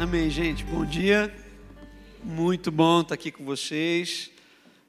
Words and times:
Amém, 0.00 0.30
gente. 0.30 0.62
Bom 0.62 0.84
dia. 0.84 1.34
Muito 2.22 2.70
bom 2.70 3.00
estar 3.00 3.14
aqui 3.14 3.32
com 3.32 3.44
vocês. 3.44 4.30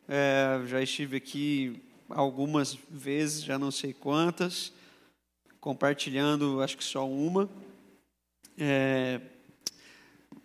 É, 0.08 0.62
já 0.68 0.84
estive 0.84 1.18
aqui 1.18 1.82
algumas 2.08 2.78
vezes, 2.92 3.44
já 3.44 3.58
não 3.58 3.72
sei 3.72 3.92
quantas, 3.92 4.72
compartilhando, 5.60 6.62
acho 6.62 6.78
que 6.78 6.84
só 6.84 7.09
uma. 7.09 7.50
É, 8.55 9.20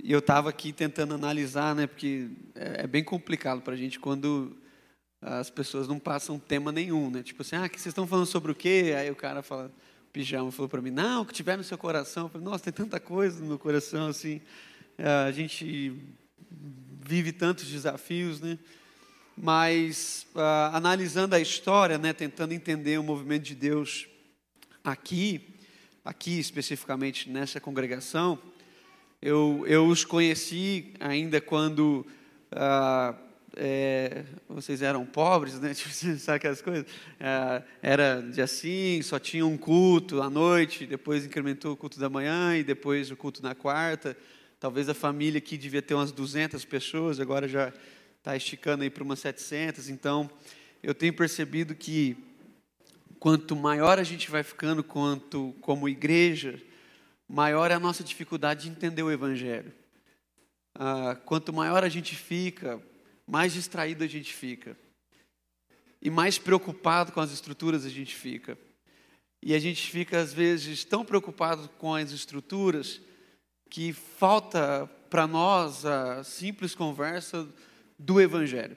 eu 0.03 0.21
estava 0.21 0.49
aqui 0.49 0.73
tentando 0.73 1.13
analisar, 1.13 1.75
né, 1.75 1.87
porque 1.87 2.31
é, 2.55 2.85
é 2.85 2.87
bem 2.87 3.05
complicado 3.05 3.61
para 3.61 3.75
a 3.75 3.77
gente 3.77 4.01
quando 4.01 4.57
as 5.21 5.51
pessoas 5.51 5.87
não 5.87 5.99
passam 5.99 6.39
tema 6.39 6.73
nenhum, 6.73 7.11
né? 7.11 7.23
Tipo 7.23 7.43
assim, 7.43 7.57
ah, 7.57 7.69
que 7.69 7.79
vocês 7.79 7.93
estão 7.93 8.07
falando 8.07 8.27
sobre 8.27 8.51
o 8.51 8.55
quê? 8.55 8.95
Aí 8.97 9.11
o 9.11 9.17
cara 9.17 9.43
fala, 9.43 9.71
pijama 10.15 10.53
falou 10.53 10.69
para 10.69 10.81
mim, 10.81 10.93
não, 10.93 11.23
o 11.23 11.27
que 11.27 11.33
tiver 11.35 11.57
no 11.57 11.65
seu 11.65 11.77
coração. 11.77 12.27
Eu 12.27 12.29
falei, 12.29 12.45
nossa, 12.45 12.63
tem 12.63 12.73
tanta 12.73 13.01
coisa 13.01 13.41
no 13.41 13.47
meu 13.47 13.59
coração, 13.59 14.07
assim. 14.07 14.41
É, 14.97 15.09
a 15.09 15.33
gente 15.33 15.93
vive 17.05 17.33
tantos 17.33 17.67
desafios, 17.67 18.41
né? 18.41 18.57
Mas 19.37 20.25
uh, 20.37 20.73
analisando 20.73 21.35
a 21.35 21.41
história, 21.41 21.99
né, 21.99 22.13
tentando 22.13 22.55
entender 22.55 22.97
o 22.97 23.03
movimento 23.03 23.43
de 23.43 23.57
Deus 23.57 24.07
aqui, 24.85 25.53
aqui 26.05 26.39
especificamente 26.39 27.29
nessa 27.29 27.61
congregação, 27.61 28.39
eu, 29.21 29.65
eu 29.67 29.85
os 29.85 30.05
conheci 30.05 30.95
ainda 31.01 31.41
quando 31.41 32.07
uh, 32.53 33.19
é, 33.57 34.25
vocês 34.49 34.83
eram 34.83 35.05
pobres, 35.05 35.59
né? 35.61 35.73
Tipo, 35.75 35.91
sabe 36.19 36.37
aquelas 36.37 36.61
coisas? 36.61 36.87
É, 37.21 37.63
era 37.83 38.21
de 38.21 38.41
assim, 38.41 39.01
só 39.03 39.19
tinha 39.19 39.47
um 39.47 39.57
culto 39.57 40.23
à 40.23 40.31
noite, 40.31 40.87
depois 40.87 41.25
incrementou 41.25 41.73
o 41.73 41.77
culto 41.77 41.99
da 41.99 42.09
manhã 42.09 42.57
e 42.57 42.65
depois 42.65 43.11
o 43.11 43.17
culto 43.17 43.43
na 43.43 43.55
quarta. 43.55 44.17
Talvez 44.59 44.89
a 44.89 44.95
família 44.95 45.39
aqui 45.39 45.57
devia 45.57 45.83
ter 45.83 45.95
umas 45.95 46.11
200 46.11 46.65
pessoas, 46.65 47.21
agora 47.21 47.47
já 47.47 47.73
está 48.19 48.37
esticando 48.37 48.83
aí 48.83 48.91
para 48.91 49.05
umas 49.05 49.19
700. 49.19 49.89
Então, 49.89 50.31
eu 50.83 50.95
tenho 50.95 51.13
percebido 51.13 51.75
que 51.75 52.17
quanto 53.19 53.55
maior 53.55 53.99
a 53.99 54.03
gente 54.03 54.31
vai 54.31 54.43
ficando 54.43 54.83
quanto 54.83 55.55
como 55.61 55.89
igreja, 55.89 56.61
maior 57.29 57.71
é 57.71 57.75
a 57.75 57.81
nossa 57.81 58.03
dificuldade 58.03 58.63
de 58.63 58.71
entender 58.71 59.03
o 59.03 59.11
Evangelho. 59.11 59.73
Ah, 60.75 61.17
quanto 61.25 61.53
maior 61.53 61.85
a 61.85 61.89
gente 61.89 62.17
fica, 62.17 62.81
mais 63.27 63.53
distraído 63.53 64.05
a 64.05 64.07
gente 64.07 64.33
fica. 64.33 64.77
E 66.01 66.11
mais 66.11 66.39
preocupado 66.39 67.13
com 67.13 67.21
as 67.21 67.33
estruturas 67.33 67.85
a 67.85 67.89
gente 67.89 68.15
fica. 68.15 68.59
E 69.43 69.55
a 69.55 69.59
gente 69.59 69.91
fica, 69.91 70.19
às 70.19 70.33
vezes, 70.33 70.85
tão 70.85 71.05
preocupado 71.05 71.69
com 71.79 71.95
as 71.95 72.13
estruturas 72.13 73.01
que 73.71 73.93
falta 73.93 74.87
para 75.11 75.27
nós 75.27 75.85
a 75.85 76.25
simples 76.25 76.75
conversa 76.75 77.49
do 77.99 78.21
Evangelho. 78.21 78.77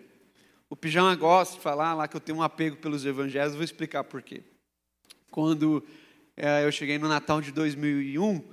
O 0.69 0.75
Pijama 0.75 1.15
gosta 1.15 1.55
de 1.55 1.61
falar 1.61 1.93
lá 1.93 2.07
que 2.07 2.15
eu 2.15 2.21
tenho 2.21 2.39
um 2.39 2.43
apego 2.43 2.77
pelos 2.77 3.05
Evangelhos, 3.05 3.55
vou 3.55 3.63
explicar 3.63 4.03
por 4.03 4.21
quê. 4.21 4.43
Quando 5.31 5.85
é, 6.35 6.65
eu 6.65 6.71
cheguei 6.71 6.97
no 6.97 7.07
Natal 7.07 7.41
de 7.41 7.51
2001, 7.51 8.43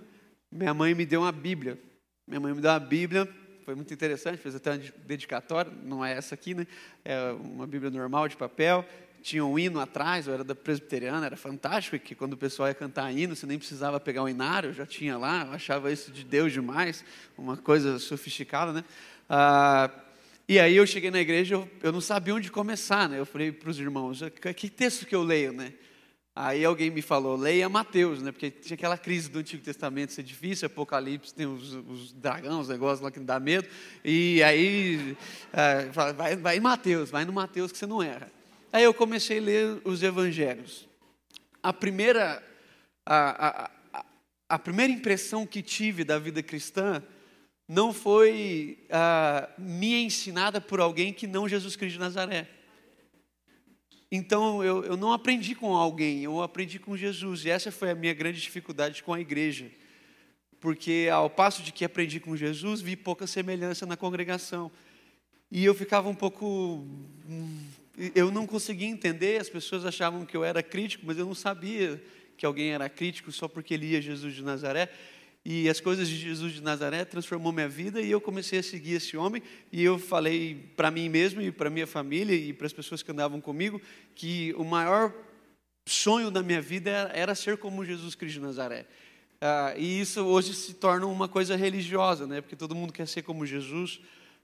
minha 0.50 0.72
mãe 0.72 0.94
me 0.94 1.04
deu 1.04 1.22
uma 1.22 1.32
Bíblia. 1.32 1.78
Minha 2.26 2.40
mãe 2.40 2.54
me 2.54 2.60
deu 2.60 2.70
uma 2.70 2.80
Bíblia 2.80 3.28
foi 3.64 3.74
muito 3.74 3.92
interessante, 3.94 4.36
fez 4.36 4.54
até 4.54 4.72
uma 4.72 4.82
dedicatória, 5.06 5.72
não 5.82 6.04
é 6.04 6.12
essa 6.12 6.34
aqui, 6.34 6.54
né? 6.54 6.66
É 7.04 7.32
uma 7.32 7.66
Bíblia 7.66 7.90
normal 7.90 8.28
de 8.28 8.36
papel, 8.36 8.84
tinha 9.22 9.42
um 9.42 9.58
hino 9.58 9.80
atrás, 9.80 10.26
eu 10.26 10.34
era 10.34 10.44
da 10.44 10.54
presbiteriana, 10.54 11.24
era 11.24 11.36
fantástico, 11.36 11.98
que 11.98 12.14
quando 12.14 12.34
o 12.34 12.36
pessoal 12.36 12.68
ia 12.68 12.74
cantar 12.74 13.10
hino, 13.10 13.34
você 13.34 13.46
nem 13.46 13.58
precisava 13.58 13.98
pegar 13.98 14.22
o 14.22 14.28
inário, 14.28 14.74
já 14.74 14.84
tinha 14.84 15.16
lá, 15.16 15.46
eu 15.46 15.52
achava 15.52 15.90
isso 15.90 16.12
de 16.12 16.22
Deus 16.22 16.52
demais, 16.52 17.02
uma 17.38 17.56
coisa 17.56 17.98
sofisticada, 17.98 18.70
né? 18.70 18.84
Ah, 19.30 19.90
e 20.46 20.60
aí 20.60 20.76
eu 20.76 20.86
cheguei 20.86 21.10
na 21.10 21.20
igreja, 21.20 21.54
eu, 21.54 21.70
eu 21.82 21.90
não 21.90 22.02
sabia 22.02 22.34
onde 22.34 22.50
começar, 22.50 23.08
né? 23.08 23.18
Eu 23.18 23.24
falei 23.24 23.50
para 23.50 23.70
os 23.70 23.78
irmãos, 23.78 24.20
que 24.54 24.68
texto 24.68 25.06
que 25.06 25.14
eu 25.14 25.22
leio, 25.22 25.54
né? 25.54 25.72
Aí 26.36 26.64
alguém 26.64 26.90
me 26.90 27.00
falou, 27.00 27.36
leia 27.36 27.68
Mateus, 27.68 28.20
né? 28.20 28.32
Porque 28.32 28.50
tinha 28.50 28.74
aquela 28.74 28.98
crise 28.98 29.30
do 29.30 29.38
Antigo 29.38 29.62
Testamento 29.62 30.12
ser 30.12 30.24
difícil, 30.24 30.66
Apocalipse 30.66 31.32
tem 31.32 31.46
os, 31.46 31.74
os 31.74 32.12
dragões, 32.12 32.62
os 32.62 32.68
negócios 32.68 33.00
lá 33.00 33.10
que 33.10 33.20
não 33.20 33.26
dá 33.26 33.38
medo. 33.38 33.68
E 34.04 34.42
aí, 34.42 35.16
é, 35.52 35.84
vai, 35.86 36.34
vai 36.36 36.56
em 36.56 36.60
Mateus, 36.60 37.08
vai 37.08 37.24
no 37.24 37.32
Mateus 37.32 37.70
que 37.70 37.78
você 37.78 37.86
não 37.86 38.02
erra. 38.02 38.32
Aí 38.72 38.82
eu 38.82 38.92
comecei 38.92 39.38
a 39.38 39.42
ler 39.42 39.80
os 39.84 40.02
evangelhos. 40.02 40.88
A 41.62 41.72
primeira, 41.72 42.42
a, 43.06 43.46
a, 43.46 43.70
a, 43.92 44.04
a 44.48 44.58
primeira 44.58 44.92
impressão 44.92 45.46
que 45.46 45.62
tive 45.62 46.02
da 46.02 46.18
vida 46.18 46.42
cristã 46.42 47.00
não 47.68 47.92
foi 47.92 48.84
a, 48.90 49.48
me 49.56 50.02
ensinada 50.02 50.60
por 50.60 50.80
alguém 50.80 51.12
que 51.12 51.28
não 51.28 51.48
Jesus 51.48 51.76
Cristo 51.76 51.94
de 51.94 52.00
Nazaré. 52.00 52.48
Então 54.16 54.62
eu, 54.62 54.84
eu 54.84 54.96
não 54.96 55.12
aprendi 55.12 55.56
com 55.56 55.74
alguém, 55.74 56.22
eu 56.22 56.40
aprendi 56.40 56.78
com 56.78 56.96
Jesus. 56.96 57.44
E 57.44 57.50
essa 57.50 57.72
foi 57.72 57.90
a 57.90 57.96
minha 57.96 58.14
grande 58.14 58.40
dificuldade 58.40 59.02
com 59.02 59.12
a 59.12 59.20
igreja. 59.20 59.68
Porque 60.60 61.08
ao 61.12 61.28
passo 61.28 61.64
de 61.64 61.72
que 61.72 61.84
aprendi 61.84 62.20
com 62.20 62.36
Jesus, 62.36 62.80
vi 62.80 62.94
pouca 62.94 63.26
semelhança 63.26 63.84
na 63.84 63.96
congregação. 63.96 64.70
E 65.50 65.64
eu 65.64 65.74
ficava 65.74 66.08
um 66.08 66.14
pouco. 66.14 66.86
Hum, 67.28 67.66
eu 68.14 68.30
não 68.30 68.46
conseguia 68.46 68.86
entender, 68.86 69.40
as 69.40 69.48
pessoas 69.48 69.84
achavam 69.84 70.24
que 70.24 70.36
eu 70.36 70.44
era 70.44 70.62
crítico, 70.62 71.04
mas 71.04 71.18
eu 71.18 71.26
não 71.26 71.34
sabia 71.34 72.00
que 72.36 72.46
alguém 72.46 72.70
era 72.70 72.88
crítico 72.88 73.32
só 73.32 73.48
porque 73.48 73.76
lia 73.76 74.00
Jesus 74.00 74.32
de 74.32 74.44
Nazaré. 74.44 74.92
E 75.44 75.68
as 75.68 75.78
coisas 75.78 76.08
de 76.08 76.16
Jesus 76.16 76.54
de 76.54 76.62
Nazaré 76.62 77.04
transformou 77.04 77.52
minha 77.52 77.68
vida 77.68 78.00
e 78.00 78.10
eu 78.10 78.18
comecei 78.18 78.60
a 78.60 78.62
seguir 78.62 78.94
esse 78.94 79.14
homem. 79.14 79.42
E 79.70 79.84
eu 79.84 79.98
falei 79.98 80.72
para 80.74 80.90
mim 80.90 81.08
mesmo 81.10 81.42
e 81.42 81.52
para 81.52 81.68
minha 81.68 81.86
família 81.86 82.34
e 82.34 82.52
para 82.52 82.66
as 82.66 82.72
pessoas 82.72 83.02
que 83.02 83.12
andavam 83.12 83.42
comigo 83.42 83.80
que 84.14 84.54
o 84.56 84.64
maior 84.64 85.12
sonho 85.86 86.30
da 86.30 86.42
minha 86.42 86.62
vida 86.62 86.90
era, 87.12 87.34
ser 87.34 87.58
como 87.58 87.84
Jesus 87.84 88.14
Cristo 88.14 88.36
de 88.36 88.40
Nazaré. 88.40 88.86
Ah, 89.38 89.74
e 89.76 90.00
isso 90.00 90.24
hoje 90.24 90.54
se 90.54 90.72
torna 90.72 91.06
uma 91.06 91.28
coisa 91.28 91.54
religiosa, 91.56 92.26
né? 92.26 92.40
Porque 92.40 92.56
todo 92.56 92.74
mundo 92.74 92.90
quer 92.90 93.06
ser 93.06 93.20
como 93.20 93.44
Jesus. 93.44 94.00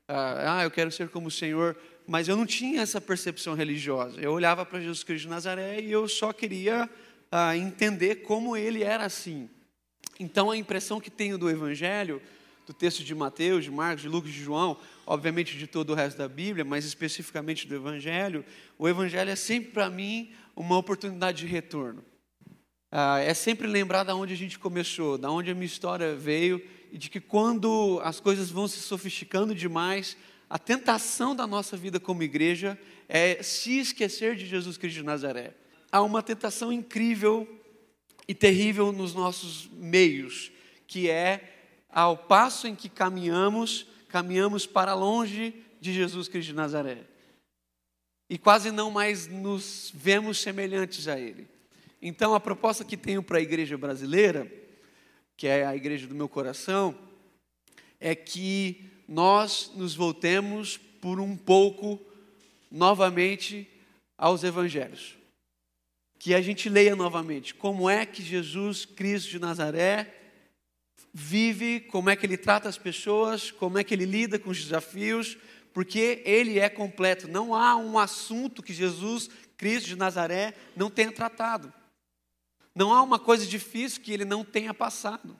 Ah, 0.06 0.58
ah 0.58 0.64
eu 0.64 0.70
quero 0.70 0.92
ser 0.92 1.08
como 1.08 1.28
o 1.28 1.30
Senhor. 1.30 1.78
Mas 2.06 2.28
eu 2.28 2.36
não 2.36 2.44
tinha 2.44 2.82
essa 2.82 3.00
percepção 3.00 3.54
religiosa. 3.54 4.20
Eu 4.20 4.32
olhava 4.32 4.66
para 4.66 4.80
Jesus 4.80 5.02
Cristo 5.02 5.24
de 5.24 5.30
Nazaré 5.30 5.80
e 5.80 5.90
eu 5.90 6.06
só 6.06 6.30
queria 6.30 6.90
ah, 7.32 7.56
entender 7.56 8.16
como 8.16 8.54
ele 8.54 8.82
era 8.82 9.06
assim. 9.06 9.48
Então, 10.20 10.50
a 10.50 10.56
impressão 10.56 11.00
que 11.00 11.10
tenho 11.10 11.38
do 11.38 11.48
Evangelho, 11.48 12.20
do 12.66 12.74
texto 12.74 13.02
de 13.02 13.14
Mateus, 13.14 13.64
de 13.64 13.70
Marcos, 13.70 14.02
de 14.02 14.08
Lucas, 14.08 14.30
de 14.30 14.42
João, 14.42 14.76
obviamente 15.06 15.56
de 15.56 15.66
todo 15.66 15.90
o 15.90 15.94
resto 15.94 16.18
da 16.18 16.28
Bíblia, 16.28 16.62
mas 16.62 16.84
especificamente 16.84 17.66
do 17.66 17.74
Evangelho, 17.74 18.44
o 18.78 18.86
Evangelho 18.86 19.30
é 19.30 19.34
sempre 19.34 19.72
para 19.72 19.88
mim 19.88 20.30
uma 20.54 20.76
oportunidade 20.76 21.38
de 21.38 21.46
retorno. 21.46 22.04
Ah, 22.92 23.18
é 23.18 23.32
sempre 23.32 23.66
lembrar 23.66 24.04
da 24.04 24.14
onde 24.14 24.34
a 24.34 24.36
gente 24.36 24.58
começou, 24.58 25.16
da 25.16 25.30
onde 25.30 25.50
a 25.50 25.54
minha 25.54 25.64
história 25.64 26.14
veio 26.14 26.62
e 26.92 26.98
de 26.98 27.08
que 27.08 27.18
quando 27.18 27.98
as 28.04 28.20
coisas 28.20 28.50
vão 28.50 28.68
se 28.68 28.80
sofisticando 28.80 29.54
demais, 29.54 30.18
a 30.50 30.58
tentação 30.58 31.34
da 31.34 31.46
nossa 31.46 31.78
vida 31.78 31.98
como 31.98 32.22
igreja 32.22 32.78
é 33.08 33.42
se 33.42 33.78
esquecer 33.78 34.36
de 34.36 34.44
Jesus 34.44 34.76
Cristo 34.76 34.96
de 34.96 35.02
Nazaré. 35.02 35.54
Há 35.90 36.02
uma 36.02 36.22
tentação 36.22 36.70
incrível 36.70 37.48
e 38.30 38.34
terrível 38.34 38.92
nos 38.92 39.12
nossos 39.12 39.68
meios, 39.72 40.52
que 40.86 41.10
é 41.10 41.52
ao 41.88 42.16
passo 42.16 42.68
em 42.68 42.76
que 42.76 42.88
caminhamos, 42.88 43.88
caminhamos 44.08 44.66
para 44.66 44.94
longe 44.94 45.52
de 45.80 45.92
Jesus 45.92 46.28
Cristo 46.28 46.50
de 46.50 46.54
Nazaré. 46.54 46.98
E 48.28 48.38
quase 48.38 48.70
não 48.70 48.88
mais 48.88 49.26
nos 49.26 49.90
vemos 49.92 50.38
semelhantes 50.38 51.08
a 51.08 51.18
Ele. 51.18 51.48
Então, 52.00 52.32
a 52.32 52.38
proposta 52.38 52.84
que 52.84 52.96
tenho 52.96 53.20
para 53.20 53.38
a 53.38 53.42
igreja 53.42 53.76
brasileira, 53.76 54.48
que 55.36 55.48
é 55.48 55.66
a 55.66 55.74
igreja 55.74 56.06
do 56.06 56.14
meu 56.14 56.28
coração, 56.28 56.96
é 57.98 58.14
que 58.14 58.88
nós 59.08 59.72
nos 59.74 59.96
voltemos 59.96 60.76
por 60.76 61.18
um 61.18 61.36
pouco 61.36 62.00
novamente 62.70 63.68
aos 64.16 64.44
evangelhos 64.44 65.18
que 66.20 66.34
a 66.34 66.42
gente 66.42 66.68
leia 66.68 66.94
novamente 66.94 67.54
como 67.54 67.88
é 67.88 68.04
que 68.04 68.22
Jesus 68.22 68.84
Cristo 68.84 69.30
de 69.30 69.38
Nazaré 69.38 70.14
vive, 71.14 71.80
como 71.80 72.10
é 72.10 72.14
que 72.14 72.26
ele 72.26 72.36
trata 72.36 72.68
as 72.68 72.76
pessoas, 72.76 73.50
como 73.50 73.78
é 73.78 73.82
que 73.82 73.94
ele 73.94 74.04
lida 74.04 74.38
com 74.38 74.50
os 74.50 74.62
desafios, 74.62 75.38
porque 75.72 76.20
ele 76.26 76.58
é 76.58 76.68
completo. 76.68 77.26
Não 77.26 77.54
há 77.54 77.74
um 77.74 77.98
assunto 77.98 78.62
que 78.62 78.74
Jesus 78.74 79.30
Cristo 79.56 79.86
de 79.86 79.96
Nazaré 79.96 80.52
não 80.76 80.90
tenha 80.90 81.10
tratado. 81.10 81.72
Não 82.74 82.92
há 82.92 83.00
uma 83.00 83.18
coisa 83.18 83.46
difícil 83.46 84.02
que 84.02 84.12
ele 84.12 84.26
não 84.26 84.44
tenha 84.44 84.74
passado. 84.74 85.34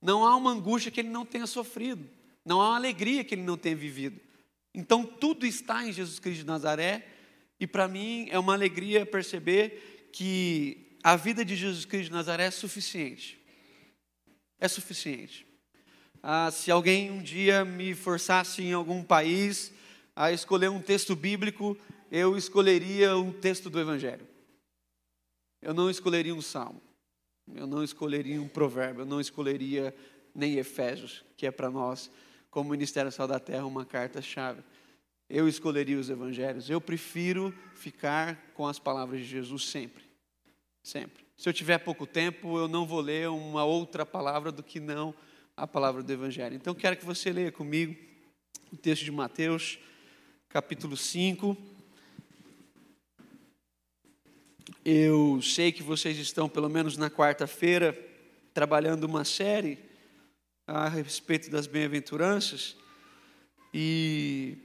Não 0.00 0.24
há 0.24 0.34
uma 0.34 0.52
angústia 0.52 0.90
que 0.90 1.00
ele 1.00 1.10
não 1.10 1.26
tenha 1.26 1.46
sofrido. 1.46 2.08
Não 2.46 2.62
há 2.62 2.70
uma 2.70 2.76
alegria 2.76 3.22
que 3.22 3.34
ele 3.34 3.42
não 3.42 3.58
tenha 3.58 3.76
vivido. 3.76 4.18
Então 4.74 5.04
tudo 5.04 5.44
está 5.44 5.86
em 5.86 5.92
Jesus 5.92 6.18
Cristo 6.18 6.40
de 6.40 6.46
Nazaré. 6.46 7.06
E 7.60 7.66
para 7.66 7.86
mim 7.86 8.26
é 8.30 8.38
uma 8.38 8.54
alegria 8.54 9.04
perceber 9.04 9.97
que 10.12 10.96
a 11.02 11.16
vida 11.16 11.44
de 11.44 11.56
Jesus 11.56 11.84
Cristo 11.84 12.10
de 12.10 12.16
Nazaré 12.16 12.44
é 12.44 12.50
suficiente. 12.50 13.38
É 14.60 14.68
suficiente. 14.68 15.46
Ah, 16.22 16.50
se 16.50 16.70
alguém 16.70 17.10
um 17.10 17.22
dia 17.22 17.64
me 17.64 17.94
forçasse 17.94 18.62
em 18.62 18.72
algum 18.72 19.02
país 19.02 19.72
a 20.16 20.32
escolher 20.32 20.68
um 20.68 20.82
texto 20.82 21.14
bíblico, 21.14 21.76
eu 22.10 22.36
escolheria 22.36 23.16
um 23.16 23.32
texto 23.32 23.70
do 23.70 23.78
Evangelho. 23.78 24.26
Eu 25.62 25.72
não 25.72 25.88
escolheria 25.88 26.34
um 26.34 26.42
salmo. 26.42 26.82
Eu 27.54 27.66
não 27.66 27.82
escolheria 27.82 28.40
um 28.40 28.48
provérbio. 28.48 29.02
Eu 29.02 29.06
não 29.06 29.20
escolheria 29.20 29.94
nem 30.34 30.56
Efésios, 30.56 31.24
que 31.36 31.46
é 31.46 31.50
para 31.50 31.70
nós, 31.70 32.10
como 32.50 32.70
Ministério 32.70 33.12
Sal 33.12 33.28
da 33.28 33.38
Terra, 33.38 33.66
uma 33.66 33.84
carta-chave. 33.84 34.62
Eu 35.28 35.46
escolheria 35.46 35.98
os 35.98 36.08
evangelhos. 36.08 36.70
Eu 36.70 36.80
prefiro 36.80 37.54
ficar 37.74 38.36
com 38.54 38.66
as 38.66 38.78
palavras 38.78 39.20
de 39.20 39.26
Jesus 39.26 39.64
sempre. 39.64 40.02
Sempre. 40.82 41.24
Se 41.36 41.48
eu 41.48 41.52
tiver 41.52 41.78
pouco 41.78 42.06
tempo, 42.06 42.58
eu 42.58 42.66
não 42.66 42.86
vou 42.86 43.00
ler 43.00 43.28
uma 43.28 43.64
outra 43.64 44.06
palavra 44.06 44.50
do 44.50 44.62
que 44.62 44.80
não 44.80 45.14
a 45.56 45.66
palavra 45.66 46.02
do 46.02 46.12
evangelho. 46.12 46.56
Então 46.56 46.74
quero 46.74 46.96
que 46.96 47.04
você 47.04 47.30
leia 47.32 47.52
comigo 47.52 47.94
o 48.72 48.76
texto 48.76 49.04
de 49.04 49.10
Mateus, 49.10 49.78
capítulo 50.48 50.96
5. 50.96 51.56
Eu 54.84 55.40
sei 55.42 55.70
que 55.70 55.82
vocês 55.82 56.16
estão, 56.16 56.48
pelo 56.48 56.70
menos 56.70 56.96
na 56.96 57.10
quarta-feira, 57.10 57.96
trabalhando 58.54 59.04
uma 59.04 59.24
série 59.24 59.78
a 60.66 60.88
respeito 60.88 61.50
das 61.50 61.66
bem-aventuranças, 61.66 62.76
e 63.72 64.58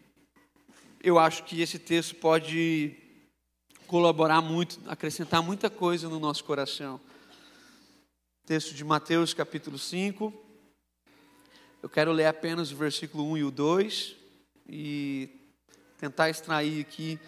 eu 1.04 1.20
acho 1.20 1.44
que 1.44 1.62
esse 1.62 1.78
texto 1.78 2.16
pode 2.16 2.96
colaborar 3.86 4.42
muito, 4.42 4.80
acrescentar 4.88 5.44
muita 5.44 5.70
coisa 5.70 6.08
no 6.08 6.18
nosso 6.18 6.46
coração. 6.46 7.00
Texto 8.46 8.74
de 8.74 8.86
Mateus, 8.86 9.34
capítulo 9.34 9.78
5. 9.78 10.34
Eu 11.82 11.90
quero 11.90 12.14
ler 12.14 12.28
apenas 12.28 12.72
o 12.72 12.78
versículo 12.78 13.30
1 13.32 13.38
e 13.38 13.44
o 13.44 13.52
2 13.52 14.16
e 14.70 15.30
tentar 15.98 16.30
extrair 16.30 16.80
aqui 16.80 17.20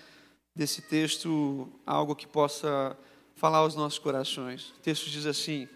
desse 0.56 0.82
texto 0.82 1.70
algo 1.86 2.16
que 2.16 2.26
possa 2.26 2.98
falar 3.36 3.58
aos 3.58 3.76
nossos 3.76 4.00
corações. 4.00 4.70
O 4.70 4.80
texto 4.80 5.10
diz 5.10 5.26
assim: 5.26 5.68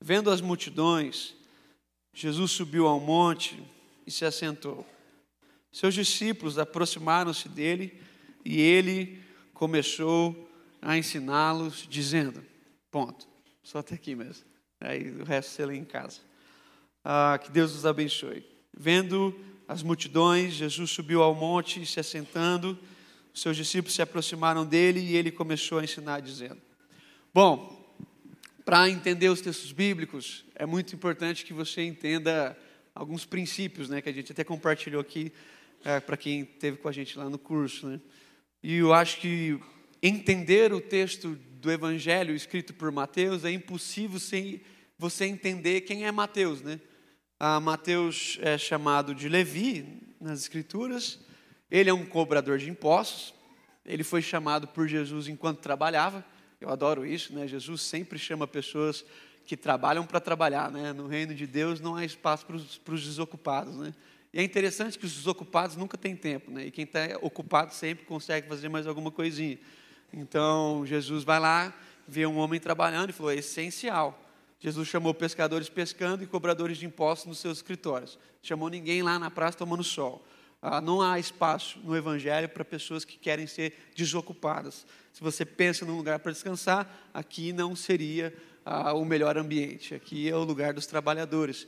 Vendo 0.00 0.30
as 0.30 0.40
multidões, 0.40 1.32
Jesus 2.12 2.50
subiu 2.50 2.88
ao 2.88 2.98
monte 2.98 3.62
e 4.04 4.10
se 4.10 4.24
assentou. 4.24 4.84
Seus 5.72 5.94
discípulos 5.94 6.58
aproximaram-se 6.58 7.48
dele 7.48 8.00
e 8.44 8.60
ele 8.60 9.20
começou 9.54 10.50
a 10.82 10.96
ensiná-los, 10.96 11.86
dizendo: 11.88 12.42
Ponto, 12.90 13.26
só 13.62 13.78
até 13.78 13.94
aqui 13.94 14.14
mesmo. 14.14 14.44
Aí 14.80 15.10
o 15.20 15.24
resto 15.24 15.52
você 15.52 15.66
lê 15.66 15.76
em 15.76 15.84
casa. 15.84 16.20
Ah, 17.04 17.38
que 17.42 17.50
Deus 17.50 17.74
nos 17.74 17.86
abençoe. 17.86 18.44
Vendo 18.76 19.38
as 19.68 19.82
multidões, 19.82 20.54
Jesus 20.54 20.90
subiu 20.90 21.22
ao 21.22 21.34
monte 21.34 21.80
e 21.80 21.86
se 21.86 22.00
assentando. 22.00 22.78
Os 23.32 23.40
seus 23.40 23.56
discípulos 23.56 23.94
se 23.94 24.02
aproximaram 24.02 24.66
dele 24.66 25.00
e 25.00 25.16
ele 25.16 25.30
começou 25.30 25.78
a 25.78 25.84
ensinar, 25.84 26.20
dizendo: 26.20 26.60
Bom, 27.32 27.80
para 28.64 28.88
entender 28.88 29.28
os 29.28 29.40
textos 29.40 29.72
bíblicos, 29.72 30.44
é 30.54 30.66
muito 30.66 30.94
importante 30.94 31.44
que 31.44 31.52
você 31.52 31.82
entenda 31.82 32.56
alguns 32.94 33.24
princípios, 33.24 33.88
né, 33.88 34.00
que 34.00 34.08
a 34.08 34.12
gente 34.12 34.32
até 34.32 34.42
compartilhou 34.42 35.00
aqui 35.00 35.32
é, 35.84 36.00
para 36.00 36.16
quem 36.16 36.42
esteve 36.42 36.76
com 36.76 36.88
a 36.88 36.92
gente 36.92 37.18
lá 37.18 37.28
no 37.28 37.38
curso, 37.38 37.86
né? 37.86 38.00
E 38.62 38.76
eu 38.76 38.92
acho 38.92 39.18
que 39.20 39.58
entender 40.02 40.72
o 40.72 40.80
texto 40.80 41.34
do 41.34 41.70
Evangelho 41.70 42.34
escrito 42.34 42.74
por 42.74 42.90
Mateus 42.90 43.44
é 43.44 43.50
impossível 43.50 44.18
sem 44.18 44.60
você 44.98 45.24
entender 45.24 45.82
quem 45.82 46.04
é 46.04 46.12
Mateus, 46.12 46.62
né? 46.62 46.80
Ah, 47.38 47.58
Mateus 47.58 48.38
é 48.42 48.58
chamado 48.58 49.14
de 49.14 49.28
Levi 49.28 50.02
nas 50.20 50.40
Escrituras. 50.40 51.18
Ele 51.70 51.88
é 51.88 51.94
um 51.94 52.04
cobrador 52.04 52.58
de 52.58 52.68
impostos. 52.68 53.32
Ele 53.84 54.04
foi 54.04 54.20
chamado 54.20 54.68
por 54.68 54.86
Jesus 54.86 55.26
enquanto 55.26 55.60
trabalhava. 55.60 56.24
Eu 56.60 56.68
adoro 56.68 57.06
isso, 57.06 57.32
né? 57.32 57.48
Jesus 57.48 57.80
sempre 57.80 58.18
chama 58.18 58.46
pessoas 58.46 59.04
que 59.46 59.56
trabalham 59.56 60.04
para 60.04 60.20
trabalhar, 60.20 60.70
né? 60.70 60.92
No 60.92 61.06
reino 61.06 61.34
de 61.34 61.46
Deus 61.46 61.80
não 61.80 61.96
há 61.96 62.04
espaço 62.04 62.44
para 62.44 62.56
os, 62.56 63.04
desocupados, 63.04 63.74
né? 63.76 63.94
E 64.32 64.38
é 64.38 64.42
interessante 64.42 64.98
que 64.98 65.06
os 65.06 65.12
desocupados 65.12 65.76
nunca 65.76 65.98
têm 65.98 66.14
tempo, 66.14 66.50
né? 66.50 66.66
E 66.66 66.70
quem 66.70 66.84
está 66.84 67.00
ocupado 67.20 67.74
sempre 67.74 68.04
consegue 68.04 68.48
fazer 68.48 68.68
mais 68.68 68.86
alguma 68.86 69.10
coisinha. 69.10 69.58
Então, 70.12 70.84
Jesus 70.86 71.24
vai 71.24 71.40
lá, 71.40 71.74
vê 72.06 72.26
um 72.26 72.38
homem 72.38 72.60
trabalhando 72.60 73.10
e 73.10 73.12
falou: 73.12 73.32
é 73.32 73.36
essencial. 73.36 74.26
Jesus 74.60 74.88
chamou 74.88 75.14
pescadores 75.14 75.68
pescando 75.68 76.22
e 76.22 76.26
cobradores 76.26 76.78
de 76.78 76.86
impostos 76.86 77.26
nos 77.26 77.38
seus 77.38 77.58
escritórios. 77.58 78.18
Chamou 78.42 78.68
ninguém 78.68 79.02
lá 79.02 79.18
na 79.18 79.30
praça 79.30 79.56
tomando 79.56 79.82
sol. 79.82 80.24
Ah, 80.62 80.80
não 80.80 81.00
há 81.00 81.18
espaço 81.18 81.78
no 81.82 81.96
Evangelho 81.96 82.46
para 82.46 82.62
pessoas 82.62 83.02
que 83.02 83.16
querem 83.16 83.46
ser 83.46 83.90
desocupadas. 83.96 84.86
Se 85.12 85.22
você 85.22 85.46
pensa 85.46 85.86
num 85.86 85.96
lugar 85.96 86.18
para 86.18 86.32
descansar, 86.32 87.08
aqui 87.14 87.50
não 87.52 87.74
seria 87.74 88.34
ah, 88.64 88.92
o 88.92 89.02
melhor 89.02 89.38
ambiente. 89.38 89.94
Aqui 89.94 90.28
é 90.28 90.36
o 90.36 90.44
lugar 90.44 90.74
dos 90.74 90.84
trabalhadores. 90.86 91.66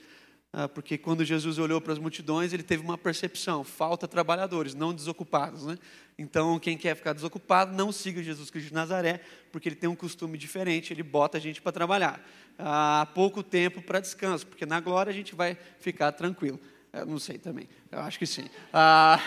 Ah, 0.54 0.69
porque 0.69 0.99
quando 0.99 1.25
Jesus 1.25 1.58
olhou 1.58 1.81
para 1.81 1.94
as 1.94 1.99
multidões, 1.99 2.52
ele 2.52 2.62
teve 2.62 2.82
uma 2.82 2.99
percepção: 2.99 3.64
falta 3.64 4.06
trabalhadores, 4.06 4.75
não 4.75 4.93
desocupados. 4.93 5.64
Né? 5.64 5.78
Então, 6.19 6.58
quem 6.58 6.76
quer 6.76 6.94
ficar 6.94 7.14
desocupado, 7.14 7.75
não 7.75 7.90
siga 7.90 8.22
Jesus 8.22 8.50
Cristo 8.50 8.69
de 8.69 8.75
Nazaré, 8.75 9.20
porque 9.50 9.69
ele 9.69 9.76
tem 9.76 9.88
um 9.88 9.96
costume 9.96 10.37
diferente, 10.37 10.93
ele 10.93 11.02
bota 11.02 11.38
a 11.38 11.40
gente 11.40 11.62
para 11.62 11.72
trabalhar. 11.72 12.22
Há 12.58 13.08
pouco 13.14 13.43
tempo 13.43 13.81
para 13.81 13.99
descanso, 13.99 14.46
porque 14.46 14.66
na 14.66 14.78
glória 14.78 15.08
a 15.08 15.14
gente 15.14 15.34
vai 15.34 15.56
ficar 15.78 16.12
tranquilo. 16.12 16.60
Eu 16.93 17.06
não 17.06 17.19
sei 17.19 17.38
também, 17.38 17.66
eu 17.90 18.00
acho 18.00 18.19
que 18.19 18.26
sim. 18.26 18.44
Ah, 18.70 19.19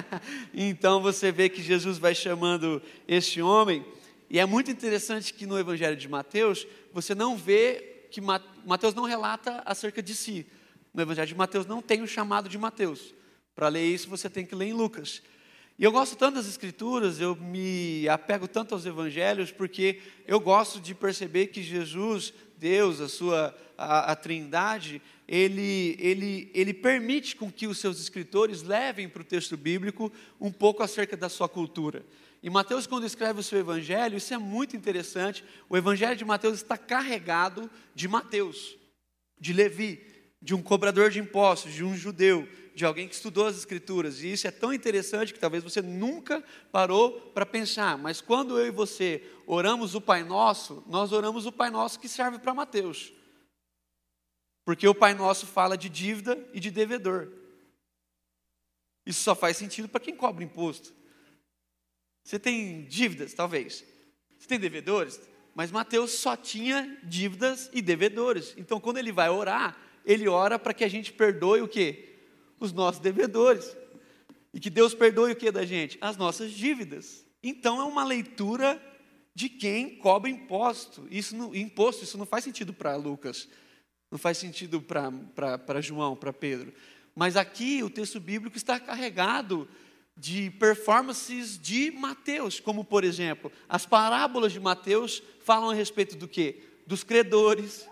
então 0.54 1.02
você 1.02 1.30
vê 1.30 1.50
que 1.50 1.62
Jesus 1.62 1.98
vai 1.98 2.14
chamando 2.14 2.80
esse 3.06 3.42
homem, 3.42 3.84
e 4.30 4.38
é 4.38 4.46
muito 4.46 4.70
interessante 4.70 5.34
que 5.34 5.44
no 5.44 5.58
Evangelho 5.58 5.96
de 5.96 6.08
Mateus, 6.08 6.66
você 6.90 7.14
não 7.14 7.36
vê 7.36 8.06
que 8.10 8.22
Mateus 8.22 8.94
não 8.94 9.04
relata 9.04 9.62
acerca 9.66 10.02
de 10.02 10.14
si. 10.14 10.46
No 10.92 11.02
Evangelho 11.02 11.28
de 11.28 11.34
Mateus 11.34 11.66
não 11.66 11.80
tem 11.80 12.02
o 12.02 12.06
chamado 12.06 12.48
de 12.48 12.58
Mateus. 12.58 13.14
Para 13.54 13.68
ler 13.68 13.86
isso, 13.86 14.08
você 14.08 14.28
tem 14.28 14.44
que 14.44 14.54
ler 14.54 14.66
em 14.66 14.72
Lucas. 14.72 15.22
E 15.78 15.84
eu 15.84 15.92
gosto 15.92 16.16
tanto 16.16 16.34
das 16.34 16.46
Escrituras, 16.46 17.20
eu 17.20 17.34
me 17.34 18.06
apego 18.08 18.46
tanto 18.46 18.74
aos 18.74 18.84
Evangelhos, 18.84 19.50
porque 19.50 20.00
eu 20.26 20.38
gosto 20.38 20.78
de 20.80 20.94
perceber 20.94 21.46
que 21.46 21.62
Jesus, 21.62 22.34
Deus, 22.58 23.00
a 23.00 23.08
sua 23.08 23.56
a, 23.80 24.12
a 24.12 24.16
Trindade, 24.16 25.00
ele, 25.26 25.96
ele, 25.98 26.50
ele 26.52 26.74
permite 26.74 27.34
com 27.34 27.50
que 27.50 27.66
os 27.66 27.78
seus 27.78 27.98
escritores 27.98 28.62
levem 28.62 29.08
para 29.08 29.22
o 29.22 29.24
texto 29.24 29.56
bíblico 29.56 30.12
um 30.38 30.52
pouco 30.52 30.82
acerca 30.82 31.16
da 31.16 31.30
sua 31.30 31.48
cultura. 31.48 32.04
E 32.42 32.50
Mateus, 32.50 32.86
quando 32.86 33.06
escreve 33.06 33.40
o 33.40 33.42
seu 33.42 33.58
evangelho, 33.58 34.18
isso 34.18 34.34
é 34.34 34.38
muito 34.38 34.76
interessante. 34.76 35.42
O 35.68 35.76
evangelho 35.78 36.16
de 36.16 36.24
Mateus 36.26 36.56
está 36.56 36.76
carregado 36.76 37.70
de 37.94 38.06
Mateus, 38.06 38.76
de 39.38 39.54
Levi, 39.54 40.09
de 40.42 40.54
um 40.54 40.62
cobrador 40.62 41.10
de 41.10 41.18
impostos, 41.18 41.72
de 41.72 41.84
um 41.84 41.94
judeu, 41.94 42.48
de 42.74 42.84
alguém 42.84 43.06
que 43.06 43.14
estudou 43.14 43.46
as 43.46 43.56
escrituras. 43.56 44.22
E 44.22 44.32
isso 44.32 44.46
é 44.46 44.50
tão 44.50 44.72
interessante 44.72 45.34
que 45.34 45.38
talvez 45.38 45.62
você 45.62 45.82
nunca 45.82 46.42
parou 46.72 47.20
para 47.32 47.44
pensar. 47.44 47.98
Mas 47.98 48.20
quando 48.20 48.58
eu 48.58 48.66
e 48.66 48.70
você 48.70 49.22
oramos 49.46 49.94
o 49.94 50.00
Pai 50.00 50.24
Nosso, 50.24 50.82
nós 50.86 51.12
oramos 51.12 51.44
o 51.44 51.52
Pai 51.52 51.68
Nosso 51.68 52.00
que 52.00 52.08
serve 52.08 52.38
para 52.38 52.54
Mateus. 52.54 53.12
Porque 54.64 54.88
o 54.88 54.94
Pai 54.94 55.12
Nosso 55.12 55.46
fala 55.46 55.76
de 55.76 55.88
dívida 55.88 56.38
e 56.54 56.60
de 56.60 56.70
devedor. 56.70 57.30
Isso 59.04 59.22
só 59.22 59.34
faz 59.34 59.56
sentido 59.56 59.88
para 59.88 60.00
quem 60.00 60.16
cobra 60.16 60.44
imposto. 60.44 60.94
Você 62.24 62.38
tem 62.38 62.84
dívidas, 62.84 63.34
talvez. 63.34 63.84
Você 64.38 64.46
tem 64.46 64.58
devedores, 64.58 65.20
mas 65.54 65.70
Mateus 65.70 66.12
só 66.12 66.36
tinha 66.36 66.98
dívidas 67.02 67.68
e 67.72 67.82
devedores. 67.82 68.54
Então, 68.56 68.80
quando 68.80 68.98
ele 68.98 69.12
vai 69.12 69.28
orar, 69.28 69.76
ele 70.04 70.28
ora 70.28 70.58
para 70.58 70.74
que 70.74 70.84
a 70.84 70.88
gente 70.88 71.12
perdoe 71.12 71.62
o 71.62 71.68
quê? 71.68 72.16
Os 72.58 72.72
nossos 72.72 73.00
devedores. 73.00 73.76
E 74.52 74.58
que 74.58 74.70
Deus 74.70 74.94
perdoe 74.94 75.32
o 75.32 75.36
que 75.36 75.50
da 75.50 75.64
gente? 75.64 75.98
As 76.00 76.16
nossas 76.16 76.52
dívidas. 76.52 77.24
Então, 77.42 77.80
é 77.80 77.84
uma 77.84 78.04
leitura 78.04 78.80
de 79.34 79.48
quem 79.48 79.96
cobra 79.96 80.28
imposto. 80.28 81.06
Isso 81.10 81.36
não, 81.36 81.54
imposto, 81.54 82.04
isso 82.04 82.18
não 82.18 82.26
faz 82.26 82.44
sentido 82.44 82.72
para 82.72 82.96
Lucas. 82.96 83.48
Não 84.10 84.18
faz 84.18 84.38
sentido 84.38 84.82
para 84.82 85.80
João, 85.80 86.16
para 86.16 86.32
Pedro. 86.32 86.72
Mas 87.14 87.36
aqui 87.36 87.82
o 87.82 87.90
texto 87.90 88.18
bíblico 88.18 88.56
está 88.56 88.78
carregado 88.80 89.68
de 90.16 90.50
performances 90.50 91.58
de 91.58 91.90
Mateus, 91.90 92.60
como 92.60 92.84
por 92.84 93.04
exemplo, 93.04 93.50
as 93.68 93.86
parábolas 93.86 94.52
de 94.52 94.60
Mateus 94.60 95.22
falam 95.40 95.70
a 95.70 95.74
respeito 95.74 96.16
do 96.16 96.28
quê? 96.28 96.62
Dos 96.86 97.02
credores, 97.02 97.88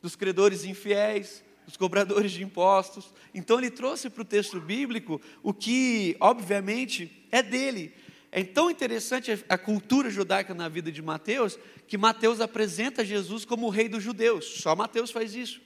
dos 0.00 0.16
credores 0.16 0.64
infiéis, 0.64 1.42
dos 1.66 1.76
cobradores 1.76 2.32
de 2.32 2.42
impostos. 2.42 3.12
Então 3.34 3.58
ele 3.58 3.70
trouxe 3.70 4.08
para 4.08 4.22
o 4.22 4.24
texto 4.24 4.60
bíblico 4.60 5.20
o 5.42 5.52
que, 5.52 6.16
obviamente, 6.18 7.26
é 7.30 7.42
dele. 7.42 7.94
É 8.30 8.42
tão 8.44 8.70
interessante 8.70 9.44
a 9.48 9.58
cultura 9.58 10.10
judaica 10.10 10.54
na 10.54 10.68
vida 10.68 10.92
de 10.92 11.00
Mateus, 11.00 11.58
que 11.86 11.96
Mateus 11.96 12.40
apresenta 12.40 13.04
Jesus 13.04 13.44
como 13.44 13.66
o 13.66 13.70
rei 13.70 13.88
dos 13.88 14.02
judeus. 14.02 14.44
Só 14.60 14.76
Mateus 14.76 15.10
faz 15.10 15.34
isso. 15.34 15.60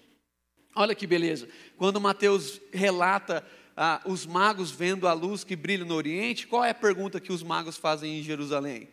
Olha 0.75 0.95
que 0.95 1.07
beleza. 1.07 1.49
Quando 1.77 2.01
Mateus 2.01 2.61
relata 2.73 3.45
ah, 3.77 4.01
os 4.07 4.27
magos 4.27 4.71
vendo 4.71 5.07
a 5.07 5.13
luz 5.13 5.45
que 5.45 5.57
brilha 5.57 5.85
no 5.85 5.95
Oriente, 5.95 6.47
qual 6.47 6.65
é 6.65 6.71
a 6.71 6.75
pergunta 6.75 7.21
que 7.21 7.33
os 7.33 7.43
magos 7.43 7.77
fazem 7.77 8.19
em 8.19 8.23
Jerusalém? 8.23 8.89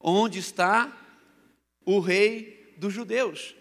Onde 0.00 0.38
está 0.38 0.96
o 1.84 1.98
rei 2.00 2.74
dos 2.76 2.92
judeus? 2.92 3.54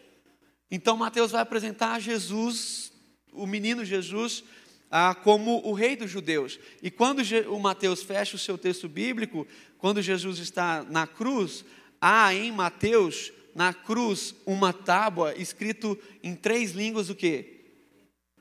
Então 0.70 0.98
Mateus 0.98 1.32
vai 1.32 1.42
apresentar 1.42 2.00
Jesus, 2.00 2.92
o 3.32 3.46
menino 3.46 3.86
Jesus, 3.86 4.44
ah, 4.90 5.14
como 5.14 5.62
o 5.66 5.74
rei 5.74 5.96
dos 5.96 6.10
judeus. 6.10 6.60
E 6.82 6.90
quando 6.90 7.22
o 7.50 7.60
Mateus 7.60 8.04
fecha 8.04 8.36
o 8.36 8.40
seu 8.40 8.58
texto 8.58 8.88
bíblico, 8.88 9.48
quando 9.78 10.02
Jesus 10.02 10.40
está 10.40 10.84
na 10.84 11.06
cruz, 11.06 11.66
há 12.00 12.34
em 12.34 12.52
Mateus 12.52 13.32
na 13.54 13.74
cruz 13.74 14.36
uma 14.46 14.74
tábua 14.74 15.34
escrito 15.38 15.98
em 16.22 16.36
três 16.36 16.72
línguas 16.72 17.10
o 17.10 17.16
quê? 17.16 17.66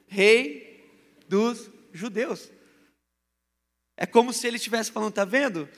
Rei 0.06 0.84
dos 1.28 1.70
judeus. 1.92 2.50
É 3.96 4.06
como 4.06 4.32
se 4.32 4.46
ele 4.46 4.56
estivesse 4.56 4.90
falando, 4.90 5.12
tá 5.12 5.24
vendo? 5.24 5.68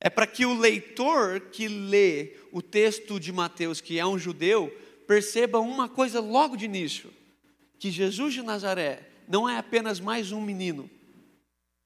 É 0.00 0.10
para 0.10 0.26
que 0.26 0.44
o 0.44 0.58
leitor 0.58 1.40
que 1.40 1.66
lê 1.66 2.36
o 2.52 2.60
texto 2.60 3.18
de 3.18 3.32
Mateus, 3.32 3.80
que 3.80 3.98
é 3.98 4.06
um 4.06 4.18
judeu, 4.18 4.72
perceba 5.08 5.58
uma 5.58 5.88
coisa 5.88 6.20
logo 6.20 6.54
de 6.54 6.66
início: 6.66 7.10
que 7.78 7.90
Jesus 7.90 8.34
de 8.34 8.42
Nazaré 8.42 9.08
não 9.26 9.48
é 9.48 9.56
apenas 9.56 9.98
mais 9.98 10.30
um 10.30 10.40
menino, 10.40 10.88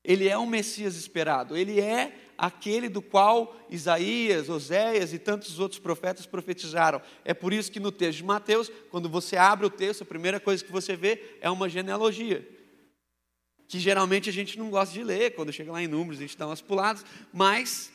ele 0.04 0.28
é 0.28 0.36
o 0.36 0.46
Messias 0.46 0.96
esperado, 0.96 1.56
ele 1.56 1.80
é 1.80 2.18
aquele 2.36 2.88
do 2.88 3.00
qual 3.00 3.56
Isaías, 3.70 4.48
Oséias 4.48 5.12
e 5.12 5.18
tantos 5.18 5.60
outros 5.60 5.78
profetas 5.78 6.26
profetizaram. 6.26 7.00
É 7.24 7.32
por 7.32 7.52
isso 7.52 7.70
que 7.70 7.78
no 7.78 7.92
texto 7.92 8.18
de 8.18 8.24
Mateus, 8.24 8.70
quando 8.90 9.08
você 9.08 9.36
abre 9.36 9.64
o 9.64 9.70
texto, 9.70 10.02
a 10.02 10.06
primeira 10.06 10.40
coisa 10.40 10.64
que 10.64 10.72
você 10.72 10.96
vê 10.96 11.36
é 11.40 11.48
uma 11.48 11.68
genealogia. 11.68 12.46
Que 13.68 13.78
geralmente 13.78 14.28
a 14.28 14.32
gente 14.32 14.58
não 14.58 14.70
gosta 14.70 14.92
de 14.92 15.04
ler, 15.04 15.36
quando 15.36 15.52
chega 15.52 15.70
lá 15.70 15.80
em 15.80 15.86
números 15.86 16.18
a 16.18 16.22
gente 16.22 16.36
dá 16.36 16.48
umas 16.48 16.60
puladas, 16.60 17.04
mas 17.32 17.92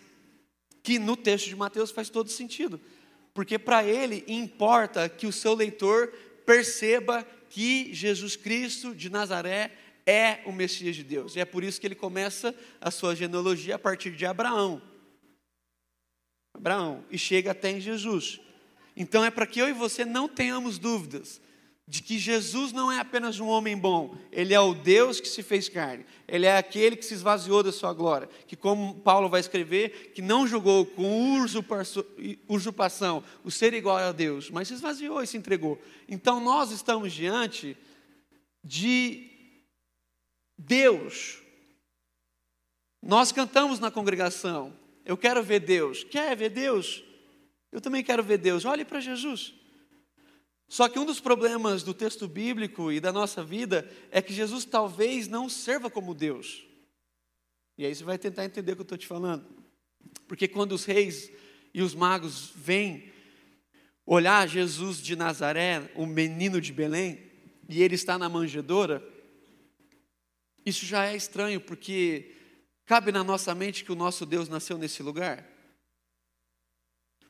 que 0.81 0.97
no 0.97 1.17
texto 1.17 1.47
de 1.47 1.55
Mateus 1.57 1.91
faz 1.91 2.09
todo 2.09 2.29
sentido. 2.29 2.79
Porque 3.37 3.59
para 3.59 3.83
ele 3.83 4.23
importa 4.27 5.07
que 5.07 5.27
o 5.27 5.31
seu 5.31 5.53
leitor 5.53 6.11
perceba 6.43 7.23
que 7.51 7.93
Jesus 7.93 8.35
Cristo 8.35 8.95
de 8.95 9.11
Nazaré 9.11 9.73
é 10.07 10.39
o 10.47 10.51
Messias 10.51 10.95
de 10.95 11.03
Deus. 11.03 11.35
E 11.35 11.39
é 11.39 11.45
por 11.45 11.63
isso 11.63 11.79
que 11.79 11.85
ele 11.85 11.93
começa 11.93 12.55
a 12.81 12.89
sua 12.89 13.15
genealogia 13.15 13.75
a 13.75 13.77
partir 13.77 14.09
de 14.09 14.25
Abraão. 14.25 14.81
Abraão, 16.51 17.05
e 17.11 17.17
chega 17.19 17.51
até 17.51 17.69
em 17.69 17.79
Jesus. 17.79 18.41
Então 18.95 19.23
é 19.23 19.29
para 19.29 19.45
que 19.45 19.59
eu 19.59 19.69
e 19.69 19.71
você 19.71 20.03
não 20.03 20.27
tenhamos 20.27 20.79
dúvidas 20.79 21.39
de 21.87 22.01
que 22.01 22.19
Jesus 22.19 22.73
não 22.73 22.91
é 22.91 22.99
apenas 22.99 23.39
um 23.39 23.47
homem 23.47 23.77
bom, 23.77 24.13
ele 24.29 24.53
é 24.53 24.59
o 24.59 24.73
Deus 24.73 25.21
que 25.21 25.27
se 25.27 25.41
fez 25.41 25.69
carne, 25.69 26.05
ele 26.27 26.45
é 26.45 26.57
aquele 26.57 26.97
que 26.97 27.05
se 27.05 27.13
esvaziou 27.13 27.63
da 27.63 27.71
sua 27.71 27.93
glória, 27.93 28.27
que, 28.45 28.57
como 28.57 28.95
Paulo 28.95 29.29
vai 29.29 29.39
escrever, 29.39 30.11
que 30.13 30.21
não 30.21 30.45
julgou 30.45 30.85
com 30.85 31.39
usurpação 32.49 33.23
o 33.41 33.49
ser 33.49 33.73
igual 33.73 33.95
a 33.97 34.11
Deus, 34.11 34.49
mas 34.49 34.67
se 34.67 34.73
esvaziou 34.73 35.21
e 35.23 35.27
se 35.27 35.37
entregou. 35.37 35.81
Então 36.09 36.41
nós 36.41 36.71
estamos 36.71 37.13
diante 37.13 37.77
de 38.61 39.29
Deus. 40.57 41.41
Nós 43.01 43.31
cantamos 43.31 43.79
na 43.79 43.89
congregação, 43.89 44.73
eu 45.05 45.15
quero 45.15 45.41
ver 45.41 45.61
Deus. 45.61 46.03
Quer 46.03 46.35
ver 46.35 46.49
Deus? 46.49 47.01
Eu 47.71 47.79
também 47.79 48.03
quero 48.03 48.21
ver 48.21 48.37
Deus. 48.39 48.65
Olhe 48.65 48.83
para 48.83 48.99
Jesus. 48.99 49.53
Só 50.67 50.89
que 50.89 50.99
um 50.99 51.05
dos 51.05 51.19
problemas 51.19 51.81
do 51.81 51.93
texto 51.93 52.27
bíblico 52.27 52.91
e 52.91 52.99
da 52.99 53.11
nossa 53.11 53.43
vida 53.43 53.89
é 54.11 54.21
que 54.21 54.33
Jesus 54.33 54.65
talvez 54.65 55.27
não 55.27 55.47
serva 55.47 55.89
como 55.89 56.13
Deus. 56.13 56.65
E 57.77 57.85
aí 57.85 57.95
você 57.95 58.03
vai 58.03 58.17
tentar 58.17 58.43
entender 58.43 58.73
o 58.73 58.75
que 58.75 58.81
eu 58.81 58.83
estou 58.83 58.97
te 58.97 59.07
falando. 59.07 59.47
Porque 60.27 60.47
quando 60.47 60.73
os 60.73 60.83
reis 60.83 61.31
e 61.73 61.81
os 61.81 61.95
magos 61.95 62.51
vêm 62.55 63.11
olhar 64.05 64.47
Jesus 64.47 65.01
de 65.01 65.15
Nazaré, 65.15 65.91
o 65.95 66.05
menino 66.05 66.59
de 66.59 66.73
Belém, 66.73 67.23
e 67.69 67.81
ele 67.81 67.95
está 67.95 68.17
na 68.17 68.27
manjedoura, 68.27 69.03
isso 70.65 70.85
já 70.85 71.05
é 71.05 71.15
estranho, 71.15 71.61
porque 71.61 72.35
cabe 72.85 73.11
na 73.11 73.23
nossa 73.23 73.53
mente 73.55 73.85
que 73.85 73.91
o 73.91 73.95
nosso 73.95 74.25
Deus 74.25 74.49
nasceu 74.49 74.77
nesse 74.77 75.01
lugar? 75.01 75.45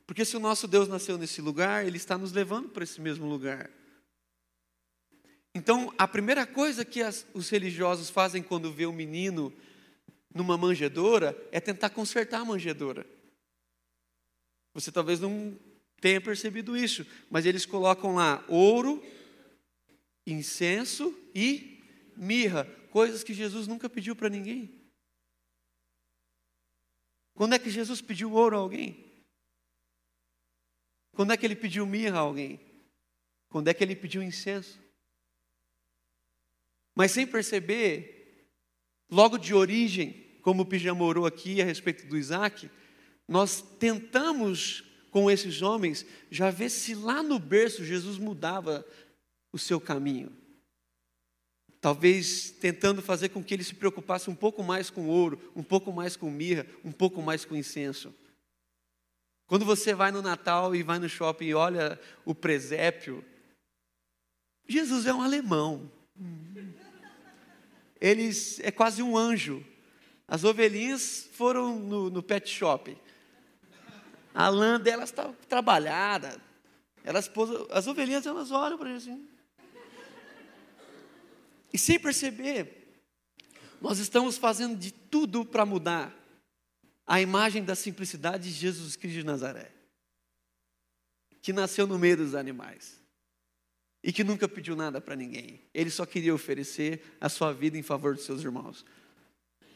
Porque 0.08 0.24
se 0.24 0.38
o 0.38 0.40
nosso 0.40 0.66
Deus 0.66 0.88
nasceu 0.88 1.18
nesse 1.18 1.42
lugar, 1.42 1.86
Ele 1.86 1.98
está 1.98 2.16
nos 2.16 2.32
levando 2.32 2.70
para 2.70 2.82
esse 2.82 2.98
mesmo 2.98 3.28
lugar. 3.28 3.70
Então, 5.54 5.92
a 5.98 6.08
primeira 6.08 6.46
coisa 6.46 6.82
que 6.82 7.02
as, 7.02 7.26
os 7.34 7.50
religiosos 7.50 8.08
fazem 8.08 8.42
quando 8.42 8.72
vê 8.72 8.86
um 8.86 8.92
menino 8.92 9.52
numa 10.34 10.56
manjedoura 10.56 11.36
é 11.52 11.60
tentar 11.60 11.90
consertar 11.90 12.40
a 12.40 12.44
manjedoura. 12.46 13.06
Você 14.72 14.90
talvez 14.90 15.20
não 15.20 15.60
tenha 16.00 16.22
percebido 16.22 16.74
isso, 16.74 17.06
mas 17.28 17.44
eles 17.44 17.66
colocam 17.66 18.14
lá 18.14 18.42
ouro, 18.48 19.04
incenso 20.26 21.14
e 21.34 21.84
mirra 22.16 22.64
coisas 22.90 23.22
que 23.22 23.34
Jesus 23.34 23.66
nunca 23.66 23.90
pediu 23.90 24.16
para 24.16 24.30
ninguém. 24.30 24.74
Quando 27.34 27.52
é 27.52 27.58
que 27.58 27.68
Jesus 27.68 28.00
pediu 28.00 28.32
ouro 28.32 28.56
a 28.56 28.60
alguém? 28.60 29.07
Quando 31.18 31.32
é 31.32 31.36
que 31.36 31.44
ele 31.44 31.56
pediu 31.56 31.84
mirra 31.84 32.18
a 32.18 32.20
alguém? 32.20 32.60
Quando 33.48 33.66
é 33.66 33.74
que 33.74 33.82
ele 33.82 33.96
pediu 33.96 34.22
incenso? 34.22 34.78
Mas 36.94 37.10
sem 37.10 37.26
perceber, 37.26 38.46
logo 39.10 39.36
de 39.36 39.52
origem, 39.52 40.38
como 40.42 40.62
o 40.62 40.64
Pijama 40.64 41.26
aqui 41.26 41.60
a 41.60 41.64
respeito 41.64 42.06
do 42.06 42.16
Isaac, 42.16 42.70
nós 43.26 43.60
tentamos 43.80 44.84
com 45.10 45.28
esses 45.28 45.60
homens 45.60 46.06
já 46.30 46.50
ver 46.50 46.70
se 46.70 46.94
lá 46.94 47.20
no 47.20 47.40
berço 47.40 47.84
Jesus 47.84 48.16
mudava 48.16 48.86
o 49.52 49.58
seu 49.58 49.80
caminho 49.80 50.30
talvez 51.80 52.50
tentando 52.50 53.00
fazer 53.00 53.28
com 53.28 53.42
que 53.42 53.54
ele 53.54 53.62
se 53.62 53.74
preocupasse 53.74 54.28
um 54.28 54.34
pouco 54.34 54.64
mais 54.64 54.90
com 54.90 55.06
ouro, 55.06 55.52
um 55.54 55.62
pouco 55.62 55.92
mais 55.92 56.16
com 56.16 56.28
mirra, 56.28 56.66
um 56.84 56.90
pouco 56.90 57.22
mais 57.22 57.44
com 57.44 57.54
incenso. 57.54 58.12
Quando 59.48 59.64
você 59.64 59.94
vai 59.94 60.12
no 60.12 60.20
Natal 60.20 60.76
e 60.76 60.82
vai 60.82 60.98
no 60.98 61.08
shopping 61.08 61.46
e 61.46 61.54
olha 61.54 61.98
o 62.22 62.34
presépio, 62.34 63.24
Jesus 64.68 65.06
é 65.06 65.14
um 65.14 65.22
alemão. 65.22 65.90
Ele 67.98 68.30
é 68.60 68.70
quase 68.70 69.02
um 69.02 69.16
anjo. 69.16 69.64
As 70.28 70.44
ovelhinhas 70.44 71.30
foram 71.32 71.78
no, 71.78 72.10
no 72.10 72.22
pet 72.22 72.46
shop. 72.46 72.94
A 74.34 74.50
lã 74.50 74.78
delas 74.78 75.08
está 75.08 75.32
trabalhada. 75.48 76.38
Elas, 77.02 77.30
as 77.70 77.86
ovelhinhas 77.86 78.26
elas 78.26 78.50
olham 78.50 78.76
para 78.76 78.90
ele 78.90 78.98
assim. 78.98 79.26
E 81.72 81.78
sem 81.78 81.98
perceber, 81.98 83.00
nós 83.80 83.98
estamos 83.98 84.36
fazendo 84.36 84.76
de 84.76 84.92
tudo 84.92 85.42
para 85.42 85.64
mudar 85.64 86.17
a 87.08 87.22
imagem 87.22 87.64
da 87.64 87.74
simplicidade 87.74 88.50
de 88.50 88.54
Jesus 88.54 88.94
Cristo 88.94 89.20
de 89.20 89.24
Nazaré, 89.24 89.72
que 91.40 91.54
nasceu 91.54 91.86
no 91.86 91.98
meio 91.98 92.18
dos 92.18 92.34
animais 92.34 93.00
e 94.04 94.12
que 94.12 94.22
nunca 94.22 94.46
pediu 94.46 94.76
nada 94.76 95.00
para 95.00 95.16
ninguém. 95.16 95.62
Ele 95.72 95.88
só 95.88 96.04
queria 96.04 96.34
oferecer 96.34 97.16
a 97.18 97.30
sua 97.30 97.50
vida 97.50 97.78
em 97.78 97.82
favor 97.82 98.14
dos 98.14 98.26
seus 98.26 98.42
irmãos. 98.44 98.84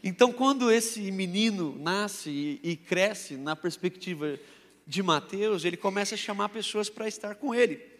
Então, 0.04 0.30
quando 0.30 0.70
esse 0.70 1.10
menino 1.10 1.74
nasce 1.78 2.60
e, 2.62 2.76
cresce 2.76 3.38
na 3.38 3.56
perspectiva 3.56 4.38
de 4.86 5.02
Mateus, 5.02 5.64
ele 5.64 5.78
começa 5.78 6.14
a 6.14 6.18
chamar 6.18 6.50
pessoas 6.50 6.90
para 6.90 7.08
estar 7.08 7.36
com 7.36 7.54
ele. 7.54 7.91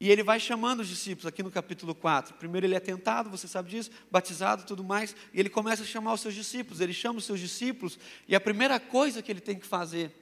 E 0.00 0.10
ele 0.10 0.22
vai 0.22 0.38
chamando 0.38 0.80
os 0.80 0.88
discípulos 0.88 1.26
aqui 1.26 1.42
no 1.42 1.50
capítulo 1.50 1.94
4. 1.94 2.34
Primeiro 2.34 2.66
ele 2.66 2.76
é 2.76 2.80
tentado, 2.80 3.28
você 3.28 3.48
sabe 3.48 3.70
disso, 3.70 3.90
batizado 4.10 4.64
tudo 4.64 4.84
mais, 4.84 5.14
e 5.34 5.40
ele 5.40 5.48
começa 5.48 5.82
a 5.82 5.86
chamar 5.86 6.12
os 6.12 6.20
seus 6.20 6.34
discípulos. 6.34 6.80
Ele 6.80 6.92
chama 6.92 7.18
os 7.18 7.24
seus 7.24 7.40
discípulos, 7.40 7.98
e 8.28 8.36
a 8.36 8.40
primeira 8.40 8.78
coisa 8.78 9.20
que 9.20 9.32
ele 9.32 9.40
tem 9.40 9.58
que 9.58 9.66
fazer 9.66 10.14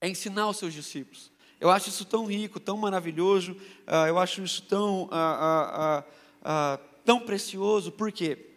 é 0.00 0.08
ensinar 0.08 0.48
os 0.48 0.58
seus 0.58 0.72
discípulos. 0.72 1.32
Eu 1.62 1.70
acho 1.70 1.88
isso 1.88 2.04
tão 2.04 2.26
rico, 2.26 2.58
tão 2.58 2.76
maravilhoso, 2.76 3.52
uh, 3.52 4.06
eu 4.08 4.18
acho 4.18 4.42
isso 4.42 4.62
tão, 4.62 5.04
uh, 5.04 6.00
uh, 6.40 6.78
tão 7.04 7.20
precioso, 7.20 7.92
por 7.92 8.10
quê? 8.10 8.48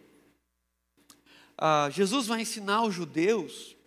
Jesus 1.91 2.27
vai 2.27 2.41
ensinar 2.41 2.83
os 2.83 2.93
judeus, 2.93 3.77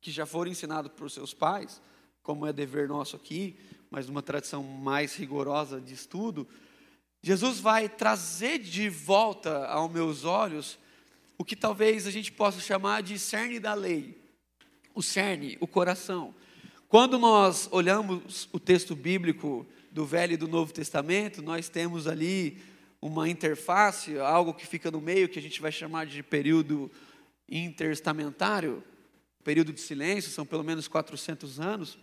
que 0.00 0.10
já 0.10 0.26
foram 0.26 0.50
ensinados 0.50 0.90
por 0.92 1.08
seus 1.10 1.32
pais, 1.32 1.80
como 2.22 2.44
é 2.44 2.52
dever 2.52 2.88
nosso 2.88 3.14
aqui, 3.14 3.56
mas 3.90 4.06
numa 4.06 4.22
tradição 4.22 4.62
mais 4.62 5.14
rigorosa 5.14 5.80
de 5.80 5.94
estudo, 5.94 6.46
Jesus 7.22 7.58
vai 7.58 7.88
trazer 7.88 8.58
de 8.58 8.88
volta 8.88 9.66
aos 9.66 9.90
meus 9.90 10.24
olhos 10.24 10.78
o 11.38 11.44
que 11.44 11.56
talvez 11.56 12.06
a 12.06 12.10
gente 12.10 12.30
possa 12.30 12.60
chamar 12.60 13.02
de 13.02 13.18
cerne 13.18 13.58
da 13.58 13.74
lei. 13.74 14.22
O 14.94 15.02
cerne, 15.02 15.56
o 15.60 15.66
coração. 15.66 16.34
Quando 16.88 17.18
nós 17.18 17.68
olhamos 17.72 18.48
o 18.52 18.60
texto 18.60 18.94
bíblico 18.94 19.66
do 19.90 20.04
Velho 20.04 20.34
e 20.34 20.36
do 20.36 20.46
Novo 20.46 20.72
Testamento, 20.72 21.42
nós 21.42 21.68
temos 21.68 22.06
ali 22.06 22.58
uma 23.00 23.28
interface, 23.28 24.18
algo 24.18 24.54
que 24.54 24.66
fica 24.66 24.90
no 24.90 25.00
meio, 25.00 25.28
que 25.28 25.38
a 25.38 25.42
gente 25.42 25.60
vai 25.60 25.72
chamar 25.72 26.06
de 26.06 26.22
período 26.22 26.90
interestamentário, 27.48 28.82
período 29.42 29.72
de 29.72 29.80
silêncio, 29.80 30.30
são 30.30 30.46
pelo 30.46 30.64
menos 30.64 30.88
400 30.88 31.60
anos, 31.60 31.98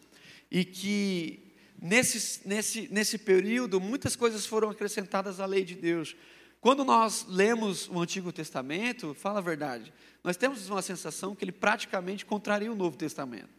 e 0.49 0.63
que 0.63 1.50
nesse, 1.81 2.47
nesse, 2.47 2.87
nesse 2.91 3.17
período 3.17 3.81
muitas 3.81 4.15
coisas 4.15 4.45
foram 4.45 4.69
acrescentadas 4.69 5.39
à 5.39 5.45
lei 5.45 5.65
de 5.65 5.75
Deus. 5.75 6.15
Quando 6.61 6.85
nós 6.85 7.25
lemos 7.27 7.89
o 7.89 7.99
Antigo 7.99 8.31
Testamento, 8.31 9.15
fala 9.15 9.39
a 9.39 9.41
verdade, 9.41 9.91
nós 10.23 10.37
temos 10.37 10.69
uma 10.69 10.83
sensação 10.83 11.35
que 11.35 11.43
ele 11.43 11.51
praticamente 11.51 12.23
contraria 12.23 12.71
o 12.71 12.75
Novo 12.75 12.95
Testamento. 12.95 13.49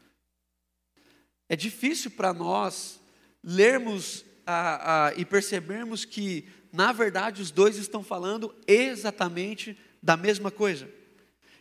É 1.48 1.56
difícil 1.56 2.12
para 2.12 2.32
nós 2.32 3.00
lermos 3.42 4.24
a, 4.46 5.06
a, 5.08 5.14
e 5.14 5.24
percebermos 5.24 6.04
que, 6.04 6.48
na 6.72 6.92
verdade, 6.92 7.42
os 7.42 7.50
dois 7.50 7.76
estão 7.76 8.04
falando 8.04 8.54
exatamente 8.68 9.76
da 10.00 10.16
mesma 10.16 10.50
coisa. 10.50 10.88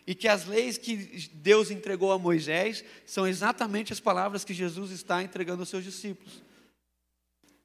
E 0.06 0.14
que 0.14 0.28
as 0.28 0.46
leis 0.46 0.78
que 0.78 0.96
Deus 1.34 1.72
entregou 1.72 2.12
a 2.12 2.20
Moisés 2.20 2.84
são 3.06 3.28
exatamente 3.28 3.92
as 3.92 4.00
palavras 4.00 4.44
que 4.44 4.54
Jesus 4.54 4.92
está 4.92 5.24
entregando 5.24 5.62
aos 5.62 5.70
seus 5.70 5.84
discípulos. 5.84 6.44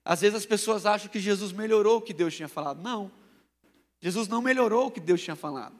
Às 0.06 0.20
vezes 0.20 0.36
as 0.36 0.46
pessoas 0.46 0.86
acham 0.86 1.10
que 1.10 1.18
Jesus 1.18 1.50
melhorou 1.50 1.98
o 1.98 2.00
que 2.00 2.14
Deus 2.14 2.32
tinha 2.32 2.46
falado. 2.46 2.80
Não. 2.80 3.10
Jesus 4.00 4.28
não 4.28 4.40
melhorou 4.40 4.86
o 4.86 4.90
que 4.90 5.00
Deus 5.00 5.20
tinha 5.20 5.34
falado. 5.34 5.74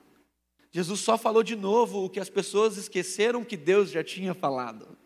Jesus 0.73 0.99
só 0.99 1.17
falou 1.17 1.45
de 1.45 1.55
novo 1.55 2.05
o 2.05 2.11
que 2.11 2.19
as 2.19 2.29
pessoas 2.29 2.77
esqueceram 2.77 3.45
que 3.45 3.57
Deus 3.57 3.89
já 3.89 4.03
tinha 4.03 4.35
falado. 4.35 4.99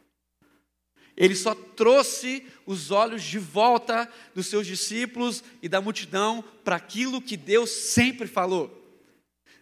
Ele 1.15 1.37
só 1.37 1.55
trouxe 1.55 2.47
os 2.65 2.91
olhos 2.91 3.23
de 3.23 3.39
volta 3.39 4.11
dos 4.35 4.47
seus 4.47 4.67
discípulos 4.67 5.45
e 5.61 5.69
da 5.69 5.83
multidão 5.83 6.43
para 6.65 6.77
aquilo 6.77 7.21
que 7.21 7.37
Deus 7.37 7.69
sempre 7.69 8.27
falou. 8.27 8.75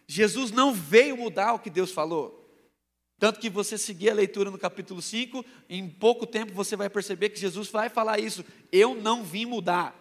Jesus 0.07 0.51
não 0.51 0.73
veio 0.73 1.17
mudar 1.17 1.51
o 1.51 1.59
que 1.59 1.69
Deus 1.69 1.91
falou. 1.91 2.38
Tanto 3.19 3.39
que 3.39 3.49
você 3.49 3.77
seguir 3.77 4.09
a 4.09 4.13
leitura 4.13 4.49
no 4.49 4.57
capítulo 4.57 5.01
5, 5.01 5.45
em 5.69 5.89
pouco 5.89 6.25
tempo 6.25 6.53
você 6.53 6.77
vai 6.77 6.89
perceber 6.89 7.29
que 7.29 7.39
Jesus 7.39 7.67
vai 7.67 7.89
falar 7.89 8.19
isso. 8.19 8.45
Eu 8.71 8.95
não 8.95 9.23
vim 9.25 9.45
mudar, 9.45 9.93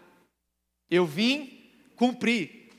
eu 0.88 1.04
vim 1.04 1.68
cumprir. 1.96 2.70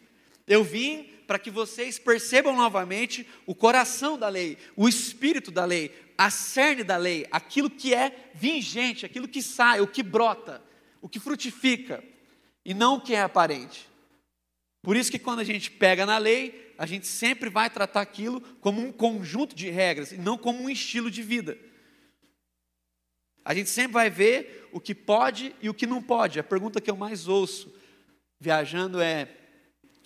Eu 0.47 0.63
vim 0.63 1.03
para 1.27 1.37
que 1.37 1.51
vocês 1.51 1.99
percebam 1.99 2.55
novamente 2.55 3.27
o 3.45 3.53
coração 3.53 4.17
da 4.17 4.29
lei, 4.29 4.57
o 4.75 4.89
espírito 4.89 5.51
da 5.51 5.65
lei, 5.65 5.93
a 6.17 6.31
cerne 6.31 6.83
da 6.83 6.97
lei, 6.97 7.27
aquilo 7.31 7.69
que 7.69 7.93
é 7.93 8.31
vingente, 8.33 9.05
aquilo 9.05 9.27
que 9.27 9.43
sai, 9.43 9.79
o 9.79 9.87
que 9.87 10.01
brota, 10.01 10.63
o 11.01 11.07
que 11.07 11.19
frutifica, 11.19 12.03
e 12.65 12.73
não 12.73 12.95
o 12.95 13.01
que 13.01 13.13
é 13.13 13.21
aparente. 13.21 13.87
Por 14.81 14.95
isso 14.95 15.11
que 15.11 15.19
quando 15.19 15.39
a 15.39 15.43
gente 15.43 15.69
pega 15.69 16.05
na 16.05 16.17
lei, 16.17 16.68
a 16.79 16.85
gente 16.85 17.07
sempre 17.07 17.49
vai 17.49 17.69
tratar 17.69 17.99
aquilo 17.99 18.39
como 18.61 18.79
um 18.79 18.89
conjunto 18.89 19.53
de 19.53 19.69
regras 19.69 20.13
e 20.13 20.17
não 20.17 20.37
como 20.37 20.63
um 20.63 20.69
estilo 20.69 21.11
de 21.11 21.21
vida. 21.21 21.59
A 23.43 23.53
gente 23.53 23.69
sempre 23.69 23.91
vai 23.91 24.09
ver 24.09 24.69
o 24.71 24.79
que 24.79 24.95
pode 24.95 25.53
e 25.61 25.67
o 25.69 25.73
que 25.73 25.85
não 25.85 26.01
pode. 26.01 26.39
A 26.39 26.43
pergunta 26.43 26.79
que 26.79 26.89
eu 26.89 26.95
mais 26.95 27.27
ouço 27.27 27.75
viajando 28.39 29.01
é 29.01 29.27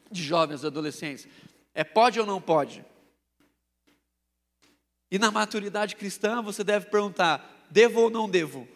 de 0.10 0.24
jovens, 0.24 0.66
adolescentes, 0.66 1.28
é 1.76 1.84
pode 1.84 2.20
ou 2.20 2.26
não 2.26 2.42
pode? 2.42 2.84
E 5.12 5.20
na 5.20 5.30
maturidade 5.30 5.96
cristã 5.96 6.42
você 6.42 6.64
deve 6.64 6.88
perguntar: 6.88 7.68
devo 7.70 8.02
ou 8.02 8.10
não 8.10 8.28
devo? 8.28 8.68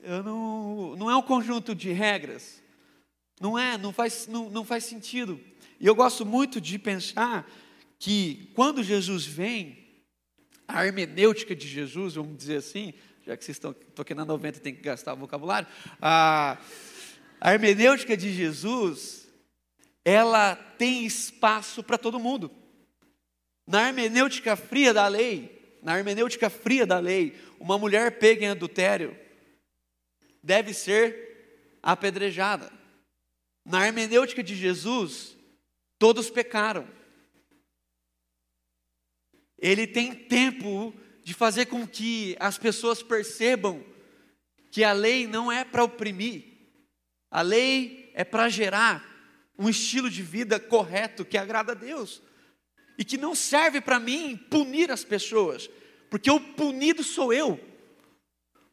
Eu 0.00 0.22
não, 0.22 0.96
não 0.96 1.10
é 1.10 1.16
um 1.16 1.22
conjunto 1.22 1.74
de 1.74 1.92
regras. 1.92 2.62
Não 3.38 3.58
é, 3.58 3.76
não 3.76 3.92
faz, 3.92 4.26
não, 4.26 4.48
não 4.48 4.64
faz 4.64 4.84
sentido. 4.84 5.51
E 5.82 5.86
eu 5.86 5.94
gosto 5.96 6.24
muito 6.24 6.60
de 6.60 6.78
pensar 6.78 7.50
que 7.98 8.52
quando 8.54 8.82
Jesus 8.82 9.26
vem, 9.26 9.84
a 10.68 10.86
hermenêutica 10.86 11.56
de 11.56 11.66
Jesus, 11.66 12.14
vamos 12.14 12.38
dizer 12.38 12.58
assim, 12.58 12.94
já 13.26 13.36
que 13.36 13.44
vocês 13.44 13.56
estão, 13.56 13.74
aqui 13.98 14.14
na 14.14 14.24
90 14.24 14.60
tem 14.60 14.72
que 14.74 14.80
gastar 14.80 15.12
o 15.12 15.16
vocabulário, 15.16 15.68
a, 16.00 16.56
a 17.40 17.52
hermenêutica 17.52 18.16
de 18.16 18.32
Jesus, 18.32 19.28
ela 20.04 20.54
tem 20.54 21.04
espaço 21.04 21.82
para 21.82 21.98
todo 21.98 22.20
mundo. 22.20 22.48
Na 23.66 23.88
hermenêutica 23.88 24.54
fria 24.54 24.94
da 24.94 25.08
lei, 25.08 25.78
na 25.82 25.98
hermenêutica 25.98 26.48
fria 26.48 26.86
da 26.86 27.00
lei, 27.00 27.36
uma 27.58 27.76
mulher 27.76 28.18
pega 28.18 28.44
em 28.44 28.48
adultério 28.48 29.20
deve 30.42 30.74
ser 30.74 31.76
apedrejada. 31.82 32.72
Na 33.64 33.86
hermenêutica 33.86 34.42
de 34.42 34.56
Jesus, 34.56 35.36
Todos 36.02 36.28
pecaram. 36.28 36.84
Ele 39.56 39.86
tem 39.86 40.12
tempo 40.12 40.92
de 41.22 41.32
fazer 41.32 41.66
com 41.66 41.86
que 41.86 42.36
as 42.40 42.58
pessoas 42.58 43.04
percebam 43.04 43.84
que 44.72 44.82
a 44.82 44.92
lei 44.92 45.28
não 45.28 45.52
é 45.52 45.64
para 45.64 45.84
oprimir, 45.84 46.42
a 47.30 47.40
lei 47.40 48.10
é 48.14 48.24
para 48.24 48.48
gerar 48.48 49.08
um 49.56 49.68
estilo 49.68 50.10
de 50.10 50.24
vida 50.24 50.58
correto 50.58 51.24
que 51.24 51.38
agrada 51.38 51.70
a 51.70 51.76
Deus 51.76 52.20
e 52.98 53.04
que 53.04 53.16
não 53.16 53.32
serve 53.32 53.80
para 53.80 54.00
mim 54.00 54.36
punir 54.50 54.90
as 54.90 55.04
pessoas, 55.04 55.70
porque 56.10 56.32
o 56.32 56.40
punido 56.40 57.04
sou 57.04 57.32
eu. 57.32 57.60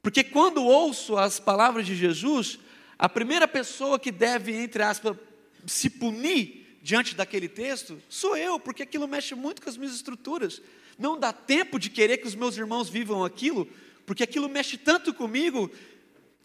Porque 0.01 0.23
quando 0.23 0.63
ouço 0.63 1.15
as 1.15 1.39
palavras 1.39 1.85
de 1.85 1.95
Jesus, 1.95 2.57
a 2.97 3.07
primeira 3.07 3.47
pessoa 3.47 3.99
que 3.99 4.11
deve, 4.11 4.51
entre 4.55 4.81
aspas, 4.81 5.15
se 5.67 5.91
punir 5.91 6.68
diante 6.89 7.13
daquele 7.13 7.47
texto 7.47 8.01
sou 8.09 8.35
eu, 8.35 8.59
porque 8.59 8.81
aquilo 8.81 9.07
mexe 9.07 9.35
muito 9.35 9.61
com 9.61 9.69
as 9.69 9.77
minhas 9.77 9.93
estruturas. 9.93 10.59
Não 10.97 11.19
dá 11.19 11.31
tempo 11.31 11.77
de 11.77 11.87
querer 11.87 12.17
que 12.17 12.25
os 12.25 12.33
meus 12.33 12.57
irmãos 12.57 12.89
vivam 12.89 13.23
aquilo, 13.23 13.69
porque 14.07 14.23
aquilo 14.23 14.49
mexe 14.49 14.75
tanto 14.75 15.13
comigo 15.13 15.69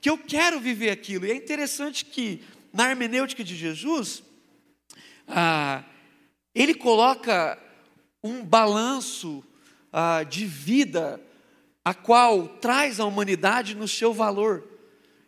que 0.02 0.10
eu 0.10 0.18
quero 0.18 0.60
viver 0.60 0.90
aquilo. 0.90 1.24
E 1.24 1.30
é 1.30 1.34
interessante 1.34 2.04
que 2.04 2.44
na 2.74 2.90
hermenêutica 2.90 3.42
de 3.42 3.56
Jesus, 3.56 4.22
ah, 5.26 5.82
ele 6.54 6.74
coloca 6.74 7.58
um 8.22 8.44
balanço 8.44 9.42
ah, 9.90 10.24
de 10.24 10.44
vida, 10.44 11.22
a 11.82 11.94
qual 11.94 12.48
traz 12.48 13.00
a 13.00 13.06
humanidade 13.06 13.74
no 13.74 13.88
seu 13.88 14.12
valor. 14.12 14.62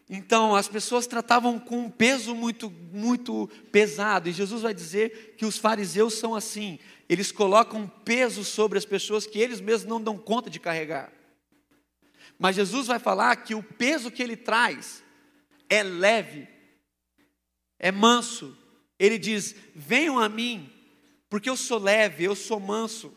Então, 0.08 0.54
as 0.54 0.68
pessoas 0.68 1.06
tratavam 1.06 1.58
com 1.58 1.78
um 1.78 1.90
peso 1.90 2.34
muito, 2.34 2.70
muito 2.92 3.48
pesado, 3.72 4.28
e 4.28 4.32
Jesus 4.32 4.62
vai 4.62 4.72
dizer 4.72 5.34
que 5.36 5.44
os 5.44 5.58
fariseus 5.58 6.14
são 6.14 6.34
assim, 6.34 6.78
eles 7.08 7.32
colocam 7.32 7.88
peso 8.04 8.44
sobre 8.44 8.78
as 8.78 8.84
pessoas 8.84 9.26
que 9.26 9.38
eles 9.38 9.60
mesmos 9.60 9.88
não 9.88 10.00
dão 10.00 10.16
conta 10.16 10.48
de 10.48 10.60
carregar. 10.60 11.12
Mas 12.38 12.56
Jesus 12.56 12.86
vai 12.86 12.98
falar 12.98 13.34
que 13.36 13.54
o 13.54 13.62
peso 13.62 14.10
que 14.10 14.22
ele 14.22 14.36
traz 14.36 15.02
é 15.68 15.82
leve, 15.82 16.46
é 17.78 17.90
manso. 17.90 18.56
Ele 18.98 19.18
diz: 19.18 19.54
Venham 19.74 20.18
a 20.18 20.28
mim, 20.28 20.70
porque 21.28 21.48
eu 21.48 21.56
sou 21.56 21.78
leve, 21.78 22.24
eu 22.24 22.34
sou 22.34 22.60
manso. 22.60 23.12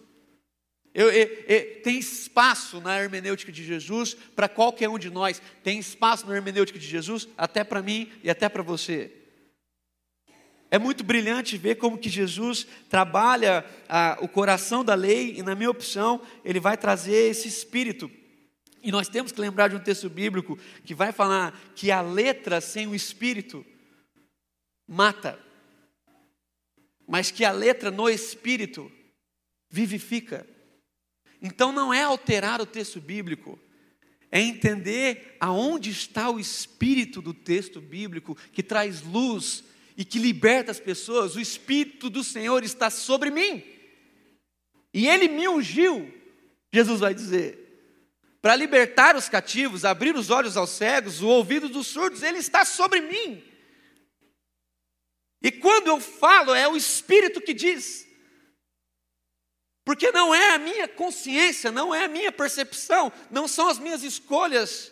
Eu, 0.93 1.09
eu, 1.11 1.27
eu, 1.47 1.81
tem 1.81 1.99
espaço 1.99 2.81
na 2.81 2.99
hermenêutica 2.99 3.51
de 3.51 3.63
Jesus 3.63 4.13
para 4.13 4.49
qualquer 4.49 4.89
um 4.89 4.97
de 4.97 5.09
nós. 5.09 5.41
Tem 5.63 5.77
espaço 5.79 6.27
na 6.27 6.35
hermenêutica 6.35 6.79
de 6.79 6.87
Jesus 6.87 7.27
até 7.37 7.63
para 7.63 7.81
mim 7.81 8.11
e 8.23 8.29
até 8.29 8.49
para 8.49 8.63
você. 8.63 9.11
É 10.71 10.77
muito 10.77 11.03
brilhante 11.03 11.57
ver 11.57 11.75
como 11.75 11.97
que 11.97 12.09
Jesus 12.09 12.67
trabalha 12.89 13.65
o 14.21 14.27
coração 14.27 14.83
da 14.83 14.93
lei 14.93 15.35
e, 15.37 15.41
na 15.41 15.55
minha 15.55 15.69
opção, 15.69 16.21
ele 16.45 16.59
vai 16.59 16.77
trazer 16.77 17.29
esse 17.31 17.47
espírito. 17.47 18.09
E 18.81 18.91
nós 18.91 19.09
temos 19.09 19.31
que 19.31 19.41
lembrar 19.41 19.67
de 19.67 19.75
um 19.75 19.79
texto 19.79 20.09
bíblico 20.09 20.57
que 20.85 20.93
vai 20.93 21.11
falar 21.11 21.59
que 21.75 21.91
a 21.91 22.01
letra 22.01 22.61
sem 22.61 22.87
o 22.87 22.95
espírito 22.95 23.65
mata, 24.87 25.39
mas 27.07 27.31
que 27.31 27.43
a 27.43 27.51
letra 27.51 27.89
no 27.89 28.07
espírito 28.07 28.91
vivifica. 29.69 30.47
Então 31.41 31.71
não 31.71 31.93
é 31.93 32.03
alterar 32.03 32.61
o 32.61 32.65
texto 32.65 32.99
bíblico, 32.99 33.59
é 34.31 34.39
entender 34.41 35.37
aonde 35.39 35.89
está 35.89 36.29
o 36.29 36.39
espírito 36.39 37.21
do 37.21 37.33
texto 37.33 37.79
bíblico 37.81 38.35
que 38.51 38.61
traz 38.61 39.01
luz 39.01 39.63
e 39.97 40.05
que 40.05 40.19
liberta 40.19 40.71
as 40.71 40.79
pessoas. 40.79 41.35
O 41.35 41.39
espírito 41.39 42.09
do 42.09 42.23
Senhor 42.23 42.63
está 42.63 42.89
sobre 42.89 43.31
mim. 43.31 43.63
E 44.93 45.07
ele 45.07 45.27
me 45.27 45.47
ungiu, 45.47 46.11
Jesus 46.71 46.99
vai 46.99 47.13
dizer, 47.13 47.69
para 48.41 48.55
libertar 48.55 49.15
os 49.15 49.27
cativos, 49.27 49.83
abrir 49.83 50.15
os 50.15 50.29
olhos 50.29 50.55
aos 50.55 50.69
cegos, 50.69 51.21
o 51.21 51.27
ouvido 51.27 51.67
dos 51.67 51.87
surdos, 51.87 52.23
ele 52.23 52.37
está 52.37 52.63
sobre 52.63 53.01
mim. 53.01 53.43
E 55.41 55.51
quando 55.51 55.87
eu 55.87 55.99
falo, 55.99 56.53
é 56.53 56.67
o 56.67 56.75
Espírito 56.75 57.41
que 57.41 57.53
diz. 57.53 58.07
Porque 59.89 60.11
não 60.11 60.35
é 60.35 60.53
a 60.53 60.59
minha 60.59 60.87
consciência, 60.87 61.71
não 61.71 61.95
é 61.95 62.05
a 62.05 62.07
minha 62.07 62.31
percepção, 62.31 63.11
não 63.31 63.47
são 63.47 63.67
as 63.67 63.79
minhas 63.79 64.03
escolhas 64.03 64.91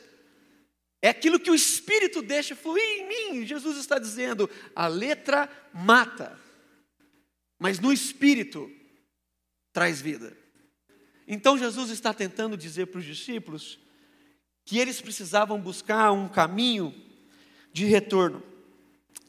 É 1.03 1.10
aquilo 1.10 1.39
que 1.39 1.51
o 1.51 1.53
Espírito 1.53 2.19
deixa 2.23 2.55
fluir 2.55 2.83
em 2.83 3.07
mim. 3.07 3.45
Jesus 3.45 3.77
está 3.77 3.99
dizendo: 3.99 4.49
a 4.75 4.88
letra 4.88 5.47
mata, 5.71 6.36
mas 7.60 7.79
no 7.79 7.93
Espírito 7.93 8.71
traz 9.71 10.01
vida. 10.01 10.36
Então 11.27 11.60
Jesus 11.60 11.91
está 11.91 12.12
tentando 12.12 12.57
dizer 12.57 12.88
para 12.88 12.97
os 12.97 13.05
discípulos 13.05 13.79
que 14.65 14.79
eles 14.79 14.99
precisavam 14.99 15.62
buscar 15.62 16.12
um 16.12 16.27
caminho 16.27 16.91
de 17.71 17.86
retorno. 17.86 18.41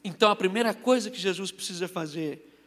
Então 0.03 0.31
a 0.31 0.35
primeira 0.35 0.73
coisa 0.73 1.11
que 1.11 1.19
Jesus 1.19 1.51
precisa 1.51 1.87
fazer 1.87 2.59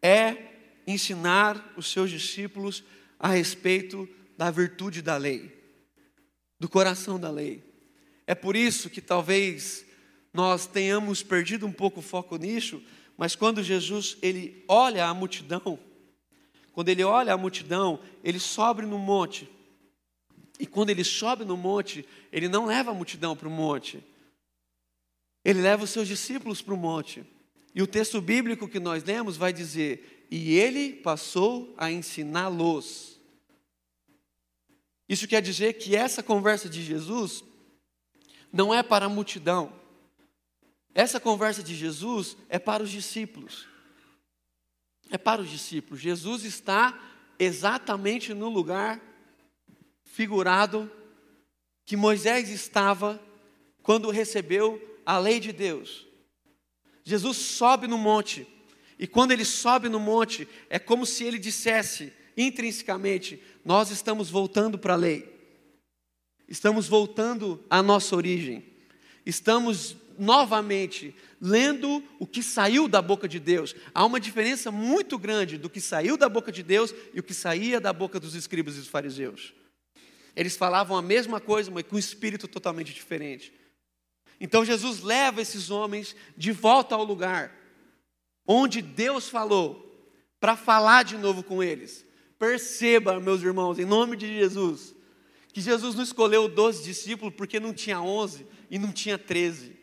é 0.00 0.55
ensinar 0.86 1.74
os 1.76 1.90
seus 1.90 2.10
discípulos 2.10 2.84
a 3.18 3.28
respeito 3.28 4.08
da 4.36 4.50
virtude 4.50 5.02
da 5.02 5.16
lei, 5.16 5.52
do 6.60 6.68
coração 6.68 7.18
da 7.18 7.30
lei. 7.30 7.64
É 8.26 8.34
por 8.34 8.54
isso 8.54 8.90
que 8.90 9.00
talvez 9.00 9.84
nós 10.32 10.66
tenhamos 10.66 11.22
perdido 11.22 11.66
um 11.66 11.72
pouco 11.72 12.00
o 12.00 12.02
foco 12.02 12.36
nisso, 12.36 12.82
mas 13.16 13.34
quando 13.34 13.62
Jesus 13.62 14.16
ele 14.20 14.64
olha 14.68 15.06
a 15.06 15.14
multidão, 15.14 15.78
quando 16.72 16.90
ele 16.90 17.02
olha 17.02 17.32
a 17.32 17.38
multidão, 17.38 18.00
ele 18.22 18.38
sobe 18.38 18.82
no 18.82 18.98
monte. 18.98 19.48
E 20.58 20.66
quando 20.66 20.90
ele 20.90 21.04
sobe 21.04 21.44
no 21.44 21.56
monte, 21.56 22.06
ele 22.30 22.48
não 22.48 22.66
leva 22.66 22.90
a 22.90 22.94
multidão 22.94 23.34
para 23.34 23.48
o 23.48 23.50
monte. 23.50 24.02
Ele 25.44 25.62
leva 25.62 25.84
os 25.84 25.90
seus 25.90 26.06
discípulos 26.06 26.60
para 26.60 26.74
o 26.74 26.76
monte. 26.76 27.24
E 27.74 27.82
o 27.82 27.86
texto 27.86 28.20
bíblico 28.20 28.68
que 28.68 28.80
nós 28.80 29.04
lemos 29.04 29.36
vai 29.36 29.52
dizer: 29.52 30.15
E 30.30 30.54
ele 30.54 30.92
passou 30.92 31.74
a 31.76 31.90
ensiná-los. 31.90 33.20
Isso 35.08 35.28
quer 35.28 35.40
dizer 35.40 35.74
que 35.74 35.94
essa 35.94 36.22
conversa 36.22 36.68
de 36.68 36.82
Jesus 36.82 37.44
não 38.52 38.74
é 38.74 38.82
para 38.82 39.06
a 39.06 39.08
multidão. 39.08 39.72
Essa 40.94 41.20
conversa 41.20 41.62
de 41.62 41.74
Jesus 41.74 42.36
é 42.48 42.58
para 42.58 42.82
os 42.82 42.90
discípulos. 42.90 43.68
É 45.10 45.18
para 45.18 45.42
os 45.42 45.50
discípulos. 45.50 46.00
Jesus 46.00 46.44
está 46.44 46.98
exatamente 47.38 48.34
no 48.34 48.48
lugar 48.48 49.00
figurado 50.04 50.90
que 51.84 51.96
Moisés 51.96 52.48
estava 52.48 53.22
quando 53.82 54.10
recebeu 54.10 54.82
a 55.04 55.18
lei 55.18 55.38
de 55.38 55.52
Deus. 55.52 56.06
Jesus 57.04 57.36
sobe 57.36 57.86
no 57.86 57.96
monte, 57.96 58.46
e 58.98 59.06
quando 59.06 59.32
ele 59.32 59.44
sobe 59.44 59.88
no 59.88 60.00
monte, 60.00 60.48
é 60.70 60.78
como 60.78 61.04
se 61.04 61.24
ele 61.24 61.38
dissesse 61.38 62.12
intrinsecamente: 62.36 63.42
Nós 63.64 63.90
estamos 63.90 64.30
voltando 64.30 64.78
para 64.78 64.94
a 64.94 64.96
lei. 64.96 65.34
Estamos 66.48 66.88
voltando 66.88 67.62
à 67.68 67.82
nossa 67.82 68.14
origem. 68.16 68.64
Estamos 69.24 69.96
novamente 70.18 71.14
lendo 71.40 72.02
o 72.18 72.26
que 72.26 72.42
saiu 72.42 72.88
da 72.88 73.02
boca 73.02 73.28
de 73.28 73.38
Deus. 73.38 73.74
Há 73.92 74.04
uma 74.06 74.20
diferença 74.20 74.70
muito 74.70 75.18
grande 75.18 75.58
do 75.58 75.68
que 75.68 75.80
saiu 75.80 76.16
da 76.16 76.28
boca 76.28 76.50
de 76.50 76.62
Deus 76.62 76.94
e 77.12 77.20
o 77.20 77.22
que 77.22 77.34
saía 77.34 77.80
da 77.80 77.92
boca 77.92 78.18
dos 78.18 78.34
escribas 78.34 78.76
e 78.76 78.78
dos 78.78 78.88
fariseus. 78.88 79.52
Eles 80.34 80.56
falavam 80.56 80.96
a 80.96 81.02
mesma 81.02 81.40
coisa, 81.40 81.70
mas 81.70 81.84
com 81.84 81.96
um 81.96 81.98
espírito 81.98 82.46
totalmente 82.46 82.94
diferente. 82.94 83.52
Então 84.40 84.64
Jesus 84.64 85.00
leva 85.00 85.42
esses 85.42 85.70
homens 85.70 86.14
de 86.36 86.52
volta 86.52 86.94
ao 86.94 87.04
lugar 87.04 87.52
onde 88.46 88.80
Deus 88.80 89.28
falou, 89.28 89.86
para 90.38 90.56
falar 90.56 91.02
de 91.02 91.16
novo 91.16 91.42
com 91.42 91.62
eles. 91.62 92.04
Perceba, 92.38 93.18
meus 93.18 93.42
irmãos, 93.42 93.78
em 93.78 93.84
nome 93.84 94.16
de 94.16 94.26
Jesus, 94.26 94.94
que 95.52 95.60
Jesus 95.60 95.94
não 95.94 96.02
escolheu 96.02 96.48
12 96.48 96.84
discípulos 96.84 97.34
porque 97.34 97.58
não 97.58 97.72
tinha 97.72 98.00
11 98.00 98.46
e 98.70 98.78
não 98.78 98.92
tinha 98.92 99.18
13. 99.18 99.76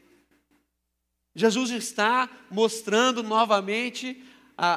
Jesus 1.36 1.71
está 1.71 2.30
mostrando 2.52 3.23
novamente, 3.23 4.23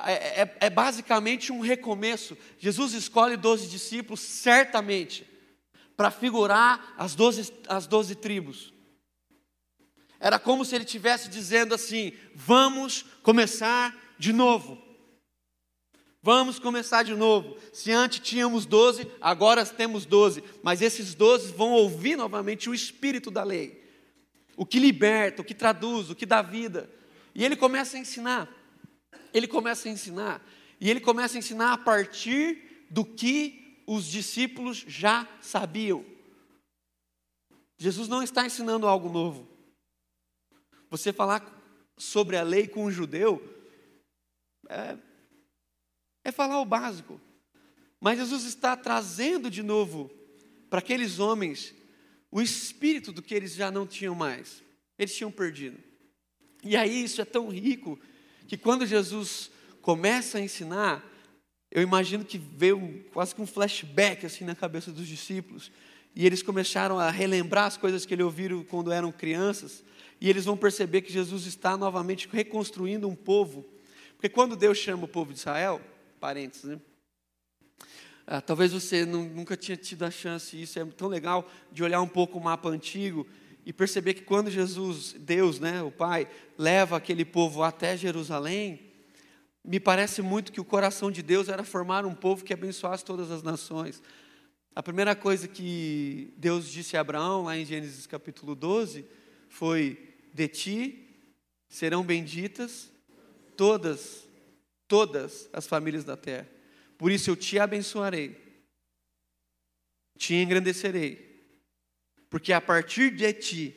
é, 0.06 0.42
é, 0.42 0.56
é, 0.60 0.70
basicamente 0.70 1.52
um 1.52 1.60
recomeço. 1.60 2.36
Jesus 2.58 2.94
escolhe 2.94 3.36
12 3.36 3.68
discípulos, 3.68 4.20
certamente, 4.20 5.26
para 5.96 6.10
figurar 6.10 6.94
as 6.96 7.14
12, 7.14 7.52
as 7.68 7.86
12 7.86 8.14
tribos. 8.14 8.72
Era 10.18 10.38
como 10.38 10.64
se 10.64 10.74
ele 10.74 10.84
estivesse 10.84 11.28
dizendo 11.28 11.74
assim: 11.74 12.12
vamos 12.34 13.04
começar 13.22 13.94
de 14.18 14.32
novo. 14.32 14.86
Vamos 16.22 16.58
começar 16.58 17.04
de 17.04 17.14
novo. 17.14 17.56
Se 17.72 17.92
antes 17.92 18.18
tínhamos 18.18 18.66
doze, 18.66 19.06
agora 19.20 19.64
temos 19.64 20.04
doze. 20.04 20.42
Mas 20.60 20.82
esses 20.82 21.14
doze 21.14 21.52
vão 21.52 21.70
ouvir 21.70 22.16
novamente 22.16 22.68
o 22.68 22.74
espírito 22.74 23.30
da 23.30 23.44
lei. 23.44 23.80
O 24.56 24.66
que 24.66 24.80
liberta, 24.80 25.42
o 25.42 25.44
que 25.44 25.54
traduz, 25.54 26.10
o 26.10 26.16
que 26.16 26.26
dá 26.26 26.42
vida. 26.42 26.90
E 27.32 27.44
ele 27.44 27.54
começa 27.54 27.96
a 27.96 28.00
ensinar. 28.00 28.48
Ele 29.32 29.46
começa 29.46 29.88
a 29.88 29.92
ensinar. 29.92 30.44
E 30.80 30.90
ele 30.90 30.98
começa 30.98 31.36
a 31.36 31.38
ensinar 31.38 31.72
a 31.72 31.78
partir 31.78 32.86
do 32.90 33.04
que 33.04 33.82
os 33.86 34.06
discípulos 34.06 34.84
já 34.88 35.28
sabiam. 35.40 36.04
Jesus 37.78 38.08
não 38.08 38.22
está 38.22 38.44
ensinando 38.44 38.88
algo 38.88 39.08
novo. 39.08 39.55
Você 40.90 41.12
falar 41.12 41.44
sobre 41.96 42.36
a 42.36 42.42
lei 42.42 42.66
com 42.66 42.84
um 42.84 42.90
judeu 42.90 43.42
é, 44.68 44.96
é 46.24 46.32
falar 46.32 46.60
o 46.60 46.64
básico. 46.64 47.20
Mas 48.00 48.18
Jesus 48.18 48.44
está 48.44 48.76
trazendo 48.76 49.50
de 49.50 49.62
novo 49.62 50.10
para 50.68 50.80
aqueles 50.80 51.18
homens 51.18 51.74
o 52.30 52.40
espírito 52.42 53.12
do 53.12 53.22
que 53.22 53.34
eles 53.34 53.54
já 53.54 53.70
não 53.70 53.86
tinham 53.86 54.14
mais. 54.14 54.62
Eles 54.98 55.14
tinham 55.14 55.30
perdido. 55.30 55.78
E 56.62 56.76
aí 56.76 57.04
isso 57.04 57.20
é 57.20 57.24
tão 57.24 57.48
rico 57.48 57.98
que 58.46 58.56
quando 58.56 58.86
Jesus 58.86 59.50
começa 59.80 60.38
a 60.38 60.40
ensinar, 60.40 61.04
eu 61.70 61.82
imagino 61.82 62.24
que 62.24 62.38
veio 62.38 63.04
quase 63.12 63.34
que 63.34 63.40
um 63.40 63.46
flashback 63.46 64.26
assim 64.26 64.44
na 64.44 64.54
cabeça 64.54 64.90
dos 64.90 65.06
discípulos. 65.06 65.70
E 66.14 66.26
eles 66.26 66.42
começaram 66.42 66.98
a 66.98 67.10
relembrar 67.10 67.66
as 67.66 67.76
coisas 67.76 68.06
que 68.06 68.14
eles 68.14 68.24
ouviram 68.24 68.64
quando 68.64 68.90
eram 68.90 69.12
crianças. 69.12 69.84
E 70.20 70.28
eles 70.30 70.44
vão 70.44 70.56
perceber 70.56 71.02
que 71.02 71.12
Jesus 71.12 71.46
está 71.46 71.76
novamente 71.76 72.28
reconstruindo 72.30 73.08
um 73.08 73.14
povo. 73.14 73.64
Porque 74.14 74.28
quando 74.28 74.56
Deus 74.56 74.78
chama 74.78 75.04
o 75.04 75.08
povo 75.08 75.32
de 75.32 75.38
Israel, 75.38 75.80
parênteses, 76.18 76.64
né? 76.64 76.80
Ah, 78.26 78.40
talvez 78.40 78.72
você 78.72 79.06
não, 79.06 79.22
nunca 79.22 79.56
tinha 79.56 79.76
tido 79.76 80.02
a 80.02 80.10
chance, 80.10 80.60
isso 80.60 80.78
é 80.80 80.84
tão 80.84 81.06
legal, 81.06 81.48
de 81.70 81.84
olhar 81.84 82.00
um 82.00 82.08
pouco 82.08 82.38
o 82.38 82.42
mapa 82.42 82.68
antigo 82.68 83.24
e 83.64 83.72
perceber 83.72 84.14
que 84.14 84.22
quando 84.22 84.50
Jesus, 84.50 85.14
Deus, 85.18 85.60
né, 85.60 85.80
o 85.82 85.92
Pai, 85.92 86.28
leva 86.58 86.96
aquele 86.96 87.24
povo 87.24 87.62
até 87.62 87.96
Jerusalém, 87.96 88.80
me 89.64 89.78
parece 89.78 90.22
muito 90.22 90.50
que 90.50 90.60
o 90.60 90.64
coração 90.64 91.10
de 91.10 91.22
Deus 91.22 91.48
era 91.48 91.62
formar 91.62 92.04
um 92.04 92.14
povo 92.14 92.44
que 92.44 92.52
abençoasse 92.52 93.04
todas 93.04 93.30
as 93.30 93.42
nações. 93.42 94.02
A 94.74 94.82
primeira 94.82 95.14
coisa 95.16 95.48
que 95.48 96.32
Deus 96.36 96.68
disse 96.68 96.96
a 96.96 97.00
Abraão, 97.00 97.44
lá 97.44 97.56
em 97.56 97.64
Gênesis 97.64 98.06
capítulo 98.06 98.54
12, 98.54 99.04
foi: 99.48 100.05
De 100.36 100.48
ti 100.48 101.08
serão 101.66 102.04
benditas 102.04 102.90
todas 103.56 104.28
todas 104.86 105.48
as 105.50 105.66
famílias 105.66 106.04
da 106.04 106.14
terra. 106.14 106.46
Por 106.98 107.10
isso 107.10 107.30
eu 107.30 107.36
te 107.36 107.58
abençoarei, 107.58 108.36
te 110.18 110.34
engrandecerei, 110.34 111.42
porque 112.28 112.52
a 112.52 112.60
partir 112.60 113.10
de 113.16 113.32
ti 113.32 113.74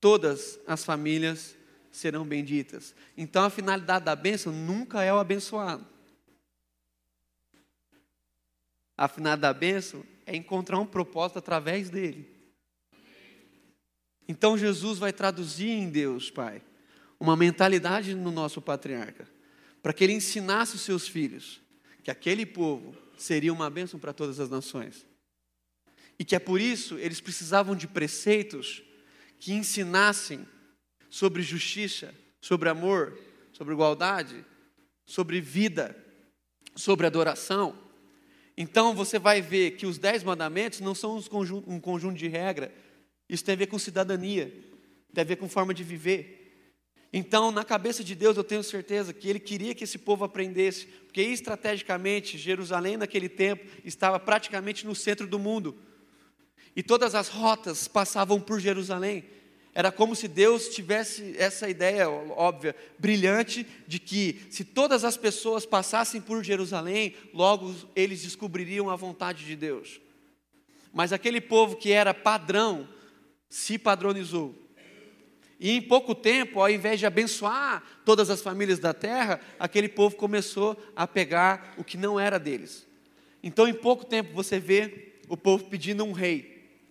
todas 0.00 0.60
as 0.68 0.84
famílias 0.84 1.56
serão 1.90 2.24
benditas. 2.24 2.94
Então 3.16 3.42
a 3.42 3.50
finalidade 3.50 4.04
da 4.04 4.14
bênção 4.14 4.52
nunca 4.52 5.02
é 5.02 5.12
o 5.12 5.18
abençoado. 5.18 5.84
A 8.96 9.08
finalidade 9.08 9.42
da 9.42 9.52
bênção 9.52 10.06
é 10.24 10.36
encontrar 10.36 10.78
um 10.78 10.86
propósito 10.86 11.40
através 11.40 11.90
dele. 11.90 12.33
Então 14.28 14.56
Jesus 14.56 14.98
vai 14.98 15.12
traduzir 15.12 15.70
em 15.70 15.88
Deus, 15.88 16.30
Pai, 16.30 16.62
uma 17.18 17.36
mentalidade 17.36 18.14
no 18.14 18.30
nosso 18.30 18.60
patriarca 18.60 19.28
para 19.82 19.92
que 19.92 20.02
ele 20.02 20.14
ensinasse 20.14 20.76
os 20.76 20.80
seus 20.80 21.06
filhos 21.06 21.60
que 22.02 22.10
aquele 22.10 22.44
povo 22.44 22.94
seria 23.16 23.52
uma 23.52 23.70
bênção 23.70 23.98
para 23.98 24.12
todas 24.12 24.38
as 24.38 24.50
nações. 24.50 25.06
E 26.18 26.24
que 26.24 26.36
é 26.36 26.38
por 26.38 26.60
isso 26.60 26.98
eles 26.98 27.20
precisavam 27.20 27.74
de 27.74 27.88
preceitos 27.88 28.82
que 29.38 29.52
ensinassem 29.52 30.46
sobre 31.08 31.42
justiça, 31.42 32.14
sobre 32.40 32.68
amor, 32.68 33.18
sobre 33.52 33.72
igualdade, 33.72 34.44
sobre 35.06 35.40
vida, 35.40 35.96
sobre 36.76 37.06
adoração. 37.06 37.78
Então 38.56 38.94
você 38.94 39.18
vai 39.18 39.40
ver 39.40 39.72
que 39.72 39.86
os 39.86 39.98
dez 39.98 40.22
mandamentos 40.22 40.80
não 40.80 40.94
são 40.94 41.18
um 41.66 41.80
conjunto 41.80 42.16
de 42.16 42.28
regra, 42.28 42.72
isso 43.28 43.44
tem 43.44 43.54
a 43.54 43.58
ver 43.58 43.66
com 43.66 43.78
cidadania, 43.78 44.52
tem 45.12 45.22
a 45.22 45.24
ver 45.26 45.36
com 45.36 45.48
forma 45.48 45.72
de 45.72 45.82
viver. 45.82 46.44
Então, 47.16 47.52
na 47.52 47.62
cabeça 47.62 48.02
de 48.02 48.14
Deus, 48.14 48.36
eu 48.36 48.42
tenho 48.42 48.62
certeza 48.64 49.12
que 49.12 49.28
Ele 49.28 49.38
queria 49.38 49.74
que 49.74 49.84
esse 49.84 49.98
povo 49.98 50.24
aprendesse, 50.24 50.86
porque 50.86 51.22
estrategicamente 51.22 52.36
Jerusalém 52.36 52.96
naquele 52.96 53.28
tempo 53.28 53.64
estava 53.84 54.18
praticamente 54.18 54.84
no 54.84 54.96
centro 54.96 55.26
do 55.26 55.38
mundo. 55.38 55.76
E 56.74 56.82
todas 56.82 57.14
as 57.14 57.28
rotas 57.28 57.86
passavam 57.86 58.40
por 58.40 58.58
Jerusalém. 58.58 59.24
Era 59.72 59.92
como 59.92 60.14
se 60.16 60.26
Deus 60.26 60.68
tivesse 60.68 61.36
essa 61.36 61.68
ideia 61.68 62.08
óbvia, 62.10 62.74
brilhante, 62.98 63.66
de 63.86 64.00
que 64.00 64.44
se 64.50 64.64
todas 64.64 65.04
as 65.04 65.16
pessoas 65.16 65.64
passassem 65.64 66.20
por 66.20 66.42
Jerusalém, 66.42 67.14
logo 67.32 67.74
eles 67.94 68.22
descobririam 68.22 68.90
a 68.90 68.96
vontade 68.96 69.44
de 69.44 69.54
Deus. 69.54 70.00
Mas 70.92 71.12
aquele 71.12 71.40
povo 71.40 71.76
que 71.76 71.92
era 71.92 72.14
padrão 72.14 72.88
se 73.54 73.78
padronizou. 73.78 74.52
E 75.60 75.70
em 75.70 75.80
pouco 75.80 76.12
tempo, 76.12 76.60
ao 76.60 76.68
invés 76.68 76.98
de 76.98 77.06
abençoar 77.06 77.84
todas 78.04 78.28
as 78.28 78.42
famílias 78.42 78.80
da 78.80 78.92
terra, 78.92 79.40
aquele 79.60 79.88
povo 79.88 80.16
começou 80.16 80.76
a 80.96 81.06
pegar 81.06 81.72
o 81.78 81.84
que 81.84 81.96
não 81.96 82.18
era 82.18 82.36
deles. 82.36 82.84
Então, 83.44 83.68
em 83.68 83.72
pouco 83.72 84.04
tempo, 84.04 84.34
você 84.34 84.58
vê 84.58 85.20
o 85.28 85.36
povo 85.36 85.66
pedindo 85.66 86.04
um 86.04 86.10
rei. 86.10 86.82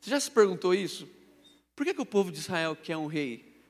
Você 0.00 0.10
já 0.10 0.20
se 0.20 0.30
perguntou 0.30 0.72
isso? 0.72 1.10
Por 1.74 1.84
que, 1.84 1.92
que 1.92 2.00
o 2.00 2.06
povo 2.06 2.30
de 2.30 2.38
Israel 2.38 2.76
quer 2.76 2.96
um 2.96 3.06
rei? 3.06 3.60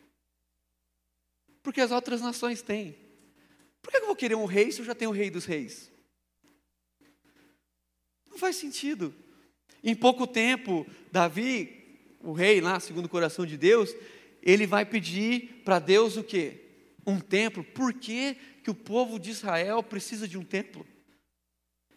Porque 1.63 1.81
as 1.81 1.91
outras 1.91 2.21
nações 2.21 2.61
têm. 2.61 2.95
Por 3.81 3.91
que 3.91 3.97
eu 3.97 4.07
vou 4.07 4.17
querer 4.17 4.35
um 4.35 4.45
rei 4.45 4.71
se 4.71 4.81
eu 4.81 4.85
já 4.85 4.95
tenho 4.95 5.11
o 5.11 5.15
rei 5.15 5.31
dos 5.31 5.47
reis? 5.47 5.91
Não 8.31 8.37
faz 8.37 8.57
sentido. 8.57 9.22
Em 9.83 9.95
pouco 9.95 10.27
tempo, 10.27 10.87
Davi 11.11 11.83
o 12.21 12.33
rei 12.33 12.61
lá, 12.61 12.79
segundo 12.79 13.07
o 13.07 13.09
coração 13.09 13.45
de 13.45 13.57
Deus, 13.57 13.95
ele 14.43 14.67
vai 14.67 14.85
pedir 14.85 15.63
para 15.65 15.79
Deus 15.79 16.17
o 16.17 16.23
quê? 16.23 16.61
Um 17.07 17.19
templo. 17.19 17.65
Por 17.65 17.93
que, 17.93 18.35
que 18.63 18.71
o 18.71 18.75
povo 18.75 19.19
de 19.19 19.31
Israel 19.31 19.83
precisa 19.83 20.29
de 20.29 20.39
um 20.39 20.45
templo? 20.45 20.87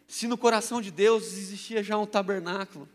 Se 0.06 0.26
no 0.26 0.36
coração 0.36 0.80
de 0.80 0.90
Deus 0.90 1.32
existia 1.32 1.82
já 1.82 1.96
um 1.96 2.06
tabernáculo. 2.06 2.88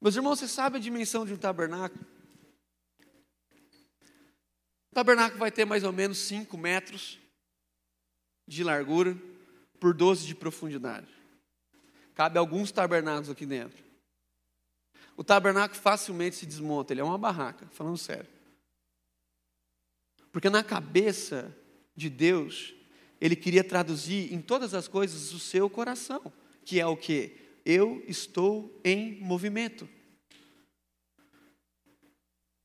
Meus 0.00 0.16
irmãos, 0.16 0.38
você 0.38 0.48
sabe 0.48 0.76
a 0.76 0.80
dimensão 0.80 1.24
de 1.24 1.32
um 1.32 1.36
tabernáculo? 1.38 2.04
O 4.90 4.94
tabernáculo 4.94 5.38
vai 5.38 5.50
ter 5.50 5.64
mais 5.64 5.84
ou 5.84 5.92
menos 5.92 6.18
5 6.18 6.56
metros 6.58 7.18
de 8.46 8.62
largura 8.62 9.16
por 9.80 9.94
12 9.94 10.26
de 10.26 10.34
profundidade. 10.34 11.21
Cabe 12.14 12.38
alguns 12.38 12.70
tabernáculos 12.70 13.30
aqui 13.30 13.46
dentro. 13.46 13.82
O 15.16 15.24
tabernáculo 15.24 15.80
facilmente 15.80 16.36
se 16.36 16.46
desmonta, 16.46 16.92
ele 16.92 17.00
é 17.00 17.04
uma 17.04 17.18
barraca, 17.18 17.66
falando 17.72 17.98
sério. 17.98 18.28
Porque 20.30 20.48
na 20.48 20.64
cabeça 20.64 21.54
de 21.94 22.08
Deus, 22.08 22.74
ele 23.20 23.36
queria 23.36 23.62
traduzir 23.62 24.32
em 24.32 24.40
todas 24.40 24.74
as 24.74 24.88
coisas 24.88 25.32
o 25.32 25.38
seu 25.38 25.68
coração, 25.68 26.32
que 26.64 26.80
é 26.80 26.86
o 26.86 26.96
que? 26.96 27.36
Eu 27.64 28.02
estou 28.08 28.80
em 28.82 29.20
movimento. 29.20 29.88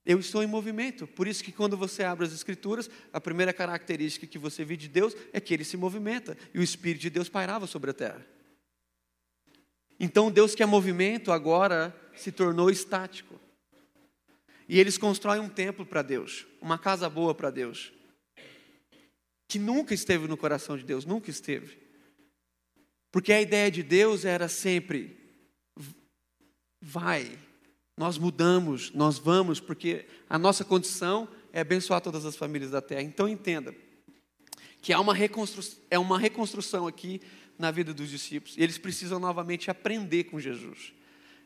Eu 0.06 0.20
estou 0.20 0.42
em 0.42 0.48
movimento. 0.48 1.06
Por 1.06 1.28
isso 1.28 1.44
que 1.44 1.52
quando 1.52 1.76
você 1.76 2.02
abre 2.02 2.26
as 2.26 2.32
escrituras, 2.32 2.90
a 3.12 3.20
primeira 3.20 3.52
característica 3.52 4.26
que 4.26 4.40
você 4.40 4.64
vê 4.64 4.78
de 4.78 4.88
Deus 4.88 5.14
é 5.34 5.42
que 5.42 5.54
ele 5.54 5.66
se 5.66 5.76
movimenta 5.76 6.38
e 6.54 6.60
o 6.60 6.64
espírito 6.64 7.02
de 7.02 7.10
Deus 7.10 7.28
pairava 7.28 7.68
sobre 7.68 7.92
a 7.92 7.94
terra. 7.94 8.26
Então 10.00 10.32
Deus 10.32 10.54
que 10.54 10.64
é 10.64 10.66
movimento 10.66 11.32
agora 11.32 11.96
se 12.16 12.32
tornou 12.32 12.70
estático. 12.70 13.40
E 14.70 14.80
eles 14.80 14.98
constroem 14.98 15.40
um 15.40 15.50
templo 15.50 15.86
para 15.86 16.02
Deus, 16.02 16.46
uma 16.62 16.78
casa 16.78 17.10
boa 17.10 17.34
para 17.34 17.50
Deus, 17.50 17.94
que 19.48 19.58
nunca 19.58 19.94
esteve 19.94 20.28
no 20.28 20.36
coração 20.36 20.78
de 20.78 20.84
Deus, 20.84 21.06
nunca 21.06 21.30
esteve. 21.30 21.78
Porque 23.12 23.32
a 23.32 23.42
ideia 23.42 23.72
de 23.72 23.82
Deus 23.82 24.26
era 24.26 24.50
sempre: 24.50 25.18
vai, 26.82 27.32
nós 27.98 28.18
mudamos, 28.18 28.92
nós 28.92 29.18
vamos, 29.18 29.60
porque 29.62 30.06
a 30.30 30.38
nossa 30.38 30.66
condição 30.66 31.30
é 31.54 31.62
abençoar 31.62 32.02
todas 32.02 32.26
as 32.26 32.36
famílias 32.36 32.72
da 32.72 32.82
terra. 32.82 33.02
Então 33.02 33.28
entenda 33.28 33.74
que 34.82 34.92
há 34.92 35.00
uma 35.00 35.16
é 35.90 35.98
uma 35.98 36.20
reconstrução 36.20 36.86
aqui 36.86 37.22
na 37.58 37.72
vida 37.72 37.94
dos 37.94 38.10
discípulos, 38.10 38.56
e 38.58 38.64
eles 38.64 38.78
precisam 38.78 39.20
novamente 39.20 39.72
aprender 39.72 40.26
com 40.26 40.40
Jesus. 40.40 40.94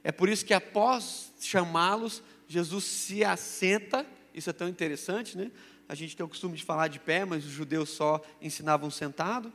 É 0.03 0.11
por 0.11 0.29
isso 0.29 0.45
que 0.45 0.53
após 0.53 1.31
chamá-los, 1.39 2.23
Jesus 2.47 2.83
se 2.83 3.23
assenta, 3.23 4.05
isso 4.33 4.49
é 4.49 4.53
tão 4.53 4.67
interessante, 4.67 5.37
né? 5.37 5.51
A 5.87 5.95
gente 5.95 6.15
tem 6.15 6.25
o 6.25 6.29
costume 6.29 6.55
de 6.57 6.63
falar 6.63 6.87
de 6.87 6.99
pé, 6.99 7.25
mas 7.25 7.45
os 7.45 7.51
judeus 7.51 7.89
só 7.89 8.21
ensinavam 8.41 8.89
sentado, 8.89 9.51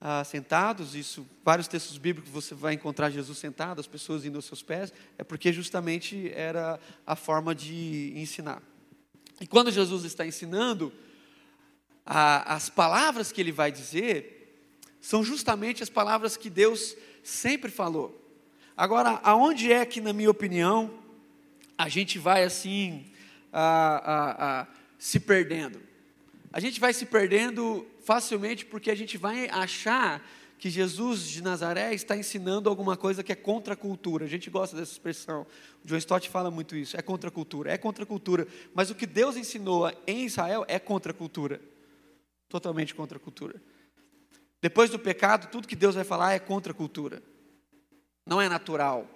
ah, 0.00 0.24
sentados. 0.24 0.94
Isso, 0.94 1.26
vários 1.44 1.68
textos 1.68 1.96
bíblicos 1.96 2.30
você 2.30 2.54
vai 2.54 2.74
encontrar 2.74 3.08
Jesus 3.08 3.38
sentado, 3.38 3.80
as 3.80 3.86
pessoas 3.86 4.24
indo 4.24 4.36
aos 4.36 4.44
seus 4.44 4.62
pés. 4.62 4.92
É 5.16 5.22
porque 5.22 5.52
justamente 5.52 6.30
era 6.34 6.78
a 7.06 7.14
forma 7.14 7.54
de 7.54 8.12
ensinar. 8.16 8.60
E 9.40 9.46
quando 9.46 9.70
Jesus 9.70 10.04
está 10.04 10.26
ensinando, 10.26 10.92
ah, 12.04 12.54
as 12.54 12.68
palavras 12.68 13.30
que 13.30 13.40
ele 13.40 13.52
vai 13.52 13.70
dizer 13.70 14.33
são 15.04 15.22
justamente 15.22 15.82
as 15.82 15.90
palavras 15.90 16.34
que 16.34 16.48
Deus 16.48 16.96
sempre 17.22 17.70
falou. 17.70 18.18
Agora, 18.74 19.20
aonde 19.22 19.70
é 19.70 19.84
que, 19.84 20.00
na 20.00 20.14
minha 20.14 20.30
opinião, 20.30 20.94
a 21.76 21.90
gente 21.90 22.18
vai 22.18 22.42
assim 22.42 23.04
a, 23.52 23.96
a, 23.96 24.60
a, 24.62 24.66
se 24.98 25.20
perdendo? 25.20 25.78
A 26.50 26.58
gente 26.58 26.80
vai 26.80 26.94
se 26.94 27.04
perdendo 27.04 27.86
facilmente 28.02 28.64
porque 28.64 28.90
a 28.90 28.94
gente 28.94 29.18
vai 29.18 29.46
achar 29.50 30.26
que 30.58 30.70
Jesus 30.70 31.28
de 31.28 31.42
Nazaré 31.42 31.92
está 31.92 32.16
ensinando 32.16 32.70
alguma 32.70 32.96
coisa 32.96 33.22
que 33.22 33.30
é 33.30 33.36
contra 33.36 33.74
a 33.74 33.76
cultura. 33.76 34.24
A 34.24 34.28
gente 34.28 34.48
gosta 34.48 34.74
dessa 34.74 34.92
expressão. 34.92 35.46
O 35.84 35.86
John 35.86 35.98
Stott 35.98 36.30
fala 36.30 36.50
muito 36.50 36.74
isso. 36.74 36.96
É 36.96 37.02
contra 37.02 37.28
a 37.28 37.30
cultura, 37.30 37.70
é 37.70 37.76
contra 37.76 38.04
a 38.04 38.06
cultura. 38.06 38.48
Mas 38.74 38.88
o 38.88 38.94
que 38.94 39.04
Deus 39.04 39.36
ensinou 39.36 39.92
em 40.06 40.24
Israel 40.24 40.64
é 40.66 40.78
contra 40.78 41.12
a 41.12 41.14
cultura. 41.14 41.60
Totalmente 42.48 42.94
contra 42.94 43.18
a 43.18 43.20
cultura. 43.20 43.60
Depois 44.64 44.88
do 44.88 44.98
pecado, 44.98 45.50
tudo 45.50 45.68
que 45.68 45.76
Deus 45.76 45.94
vai 45.94 46.04
falar 46.04 46.32
é 46.32 46.38
contra 46.38 46.72
a 46.72 46.74
cultura. 46.74 47.22
Não 48.24 48.40
é 48.40 48.48
natural. 48.48 49.06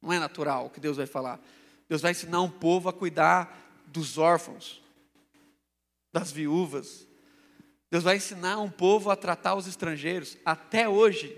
Não 0.00 0.10
é 0.10 0.18
natural 0.18 0.64
o 0.64 0.70
que 0.70 0.80
Deus 0.80 0.96
vai 0.96 1.04
falar. 1.04 1.38
Deus 1.86 2.00
vai 2.00 2.12
ensinar 2.12 2.40
um 2.40 2.48
povo 2.48 2.88
a 2.88 2.94
cuidar 2.94 3.84
dos 3.88 4.16
órfãos, 4.16 4.82
das 6.10 6.32
viúvas. 6.32 7.06
Deus 7.90 8.04
vai 8.04 8.16
ensinar 8.16 8.58
um 8.58 8.70
povo 8.70 9.10
a 9.10 9.16
tratar 9.16 9.54
os 9.54 9.66
estrangeiros. 9.66 10.38
Até 10.42 10.88
hoje, 10.88 11.36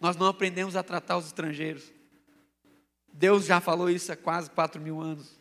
nós 0.00 0.16
não 0.16 0.26
aprendemos 0.26 0.74
a 0.74 0.82
tratar 0.82 1.18
os 1.18 1.26
estrangeiros. 1.26 1.92
Deus 3.12 3.44
já 3.44 3.60
falou 3.60 3.90
isso 3.90 4.10
há 4.10 4.16
quase 4.16 4.48
quatro 4.48 4.80
mil 4.80 4.98
anos. 4.98 5.38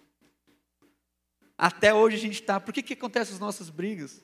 Até 1.57 1.93
hoje 1.93 2.17
a 2.17 2.19
gente 2.19 2.41
está. 2.41 2.59
Por 2.59 2.73
que, 2.73 2.83
que 2.83 2.91
acontecem 2.91 3.33
as 3.33 3.39
nossas 3.39 3.69
brigas? 3.69 4.21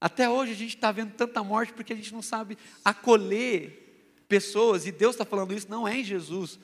Até 0.00 0.28
hoje 0.28 0.52
a 0.52 0.56
gente 0.56 0.76
está 0.76 0.92
vendo 0.92 1.12
tanta 1.14 1.42
morte 1.42 1.72
porque 1.72 1.92
a 1.92 1.96
gente 1.96 2.12
não 2.12 2.22
sabe 2.22 2.58
acolher 2.84 3.84
pessoas, 4.28 4.86
e 4.86 4.92
Deus 4.92 5.14
está 5.14 5.24
falando 5.24 5.54
isso 5.54 5.70
não 5.70 5.86
é 5.86 5.98
em 5.98 6.04
Jesus, 6.04 6.58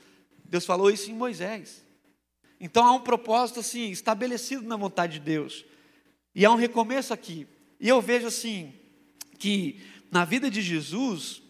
Deus 0.45 0.65
falou 0.65 0.91
isso 0.91 1.09
em 1.09 1.13
Moisés. 1.13 1.83
Então 2.59 2.85
há 2.85 2.91
um 2.93 3.01
propósito 3.01 3.59
assim, 3.59 3.89
estabelecido 3.89 4.67
na 4.67 4.75
vontade 4.75 5.13
de 5.13 5.19
Deus. 5.19 5.65
E 6.35 6.45
há 6.45 6.51
um 6.51 6.55
recomeço 6.55 7.13
aqui. 7.13 7.47
E 7.79 7.87
eu 7.89 8.01
vejo 8.01 8.27
assim, 8.27 8.73
que 9.37 9.81
na 10.11 10.23
vida 10.23 10.49
de 10.49 10.61
Jesus, 10.61 11.41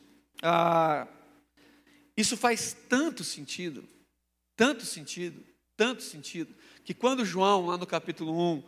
ah, 0.41 1.08
isso 2.15 2.38
faz 2.38 2.76
tanto 2.88 3.24
sentido, 3.24 3.84
tanto 4.56 4.86
sentido, 4.86 5.43
tanto 5.76 6.02
sentido, 6.02 6.54
que 6.84 6.93
quando 6.93 7.26
João, 7.26 7.67
lá 7.67 7.78
no 7.78 7.86
capítulo 7.86 8.34
1, 8.56 8.63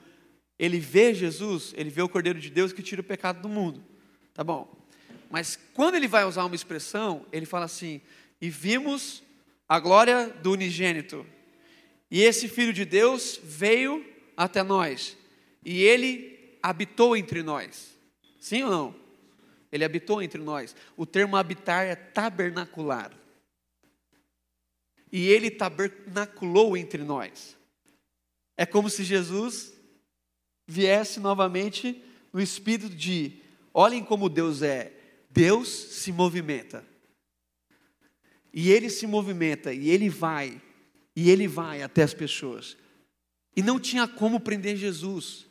ele 0.57 0.79
vê 0.79 1.13
Jesus, 1.13 1.73
ele 1.75 1.89
vê 1.89 2.01
o 2.01 2.09
Cordeiro 2.09 2.39
de 2.39 2.49
Deus 2.49 2.71
que 2.71 2.81
tira 2.81 3.01
o 3.01 3.03
pecado 3.03 3.41
do 3.41 3.49
mundo. 3.49 3.83
Tá 4.33 4.43
bom. 4.43 4.73
Mas 5.29 5.59
quando 5.73 5.95
ele 5.95 6.07
vai 6.07 6.23
usar 6.23 6.45
uma 6.45 6.55
expressão, 6.55 7.25
ele 7.31 7.45
fala 7.45 7.65
assim: 7.65 8.01
e 8.41 8.49
vimos 8.49 9.23
a 9.67 9.79
glória 9.79 10.29
do 10.29 10.51
unigênito. 10.51 11.25
E 12.09 12.21
esse 12.21 12.47
filho 12.47 12.71
de 12.71 12.85
Deus 12.85 13.39
veio 13.43 14.05
até 14.37 14.63
nós. 14.63 15.17
E 15.63 15.81
ele 15.83 16.57
habitou 16.61 17.17
entre 17.17 17.43
nós. 17.43 17.97
Sim 18.39 18.63
ou 18.63 18.71
não? 18.71 18.95
Ele 19.71 19.83
habitou 19.83 20.21
entre 20.21 20.41
nós. 20.41 20.75
O 20.95 21.05
termo 21.05 21.35
habitar 21.35 21.85
é 21.85 21.95
tabernacular. 21.95 23.11
E 25.11 25.27
ele 25.27 25.49
tabernaculou 25.49 26.77
entre 26.77 27.03
nós. 27.03 27.57
É 28.55 28.65
como 28.65 28.89
se 28.89 29.03
Jesus 29.03 29.74
viesse 30.67 31.19
novamente 31.19 32.01
no 32.33 32.41
espírito 32.41 32.89
de: 32.89 33.41
olhem 33.73 34.03
como 34.03 34.29
Deus 34.29 34.61
é, 34.61 34.93
Deus 35.29 35.67
se 35.67 36.11
movimenta. 36.11 36.85
E 38.53 38.71
ele 38.71 38.89
se 38.89 39.05
movimenta, 39.05 39.73
e 39.73 39.89
ele 39.89 40.09
vai, 40.09 40.61
e 41.13 41.29
ele 41.29 41.45
vai 41.45 41.83
até 41.83 42.03
as 42.03 42.13
pessoas. 42.13 42.77
E 43.53 43.61
não 43.61 43.79
tinha 43.79 44.07
como 44.07 44.39
prender 44.39 44.77
Jesus, 44.77 45.45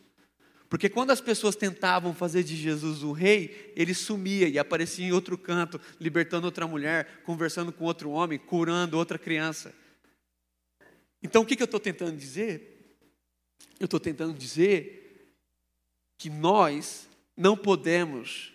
Porque 0.71 0.89
quando 0.89 1.11
as 1.11 1.21
pessoas 1.21 1.55
tentavam 1.55 2.13
fazer 2.13 2.43
de 2.43 2.57
Jesus 2.57 3.03
o 3.03 3.13
rei, 3.13 3.73
ele 3.77 3.95
sumia 3.95 4.49
e 4.49 4.59
aparecia 4.59 5.07
em 5.07 5.13
outro 5.13 5.39
canto, 5.39 5.81
libertando 6.01 6.47
outra 6.47 6.67
mulher, 6.67 7.23
conversando 7.25 7.71
com 7.71 7.85
outro 7.85 8.11
homem, 8.11 8.39
curando 8.39 8.99
outra 8.99 9.19
criança. 9.19 9.73
Então 11.23 11.43
o 11.43 11.47
que, 11.47 11.61
eu 11.61 11.67
estou 11.67 11.79
tentando 11.79 12.17
dizer? 12.17 12.99
Eu 13.79 13.85
estou 13.85 14.01
tentando 14.01 14.33
dizer 14.33 15.04
que 16.17 16.31
nós 16.31 17.09
não 17.37 17.57
podemos, 17.57 18.53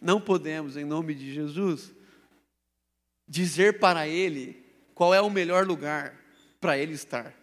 não 0.00 0.20
podemos, 0.20 0.76
em 0.76 0.84
nome 0.84 1.14
de 1.14 1.32
Jesus, 1.32 1.92
dizer 3.26 3.78
para 3.78 4.06
Ele 4.06 4.64
qual 4.94 5.14
é 5.14 5.20
o 5.20 5.30
melhor 5.30 5.66
lugar 5.66 6.18
para 6.60 6.76
Ele 6.76 6.92
estar. 6.92 7.34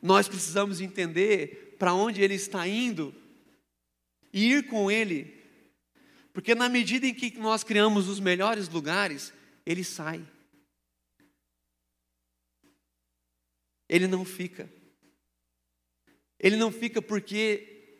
Nós 0.00 0.28
precisamos 0.28 0.80
entender 0.80 1.76
para 1.78 1.94
onde 1.94 2.22
Ele 2.22 2.34
está 2.34 2.66
indo 2.68 3.14
e 4.32 4.52
ir 4.52 4.66
com 4.66 4.90
Ele, 4.90 5.42
porque 6.32 6.54
na 6.54 6.68
medida 6.68 7.06
em 7.06 7.14
que 7.14 7.38
nós 7.38 7.62
criamos 7.62 8.08
os 8.08 8.18
melhores 8.18 8.68
lugares, 8.68 9.32
Ele 9.64 9.84
sai. 9.84 10.26
Ele 13.88 14.08
não 14.08 14.24
fica. 14.24 14.68
Ele 16.38 16.56
não 16.56 16.70
fica 16.70 17.00
porque 17.00 17.98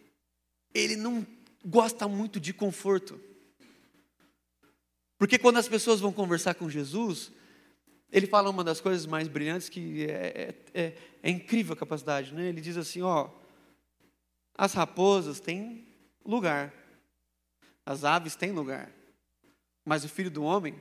ele 0.73 0.97
não 0.97 1.27
gosta 1.64 2.09
muito 2.09 2.40
de 2.40 2.53
conforto. 2.53 3.20
Porque 5.16 5.38
quando 5.38 5.59
as 5.59 5.68
pessoas 5.68 6.01
vão 6.01 6.12
conversar 6.12 6.55
com 6.55 6.68
Jesus, 6.68 7.33
ele 8.11 8.27
fala 8.27 8.51
uma 8.51 8.62
das 8.62 8.81
coisas 8.81 9.07
mais 9.07 9.29
brilhantes 9.29 9.68
que 9.68 10.05
é, 10.05 10.55
é, 10.75 10.83
é, 10.83 10.99
é 11.23 11.31
incrível 11.31 11.73
a 11.73 11.77
capacidade, 11.77 12.35
né? 12.35 12.49
Ele 12.49 12.61
diz 12.61 12.77
assim, 12.77 13.03
ó, 13.03 13.31
as 14.57 14.75
raposas 14.75 15.40
têm 15.40 15.87
lugar, 16.25 16.73
as 17.87 18.05
aves 18.05 18.37
têm 18.37 18.53
lugar, 18.53 18.90
mas 19.85 20.05
o 20.05 20.09
filho 20.09 20.31
do 20.31 20.42
homem 20.42 20.75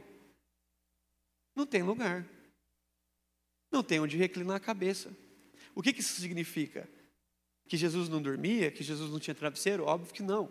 não 1.55 1.65
tem 1.65 1.83
lugar, 1.83 2.25
não 3.71 3.83
tem 3.83 3.99
onde 3.99 4.17
reclinar 4.17 4.57
a 4.57 4.59
cabeça. 4.59 5.11
O 5.75 5.81
que, 5.81 5.93
que 5.93 6.01
isso 6.01 6.19
significa? 6.19 6.87
Que 7.73 7.77
Jesus 7.77 8.07
não 8.07 8.21
dormia, 8.21 8.69
que 8.69 8.83
Jesus 8.83 9.09
não 9.09 9.19
tinha 9.19 9.33
travesseiro? 9.33 9.85
Óbvio 9.85 10.13
que 10.13 10.21
não 10.21 10.47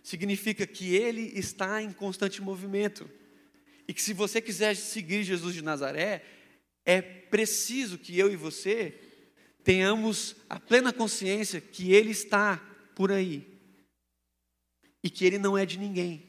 significa 0.00 0.64
que 0.64 0.94
ele 0.94 1.32
está 1.36 1.82
em 1.82 1.92
constante 1.92 2.40
movimento. 2.40 3.10
E 3.88 3.92
que 3.92 4.00
se 4.00 4.12
você 4.12 4.40
quiser 4.40 4.76
seguir 4.76 5.24
Jesus 5.24 5.56
de 5.56 5.60
Nazaré, 5.60 6.24
é 6.84 7.02
preciso 7.02 7.98
que 7.98 8.16
eu 8.16 8.32
e 8.32 8.36
você 8.36 8.96
tenhamos 9.64 10.36
a 10.48 10.60
plena 10.60 10.92
consciência 10.92 11.60
que 11.60 11.92
ele 11.92 12.12
está 12.12 12.58
por 12.94 13.10
aí. 13.10 13.44
E 15.02 15.10
que 15.10 15.24
ele 15.24 15.36
não 15.36 15.58
é 15.58 15.66
de 15.66 15.80
ninguém. 15.80 16.22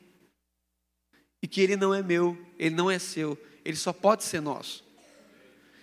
E 1.43 1.47
que 1.47 1.62
ele 1.62 1.75
não 1.75 1.93
é 1.93 2.01
meu, 2.01 2.36
ele 2.58 2.73
não 2.73 2.89
é 2.89 2.97
seu, 2.97 3.38
ele 3.63 3.77
só 3.77 3.93
pode 3.93 4.23
ser 4.23 4.41
nosso. 4.41 4.84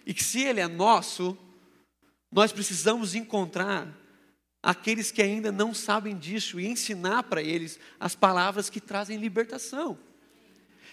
E 0.04 0.12
que 0.12 0.24
se 0.24 0.42
ele 0.42 0.58
é 0.58 0.66
nosso, 0.66 1.38
nós 2.30 2.52
precisamos 2.52 3.14
encontrar 3.14 3.94
aqueles 4.62 5.10
que 5.10 5.22
ainda 5.22 5.52
não 5.52 5.72
sabem 5.72 6.16
disso 6.16 6.58
e 6.58 6.66
ensinar 6.66 7.22
para 7.24 7.42
eles 7.42 7.78
as 8.00 8.14
palavras 8.14 8.68
que 8.68 8.80
trazem 8.80 9.16
libertação. 9.16 9.98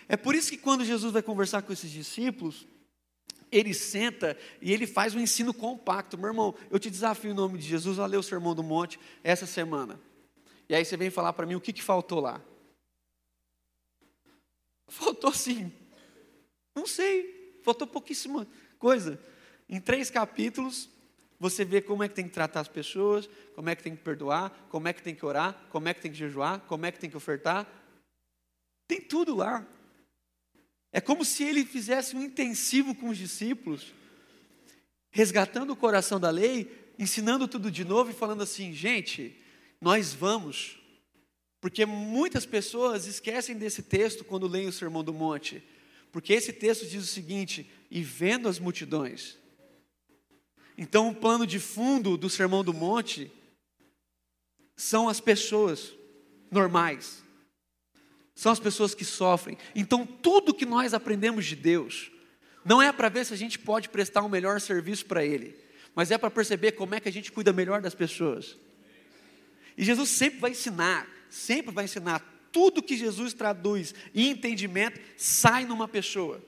É 0.08 0.16
por 0.16 0.36
isso 0.36 0.52
que 0.52 0.58
quando 0.58 0.86
Jesus 0.86 1.12
vai 1.12 1.22
conversar 1.22 1.62
com 1.64 1.74
esses 1.74 1.90
discípulos, 1.90 2.68
ele 3.52 3.74
senta 3.74 4.38
e 4.62 4.72
ele 4.72 4.86
faz 4.86 5.16
um 5.16 5.20
ensino 5.20 5.54
compacto. 5.54 6.18
Meu 6.18 6.28
irmão, 6.28 6.56
eu 6.70 6.80
te 6.80 6.90
desafio 6.90 7.32
em 7.32 7.36
nome 7.36 7.58
de 7.58 7.68
Jesus 7.68 8.00
a 8.00 8.06
ler 8.06 8.18
o 8.18 8.24
Sermão 8.24 8.54
do 8.54 8.64
Monte 8.64 9.00
essa 9.24 9.46
semana. 9.46 10.00
E 10.68 10.76
aí 10.76 10.84
você 10.84 10.98
vem 10.98 11.10
falar 11.10 11.34
para 11.34 11.46
mim 11.46 11.56
o 11.56 11.62
que, 11.62 11.74
que 11.74 11.84
faltou 11.84 12.20
lá. 12.20 12.42
Faltou 14.88 15.34
sim. 15.34 15.72
Não 16.76 16.86
sei. 16.86 17.60
Faltou 17.64 17.88
pouquíssima 17.88 18.48
coisa. 18.78 19.20
Em 19.70 19.80
três 19.80 20.10
capítulos, 20.10 20.90
você 21.44 21.66
vê 21.66 21.82
como 21.82 22.02
é 22.02 22.08
que 22.08 22.16
tem 22.16 22.26
que 22.26 22.34
tratar 22.34 22.62
as 22.62 22.70
pessoas, 22.70 23.30
como 23.54 23.70
é 23.70 23.76
que 23.76 23.84
tem 23.84 23.94
que 23.94 24.02
perdoar, 24.02 24.50
como 24.70 24.88
é 24.88 24.94
que 24.94 25.04
tem 25.04 25.14
que 25.14 25.26
orar, 25.26 25.54
como 25.70 25.90
é 25.90 25.94
que 25.94 26.00
tem 26.00 26.10
que 26.10 26.18
jejuar, 26.18 26.62
como 26.62 26.86
é 26.86 26.92
que 26.92 26.98
tem 26.98 27.10
que 27.10 27.18
ofertar. 27.18 27.68
Tem 28.88 29.02
tudo 29.02 29.36
lá. 29.36 29.68
É 30.90 31.02
como 31.02 31.26
se 31.26 31.44
ele 31.44 31.66
fizesse 31.66 32.16
um 32.16 32.24
intensivo 32.24 32.96
com 32.96 33.10
os 33.10 33.18
discípulos, 33.18 33.94
resgatando 35.12 35.74
o 35.74 35.76
coração 35.76 36.18
da 36.18 36.30
lei, 36.30 36.94
ensinando 36.98 37.46
tudo 37.46 37.70
de 37.70 37.84
novo 37.84 38.12
e 38.12 38.14
falando 38.14 38.42
assim: 38.42 38.72
gente, 38.72 39.38
nós 39.82 40.14
vamos. 40.14 40.80
Porque 41.60 41.86
muitas 41.86 42.46
pessoas 42.46 43.06
esquecem 43.06 43.58
desse 43.58 43.84
texto 43.84 44.24
quando 44.24 44.48
leem 44.48 44.70
o 44.70 44.72
Sermão 44.72 45.04
do 45.04 45.14
Monte. 45.14 45.62
Porque 46.10 46.32
esse 46.32 46.54
texto 46.54 46.88
diz 46.88 47.04
o 47.04 47.14
seguinte: 47.14 47.70
e 47.92 48.02
vendo 48.02 48.48
as 48.48 48.60
multidões, 48.60 49.38
então, 50.78 51.10
o 51.10 51.16
plano 51.16 51.46
de 51.46 51.60
fundo 51.60 52.18
do 52.18 52.30
Sermão 52.30 52.64
do 52.64 52.74
Monte 52.74 53.32
são 54.76 55.08
as 55.08 55.20
pessoas 55.20 55.94
normais, 56.50 57.24
são 58.34 58.52
as 58.52 58.60
pessoas 58.60 58.96
que 58.96 59.06
sofrem. 59.06 59.58
Então, 59.76 60.06
tudo 60.06 60.54
que 60.54 60.66
nós 60.66 60.94
aprendemos 60.94 61.46
de 61.46 61.56
Deus 61.56 62.12
não 62.66 62.82
é 62.82 62.92
para 62.92 63.10
ver 63.10 63.26
se 63.26 63.34
a 63.34 63.38
gente 63.38 63.60
pode 63.60 63.90
prestar 63.90 64.24
um 64.24 64.30
melhor 64.30 64.60
serviço 64.60 65.06
para 65.06 65.24
Ele, 65.24 65.56
mas 65.94 66.10
é 66.10 66.18
para 66.18 66.32
perceber 66.32 66.72
como 66.72 66.96
é 66.96 67.00
que 67.00 67.10
a 67.10 67.12
gente 67.12 67.32
cuida 67.32 67.54
melhor 67.54 67.82
das 67.82 67.94
pessoas. 67.94 68.58
E 69.78 69.84
Jesus 69.84 70.10
sempre 70.10 70.40
vai 70.40 70.52
ensinar, 70.52 71.08
sempre 71.30 71.72
vai 71.72 71.86
ensinar. 71.86 72.20
Tudo 72.52 72.84
que 72.84 72.96
Jesus 72.96 73.34
traduz 73.34 73.94
em 74.14 74.30
entendimento 74.30 75.00
sai 75.18 75.66
numa 75.66 75.88
pessoa. 75.88 76.42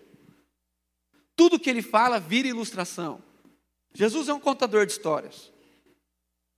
Tudo 1.35 1.59
que 1.59 1.69
ele 1.69 1.81
fala 1.81 2.19
vira 2.19 2.47
ilustração. 2.47 3.24
Jesus 3.95 4.27
é 4.27 4.33
um 4.33 4.39
contador 4.39 4.85
de 4.85 4.91
histórias. 4.91 5.51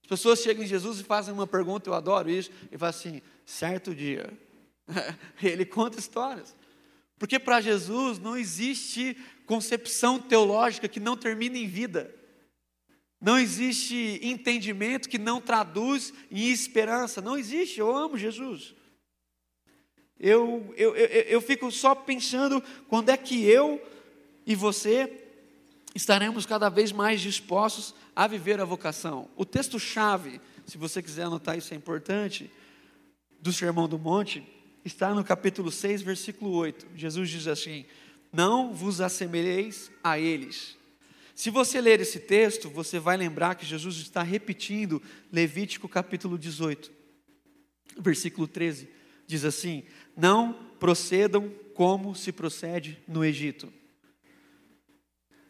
As 0.01 0.09
pessoas 0.09 0.39
chegam 0.39 0.63
em 0.63 0.67
Jesus 0.67 0.99
e 0.99 1.03
fazem 1.03 1.33
uma 1.33 1.45
pergunta, 1.45 1.89
eu 1.89 1.93
adoro 1.93 2.29
isso, 2.29 2.49
e 2.71 2.77
fala 2.77 2.89
assim: 2.89 3.21
certo 3.45 3.93
dia. 3.93 4.31
Ele 5.41 5.65
conta 5.65 5.99
histórias. 5.99 6.55
Porque 7.19 7.37
para 7.37 7.61
Jesus 7.61 8.17
não 8.17 8.35
existe 8.35 9.15
concepção 9.45 10.19
teológica 10.19 10.87
que 10.87 10.99
não 10.99 11.15
termine 11.15 11.63
em 11.63 11.67
vida. 11.67 12.13
Não 13.19 13.37
existe 13.37 14.19
entendimento 14.23 15.09
que 15.09 15.17
não 15.17 15.41
traduz 15.41 16.13
em 16.31 16.49
esperança. 16.49 17.21
Não 17.21 17.37
existe. 17.37 17.79
Eu 17.79 17.95
amo 17.95 18.17
Jesus. 18.17 18.75
Eu, 20.19 20.73
eu, 20.75 20.95
eu, 20.95 21.07
eu 21.07 21.41
fico 21.41 21.71
só 21.71 21.93
pensando 21.93 22.63
quando 22.87 23.09
é 23.09 23.17
que 23.17 23.45
eu 23.45 23.81
e 24.45 24.55
você 24.55 25.26
estaremos 25.97 26.45
cada 26.45 26.69
vez 26.69 26.91
mais 26.91 27.19
dispostos 27.19 27.95
a 28.15 28.27
viver 28.27 28.61
a 28.61 28.65
vocação. 28.65 29.27
O 29.35 29.43
texto-chave, 29.43 30.39
se 30.63 30.77
você 30.77 31.01
quiser 31.01 31.23
anotar 31.23 31.57
isso 31.57 31.73
é 31.73 31.77
importante, 31.77 32.51
do 33.41 33.51
Sermão 33.51 33.89
do 33.89 33.97
Monte, 33.97 34.47
está 34.85 35.11
no 35.13 35.23
capítulo 35.23 35.71
6, 35.71 36.03
versículo 36.03 36.51
8. 36.51 36.87
Jesus 36.95 37.31
diz 37.31 37.47
assim: 37.47 37.83
Não 38.31 38.75
vos 38.75 39.01
assemelheis 39.01 39.91
a 40.03 40.19
eles. 40.19 40.77
Se 41.33 41.49
você 41.49 41.81
ler 41.81 41.99
esse 41.99 42.19
texto, 42.19 42.69
você 42.69 42.99
vai 42.99 43.17
lembrar 43.17 43.55
que 43.55 43.65
Jesus 43.65 43.97
está 43.97 44.21
repetindo 44.21 45.01
Levítico 45.31 45.89
capítulo 45.89 46.37
18, 46.37 46.91
versículo 47.97 48.47
13. 48.47 48.87
Diz 49.25 49.43
assim: 49.43 49.83
Não 50.15 50.53
procedam 50.79 51.51
como 51.73 52.13
se 52.13 52.31
procede 52.31 52.99
no 53.07 53.25
Egito. 53.25 53.73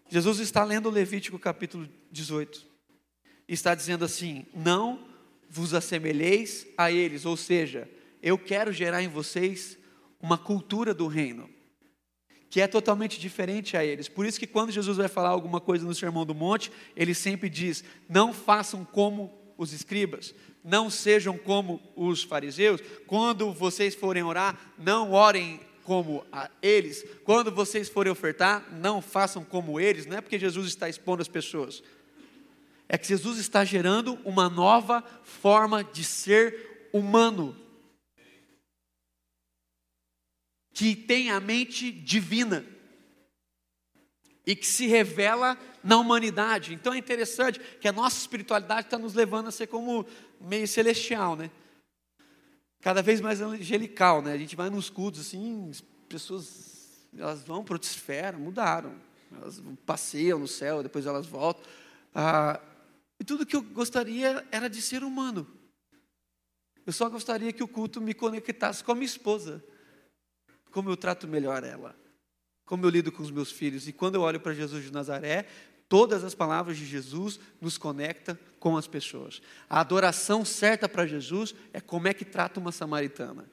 Jesus 0.09 0.39
está 0.39 0.63
lendo 0.63 0.89
Levítico 0.89 1.37
capítulo 1.37 1.87
18 2.11 2.65
e 3.47 3.53
está 3.53 3.75
dizendo 3.75 4.05
assim: 4.05 4.45
Não 4.53 5.05
vos 5.49 5.73
assemelheis 5.73 6.65
a 6.77 6.91
eles, 6.91 7.25
ou 7.25 7.35
seja, 7.35 7.89
eu 8.21 8.37
quero 8.37 8.71
gerar 8.71 9.01
em 9.03 9.07
vocês 9.07 9.77
uma 10.19 10.37
cultura 10.37 10.93
do 10.93 11.07
reino 11.07 11.49
que 12.49 12.61
é 12.61 12.67
totalmente 12.67 13.19
diferente 13.19 13.75
a 13.75 13.83
eles. 13.83 14.07
Por 14.07 14.25
isso 14.25 14.39
que 14.39 14.47
quando 14.47 14.71
Jesus 14.71 14.97
vai 14.97 15.07
falar 15.07 15.29
alguma 15.29 15.59
coisa 15.59 15.85
no 15.85 15.93
Sermão 15.93 16.25
do 16.25 16.33
Monte, 16.33 16.71
ele 16.95 17.13
sempre 17.13 17.49
diz: 17.49 17.83
Não 18.09 18.33
façam 18.33 18.85
como 18.85 19.53
os 19.57 19.73
escribas, 19.73 20.33
não 20.63 20.89
sejam 20.89 21.37
como 21.37 21.81
os 21.95 22.23
fariseus. 22.23 22.81
Quando 23.05 23.51
vocês 23.51 23.95
forem 23.95 24.23
orar, 24.23 24.57
não 24.77 25.11
orem 25.11 25.59
como 25.87 26.25
a 26.33 26.51
eles. 26.61 27.05
Quando 27.23 27.49
vocês 27.49 27.87
forem 27.87 28.11
ofertar, 28.11 28.67
não 28.73 29.01
façam 29.01 29.41
como 29.41 29.79
eles, 29.79 30.05
não 30.05 30.17
é 30.17 30.21
porque 30.21 30.37
Jesus 30.37 30.67
está 30.67 30.89
expondo 30.89 31.21
as 31.21 31.29
pessoas. 31.29 31.81
É 32.89 32.97
que 32.97 33.07
Jesus 33.07 33.37
está 33.39 33.63
gerando 33.63 34.19
uma 34.25 34.49
nova 34.49 35.01
forma 35.23 35.85
de 35.85 36.03
ser 36.03 36.89
humano. 36.91 37.55
Que 40.73 40.93
tem 40.93 41.31
a 41.31 41.39
mente 41.39 41.89
divina. 41.89 42.65
e 44.45 44.55
que 44.55 44.65
se 44.65 44.87
revela 44.87 45.57
na 45.83 45.97
humanidade. 45.97 46.73
Então 46.73 46.93
é 46.93 46.97
interessante 46.97 47.59
que 47.81 47.87
a 47.87 47.91
nossa 47.91 48.17
espiritualidade 48.17 48.87
está 48.87 48.97
nos 48.97 49.13
levando 49.13 49.47
a 49.47 49.51
ser 49.51 49.67
como 49.67 50.05
meio 50.39 50.65
celestial, 50.65 51.35
né? 51.35 51.51
Cada 52.81 53.01
vez 53.01 53.19
mais 53.19 53.41
angelical, 53.41 54.21
né? 54.21 54.33
A 54.33 54.37
gente 54.37 54.55
vai 54.55 54.69
nos 54.69 54.89
cultos 54.89 55.21
assim, 55.21 55.69
as 55.69 55.81
pessoas 56.07 56.77
elas 57.17 57.41
vão 57.41 57.63
para 57.63 57.75
outra 57.75 57.89
esfera, 57.89 58.37
mudaram, 58.37 58.93
elas 59.31 59.61
passeiam 59.85 60.39
no 60.39 60.47
céu, 60.47 60.83
depois 60.83 61.05
elas 61.05 61.25
voltam. 61.25 61.63
Ah, 62.13 62.61
e 63.19 63.23
tudo 63.23 63.45
que 63.45 63.55
eu 63.55 63.61
gostaria 63.61 64.45
era 64.51 64.69
de 64.69 64.81
ser 64.81 65.03
humano. 65.03 65.47
Eu 66.85 66.93
só 66.93 67.09
gostaria 67.09 67.51
que 67.51 67.63
o 67.63 67.67
culto 67.67 67.99
me 67.99 68.13
conectasse 68.13 68.83
com 68.83 68.91
a 68.91 68.95
minha 68.95 69.05
esposa. 69.05 69.63
Como 70.71 70.89
eu 70.89 70.95
trato 70.95 71.27
melhor 71.27 71.63
ela. 71.63 71.95
Como 72.65 72.85
eu 72.85 72.89
lido 72.89 73.11
com 73.11 73.23
os 73.23 73.31
meus 73.31 73.51
filhos. 73.51 73.87
E 73.87 73.93
quando 73.93 74.15
eu 74.15 74.21
olho 74.21 74.39
para 74.39 74.53
Jesus 74.53 74.85
de 74.85 74.91
Nazaré, 74.91 75.47
todas 75.89 76.23
as 76.23 76.35
palavras 76.35 76.77
de 76.77 76.85
Jesus 76.85 77.39
nos 77.61 77.77
conectam 77.77 78.37
com 78.59 78.77
as 78.77 78.87
pessoas. 78.87 79.41
A 79.69 79.79
adoração 79.79 80.43
certa 80.43 80.87
para 80.89 81.05
Jesus 81.05 81.53
é 81.73 81.79
como 81.79 82.07
é 82.07 82.13
que 82.13 82.25
trata 82.25 82.59
uma 82.59 82.71
samaritana. 82.71 83.49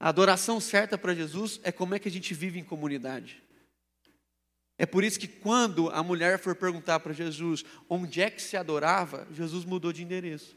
A 0.00 0.08
adoração 0.08 0.60
certa 0.60 0.96
para 0.96 1.14
Jesus 1.14 1.60
é 1.64 1.72
como 1.72 1.94
é 1.94 1.98
que 1.98 2.08
a 2.08 2.10
gente 2.10 2.32
vive 2.32 2.58
em 2.58 2.64
comunidade. 2.64 3.42
É 4.78 4.86
por 4.86 5.02
isso 5.02 5.18
que 5.18 5.26
quando 5.26 5.90
a 5.90 6.02
mulher 6.04 6.38
for 6.38 6.54
perguntar 6.54 7.00
para 7.00 7.12
Jesus 7.12 7.64
onde 7.88 8.22
é 8.22 8.30
que 8.30 8.40
se 8.40 8.56
adorava, 8.56 9.26
Jesus 9.32 9.64
mudou 9.64 9.92
de 9.92 10.04
endereço. 10.04 10.56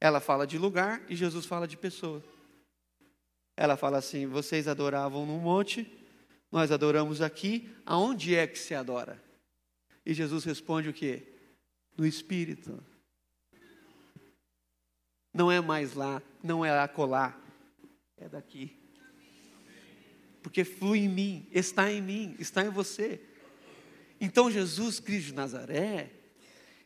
Ela 0.00 0.20
fala 0.20 0.46
de 0.46 0.58
lugar 0.58 1.00
e 1.08 1.14
Jesus 1.14 1.46
fala 1.46 1.68
de 1.68 1.76
pessoa. 1.76 2.22
Ela 3.56 3.76
fala 3.76 3.98
assim: 3.98 4.26
vocês 4.26 4.66
adoravam 4.66 5.24
no 5.24 5.38
monte, 5.38 5.90
nós 6.54 6.70
adoramos 6.72 7.20
aqui, 7.20 7.70
aonde 7.84 8.34
é 8.34 8.46
que 8.46 8.58
se 8.58 8.74
adora? 8.74 9.22
E 10.06 10.14
Jesus 10.14 10.44
responde 10.44 10.88
o 10.88 10.94
quê? 10.94 11.34
No 11.98 12.06
Espírito. 12.06 12.82
Não 15.34 15.52
é 15.52 15.60
mais 15.60 15.92
lá, 15.92 16.22
não 16.42 16.64
é 16.64 16.70
acolá, 16.70 17.38
é 18.16 18.28
daqui 18.28 18.84
porque 20.44 20.62
flui 20.62 20.98
em 20.98 21.08
mim, 21.08 21.48
está 21.50 21.90
em 21.90 22.02
mim, 22.02 22.36
está 22.38 22.62
em 22.62 22.68
você. 22.68 23.18
Então 24.20 24.50
Jesus 24.50 25.00
Cristo 25.00 25.28
de 25.28 25.32
Nazaré, 25.32 26.13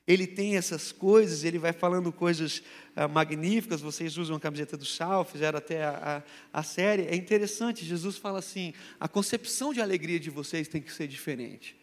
ele 0.09 0.27
tem 0.27 0.57
essas 0.57 0.91
coisas, 0.91 1.45
ele 1.45 1.59
vai 1.59 1.75
falando 1.75 2.11
coisas 2.11 2.63
ah, 2.97 3.07
magníficas, 3.07 3.83
vocês 3.83 4.17
usam 4.17 4.37
a 4.37 4.41
camiseta 4.41 4.75
do 4.75 4.87
Sal, 4.87 5.23
fizeram 5.23 5.59
até 5.59 5.85
a, 5.85 6.25
a, 6.53 6.61
a 6.61 6.63
série, 6.63 7.03
é 7.03 7.15
interessante, 7.15 7.85
Jesus 7.85 8.17
fala 8.17 8.39
assim, 8.39 8.73
a 8.99 9.07
concepção 9.07 9.71
de 9.71 9.83
alegria 9.83 10.19
de 10.19 10.31
vocês 10.31 10.67
tem 10.67 10.81
que 10.81 10.91
ser 10.91 11.07
diferente. 11.09 11.77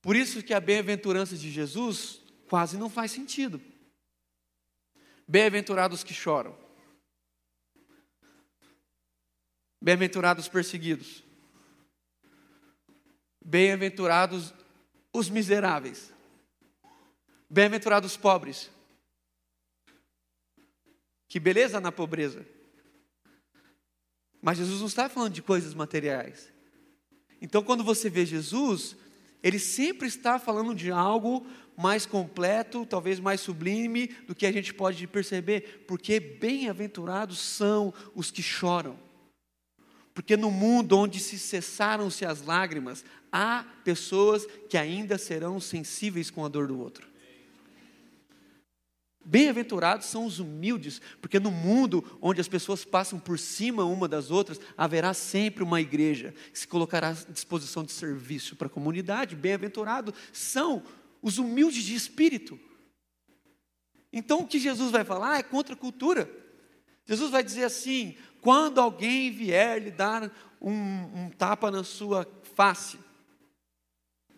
Por 0.00 0.14
isso 0.14 0.44
que 0.44 0.54
a 0.54 0.60
bem-aventurança 0.60 1.36
de 1.36 1.50
Jesus 1.50 2.20
quase 2.48 2.78
não 2.78 2.88
faz 2.88 3.10
sentido. 3.10 3.60
Bem-aventurados 5.26 6.04
que 6.04 6.14
choram. 6.14 6.56
Bem-aventurados 9.82 10.44
os 10.44 10.48
perseguidos. 10.48 11.24
Bem-aventurados 13.44 14.54
os 15.12 15.28
miseráveis. 15.28 16.16
Bem-aventurados 17.50 18.12
os 18.12 18.16
pobres. 18.16 18.70
Que 21.28 21.40
beleza 21.40 21.80
na 21.80 21.90
pobreza. 21.90 22.46
Mas 24.40 24.58
Jesus 24.58 24.80
não 24.80 24.86
está 24.86 25.08
falando 25.08 25.32
de 25.32 25.42
coisas 25.42 25.74
materiais. 25.74 26.52
Então, 27.40 27.62
quando 27.62 27.82
você 27.82 28.10
vê 28.10 28.26
Jesus, 28.26 28.96
ele 29.42 29.58
sempre 29.58 30.08
está 30.08 30.38
falando 30.38 30.74
de 30.74 30.90
algo 30.90 31.46
mais 31.76 32.04
completo, 32.04 32.84
talvez 32.84 33.20
mais 33.20 33.40
sublime 33.40 34.08
do 34.26 34.34
que 34.34 34.46
a 34.46 34.52
gente 34.52 34.74
pode 34.74 35.06
perceber, 35.06 35.84
porque 35.86 36.18
bem-aventurados 36.18 37.38
são 37.38 37.94
os 38.14 38.30
que 38.30 38.42
choram. 38.42 38.98
Porque 40.12 40.36
no 40.36 40.50
mundo 40.50 40.98
onde 40.98 41.20
se 41.20 41.38
cessaram-se 41.38 42.24
as 42.24 42.42
lágrimas, 42.42 43.04
há 43.30 43.64
pessoas 43.84 44.44
que 44.68 44.76
ainda 44.76 45.16
serão 45.16 45.60
sensíveis 45.60 46.30
com 46.30 46.44
a 46.44 46.48
dor 46.48 46.66
do 46.66 46.80
outro. 46.80 47.07
Bem-aventurados 49.30 50.06
são 50.06 50.24
os 50.24 50.38
humildes, 50.38 51.02
porque 51.20 51.38
no 51.38 51.50
mundo 51.50 52.02
onde 52.18 52.40
as 52.40 52.48
pessoas 52.48 52.82
passam 52.82 53.20
por 53.20 53.38
cima 53.38 53.84
uma 53.84 54.08
das 54.08 54.30
outras, 54.30 54.58
haverá 54.74 55.12
sempre 55.12 55.62
uma 55.62 55.82
igreja 55.82 56.34
que 56.50 56.58
se 56.58 56.66
colocará 56.66 57.10
à 57.10 57.12
disposição 57.12 57.84
de 57.84 57.92
serviço 57.92 58.56
para 58.56 58.68
a 58.68 58.70
comunidade. 58.70 59.36
Bem-aventurados 59.36 60.14
são 60.32 60.82
os 61.20 61.36
humildes 61.36 61.84
de 61.84 61.94
espírito. 61.94 62.58
Então 64.10 64.40
o 64.40 64.46
que 64.46 64.58
Jesus 64.58 64.90
vai 64.90 65.04
falar 65.04 65.38
é 65.38 65.42
contra 65.42 65.74
a 65.74 65.78
cultura. 65.78 66.26
Jesus 67.04 67.30
vai 67.30 67.44
dizer 67.44 67.64
assim: 67.64 68.16
quando 68.40 68.80
alguém 68.80 69.30
vier 69.30 69.82
lhe 69.82 69.90
dar 69.90 70.34
um, 70.58 70.72
um 70.72 71.30
tapa 71.36 71.70
na 71.70 71.84
sua 71.84 72.26
face, 72.54 72.98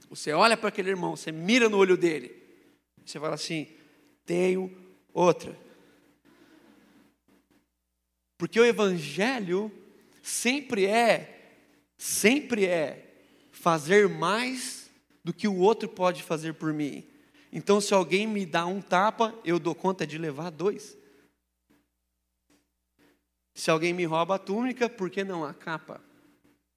você 0.08 0.32
olha 0.32 0.56
para 0.56 0.68
aquele 0.68 0.90
irmão, 0.90 1.14
você 1.14 1.30
mira 1.30 1.68
no 1.68 1.76
olho 1.76 1.96
dele, 1.96 2.34
você 3.06 3.20
fala 3.20 3.36
assim: 3.36 3.68
tenho 4.26 4.79
outra. 5.12 5.56
Porque 8.38 8.58
o 8.58 8.64
Evangelho 8.64 9.70
sempre 10.22 10.86
é, 10.86 11.58
sempre 11.98 12.66
é 12.66 13.06
fazer 13.52 14.08
mais 14.08 14.90
do 15.22 15.32
que 15.32 15.46
o 15.46 15.58
outro 15.58 15.88
pode 15.88 16.22
fazer 16.22 16.54
por 16.54 16.72
mim. 16.72 17.06
Então, 17.52 17.80
se 17.80 17.92
alguém 17.92 18.26
me 18.26 18.46
dá 18.46 18.64
um 18.64 18.80
tapa, 18.80 19.34
eu 19.44 19.58
dou 19.58 19.74
conta 19.74 20.06
de 20.06 20.16
levar 20.16 20.50
dois. 20.50 20.96
Se 23.54 23.70
alguém 23.70 23.92
me 23.92 24.04
rouba 24.04 24.36
a 24.36 24.38
túnica, 24.38 24.88
por 24.88 25.10
que 25.10 25.22
não 25.22 25.44
a 25.44 25.52
capa? 25.52 26.00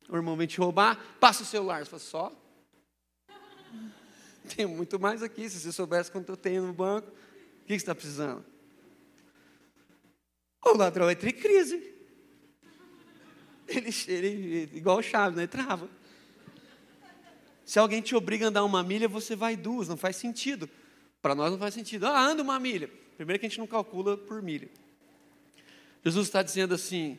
O 0.10 0.16
irmão 0.18 0.36
vem 0.36 0.48
te 0.48 0.58
roubar, 0.58 1.00
passa 1.20 1.44
o 1.44 1.46
celular. 1.46 1.86
Você 1.86 1.92
fala, 1.92 2.00
só? 2.02 2.34
Tem 4.54 4.66
muito 4.66 5.00
mais 5.00 5.24
aqui. 5.24 5.50
Se 5.50 5.60
você 5.60 5.72
soubesse 5.72 6.12
quanto 6.12 6.30
eu 6.30 6.38
tenho 6.38 6.68
no 6.68 6.74
banco, 6.74 7.10
o 7.64 7.66
que 7.66 7.74
você 7.74 7.76
está 7.76 7.96
precisando? 7.96 8.46
O 10.64 10.78
ladrão 10.78 11.10
entra 11.10 11.30
em 11.30 11.34
crise. 11.34 11.94
Ele, 13.68 13.90
ele 14.08 14.78
igual 14.78 14.98
o 14.98 15.02
Chaves, 15.02 15.38
né? 15.38 15.48
Trava. 15.48 15.90
Se 17.66 17.80
alguém 17.80 18.02
te 18.02 18.16
obriga 18.16 18.46
a 18.46 18.50
andar 18.50 18.64
uma 18.66 18.84
milha, 18.84 19.08
você 19.08 19.36
vai 19.36 19.56
duas, 19.56 19.88
não 19.88 19.96
faz 19.96 20.18
sentido. 20.18 20.70
Para 21.22 21.34
nós 21.34 21.52
não 21.52 21.58
faz 21.58 21.74
sentido. 21.74 22.06
Ah, 22.06 22.22
anda 22.22 22.44
uma 22.44 22.60
milha. 22.60 22.90
Primeiro 23.16 23.40
que 23.40 23.46
a 23.46 23.50
gente 23.50 23.60
não 23.60 23.68
calcula 23.68 24.18
por 24.18 24.42
milha. 24.42 24.70
Jesus 26.04 26.28
está 26.28 26.44
dizendo 26.44 26.74
assim, 26.74 27.18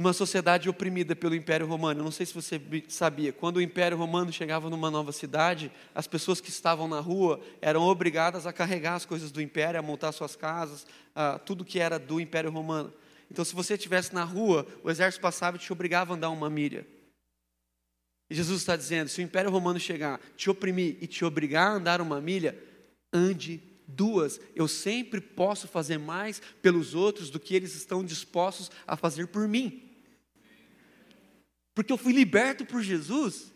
numa 0.00 0.14
sociedade 0.14 0.66
oprimida 0.66 1.14
pelo 1.14 1.34
Império 1.34 1.66
Romano, 1.66 2.00
eu 2.00 2.04
não 2.04 2.10
sei 2.10 2.24
se 2.24 2.32
você 2.32 2.58
sabia, 2.88 3.34
quando 3.34 3.58
o 3.58 3.60
Império 3.60 3.98
Romano 3.98 4.32
chegava 4.32 4.70
numa 4.70 4.90
nova 4.90 5.12
cidade, 5.12 5.70
as 5.94 6.06
pessoas 6.06 6.40
que 6.40 6.48
estavam 6.48 6.88
na 6.88 7.00
rua 7.00 7.38
eram 7.60 7.82
obrigadas 7.82 8.46
a 8.46 8.52
carregar 8.52 8.94
as 8.94 9.04
coisas 9.04 9.30
do 9.30 9.42
Império, 9.42 9.78
a 9.78 9.82
montar 9.82 10.10
suas 10.12 10.34
casas, 10.34 10.86
tudo 11.44 11.66
que 11.66 11.78
era 11.78 11.98
do 11.98 12.18
Império 12.18 12.50
Romano. 12.50 12.90
Então, 13.30 13.44
se 13.44 13.54
você 13.54 13.74
estivesse 13.74 14.14
na 14.14 14.24
rua, 14.24 14.66
o 14.82 14.90
exército 14.90 15.20
passava 15.20 15.58
e 15.58 15.60
te 15.60 15.70
obrigava 15.70 16.14
a 16.14 16.16
andar 16.16 16.30
uma 16.30 16.48
milha. 16.48 16.86
E 18.30 18.34
Jesus 18.34 18.60
está 18.60 18.76
dizendo: 18.76 19.08
se 19.08 19.20
o 19.20 19.22
Império 19.22 19.50
Romano 19.50 19.78
chegar, 19.78 20.18
te 20.34 20.48
oprimir 20.48 20.96
e 21.02 21.06
te 21.06 21.26
obrigar 21.26 21.72
a 21.72 21.74
andar 21.74 22.00
uma 22.00 22.22
milha, 22.22 22.58
ande 23.12 23.62
Duas, 23.86 24.40
eu 24.54 24.68
sempre 24.68 25.20
posso 25.20 25.66
fazer 25.66 25.98
mais 25.98 26.40
pelos 26.62 26.94
outros 26.94 27.28
do 27.28 27.40
que 27.40 27.56
eles 27.56 27.74
estão 27.74 28.04
dispostos 28.04 28.70
a 28.86 28.96
fazer 28.96 29.26
por 29.26 29.46
mim. 29.48 29.89
Porque 31.74 31.92
eu 31.92 31.98
fui 31.98 32.12
liberto 32.12 32.64
por 32.64 32.82
Jesus. 32.82 33.52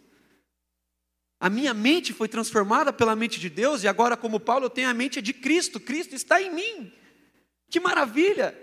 A 1.38 1.50
minha 1.50 1.74
mente 1.74 2.12
foi 2.12 2.26
transformada 2.26 2.92
pela 2.92 3.14
mente 3.14 3.38
de 3.38 3.50
Deus 3.50 3.82
e 3.82 3.88
agora, 3.88 4.16
como 4.16 4.40
Paulo, 4.40 4.66
eu 4.66 4.70
tenho 4.70 4.88
a 4.88 4.94
mente 4.94 5.20
de 5.20 5.32
Cristo. 5.32 5.78
Cristo 5.78 6.14
está 6.14 6.40
em 6.40 6.54
mim. 6.54 6.92
Que 7.68 7.78
maravilha! 7.80 8.58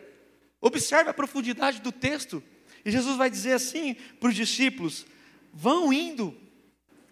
Observe 0.60 1.10
a 1.10 1.14
profundidade 1.14 1.82
do 1.82 1.92
texto. 1.92 2.42
E 2.84 2.90
Jesus 2.90 3.18
vai 3.18 3.30
dizer 3.30 3.54
assim 3.54 3.96
para 4.20 4.30
os 4.30 4.36
discípulos: 4.36 5.06
vão 5.54 5.92
indo, 5.94 6.36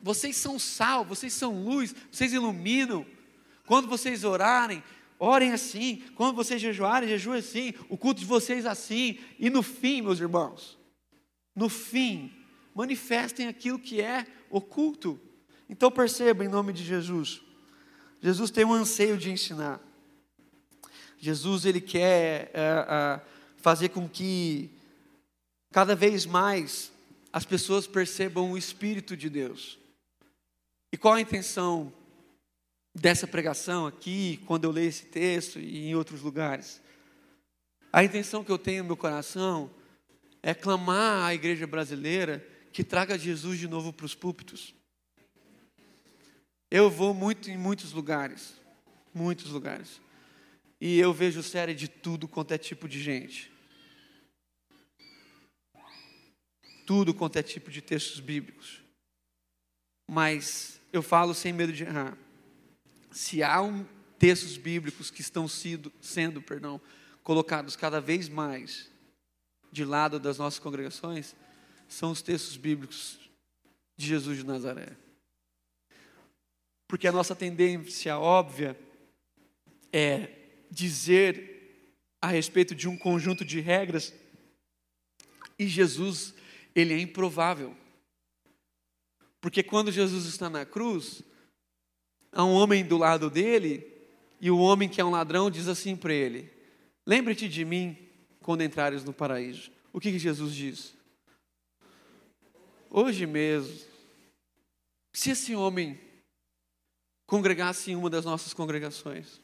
vocês 0.01 0.37
são 0.37 0.57
sal, 0.57 1.03
vocês 1.05 1.33
são 1.33 1.63
luz, 1.63 1.93
vocês 2.11 2.33
iluminam. 2.33 3.05
Quando 3.65 3.87
vocês 3.87 4.23
orarem, 4.23 4.83
orem 5.19 5.51
assim. 5.51 6.03
Quando 6.15 6.35
vocês 6.35 6.59
jejuarem, 6.59 7.07
jejuem 7.09 7.39
assim. 7.39 7.73
O 7.89 7.97
culto 7.97 8.21
de 8.21 8.25
vocês 8.25 8.65
assim. 8.65 9.19
E 9.37 9.49
no 9.49 9.61
fim, 9.61 10.01
meus 10.01 10.19
irmãos, 10.19 10.78
no 11.59 11.67
fim, 11.67 12.31
manifestem 12.73 13.49
aquilo 13.49 13.77
que 13.77 13.99
é 13.99 14.25
oculto. 14.49 15.19
Então 15.67 15.91
perceba 15.91 16.45
em 16.45 16.47
nome 16.47 16.71
de 16.71 16.85
Jesus. 16.85 17.41
Jesus 18.21 18.49
tem 18.49 18.63
um 18.63 18.71
anseio 18.71 19.17
de 19.17 19.29
ensinar. 19.29 19.81
Jesus 21.17 21.65
ele 21.65 21.81
quer 21.81 22.49
é, 22.53 22.85
é, 22.87 23.21
fazer 23.57 23.89
com 23.89 24.07
que 24.07 24.71
cada 25.69 25.93
vez 25.95 26.25
mais 26.25 26.93
as 27.33 27.43
pessoas 27.43 27.85
percebam 27.85 28.53
o 28.53 28.57
Espírito 28.57 29.17
de 29.17 29.29
Deus. 29.29 29.77
E 30.93 30.97
qual 30.97 31.15
a 31.15 31.21
intenção 31.21 31.91
dessa 32.95 33.27
pregação 33.27 33.85
aqui, 33.85 34.41
quando 34.45 34.63
eu 34.63 34.71
leio 34.71 34.87
esse 34.87 35.07
texto 35.07 35.59
e 35.59 35.89
em 35.89 35.93
outros 35.93 36.21
lugares? 36.21 36.81
A 37.91 38.01
intenção 38.01 38.45
que 38.45 38.51
eu 38.51 38.57
tenho 38.57 38.83
no 38.83 38.87
meu 38.87 38.97
coração 38.97 39.69
é 40.41 40.53
clamar 40.53 41.25
à 41.25 41.33
igreja 41.33 41.67
brasileira 41.67 42.45
que 42.71 42.83
traga 42.83 43.17
Jesus 43.17 43.59
de 43.59 43.67
novo 43.67 43.91
para 43.91 44.05
os 44.05 44.15
púlpitos. 44.15 44.73
Eu 46.71 46.89
vou 46.89 47.13
muito 47.13 47.49
em 47.49 47.57
muitos 47.57 47.91
lugares, 47.91 48.53
muitos 49.13 49.51
lugares, 49.51 49.99
e 50.79 50.99
eu 50.99 51.11
vejo 51.11 51.41
série 51.43 51.73
de 51.73 51.87
tudo 51.87 52.27
quanto 52.27 52.53
é 52.53 52.57
tipo 52.57 52.87
de 52.87 53.01
gente. 53.01 53.51
Tudo 56.85 57.13
quanto 57.13 57.37
é 57.37 57.43
tipo 57.43 57.69
de 57.69 57.81
textos 57.81 58.19
bíblicos. 58.19 58.81
Mas 60.09 60.79
eu 60.91 61.03
falo 61.03 61.33
sem 61.33 61.53
medo 61.53 61.73
de 61.73 61.83
errar. 61.83 62.17
Se 63.11 63.43
há 63.43 63.61
um, 63.61 63.85
textos 64.17 64.57
bíblicos 64.57 65.11
que 65.11 65.21
estão 65.21 65.47
sido, 65.47 65.91
sendo 66.01 66.41
perdão, 66.41 66.79
colocados 67.23 67.75
cada 67.75 67.99
vez 67.99 68.27
mais 68.27 68.89
de 69.71 69.85
lado 69.85 70.19
das 70.19 70.37
nossas 70.37 70.59
congregações, 70.59 71.35
são 71.87 72.11
os 72.11 72.21
textos 72.21 72.57
bíblicos 72.57 73.19
de 73.97 74.07
Jesus 74.07 74.37
de 74.37 74.45
Nazaré. 74.45 74.95
Porque 76.87 77.07
a 77.07 77.11
nossa 77.11 77.35
tendência 77.35 78.17
óbvia 78.17 78.79
é 79.91 80.29
dizer 80.71 81.85
a 82.21 82.27
respeito 82.27 82.75
de 82.75 82.87
um 82.87 82.97
conjunto 82.97 83.45
de 83.45 83.59
regras 83.59 84.13
e 85.59 85.67
Jesus, 85.67 86.33
ele 86.73 86.93
é 86.93 86.99
improvável. 86.99 87.75
Porque 89.41 89.61
quando 89.61 89.91
Jesus 89.91 90.25
está 90.25 90.49
na 90.49 90.65
cruz, 90.65 91.21
há 92.31 92.43
um 92.45 92.53
homem 92.53 92.85
do 92.85 92.97
lado 92.97 93.29
dele 93.29 93.85
e 94.39 94.49
o 94.49 94.57
homem 94.57 94.87
que 94.87 95.01
é 95.01 95.05
um 95.05 95.11
ladrão 95.11 95.51
diz 95.51 95.67
assim 95.67 95.97
para 95.97 96.13
ele: 96.13 96.51
Lembre-te 97.05 97.49
de 97.49 97.65
mim 97.65 98.08
quando 98.49 98.63
entrares 98.63 99.03
no 99.03 99.13
paraíso. 99.13 99.71
O 99.93 99.99
que, 99.99 100.11
que 100.11 100.17
Jesus 100.17 100.55
diz? 100.55 100.95
Hoje 102.89 103.27
mesmo, 103.27 103.79
se 105.13 105.29
esse 105.29 105.55
homem 105.55 106.01
congregasse 107.27 107.91
em 107.91 107.95
uma 107.95 108.09
das 108.09 108.25
nossas 108.25 108.51
congregações 108.51 109.39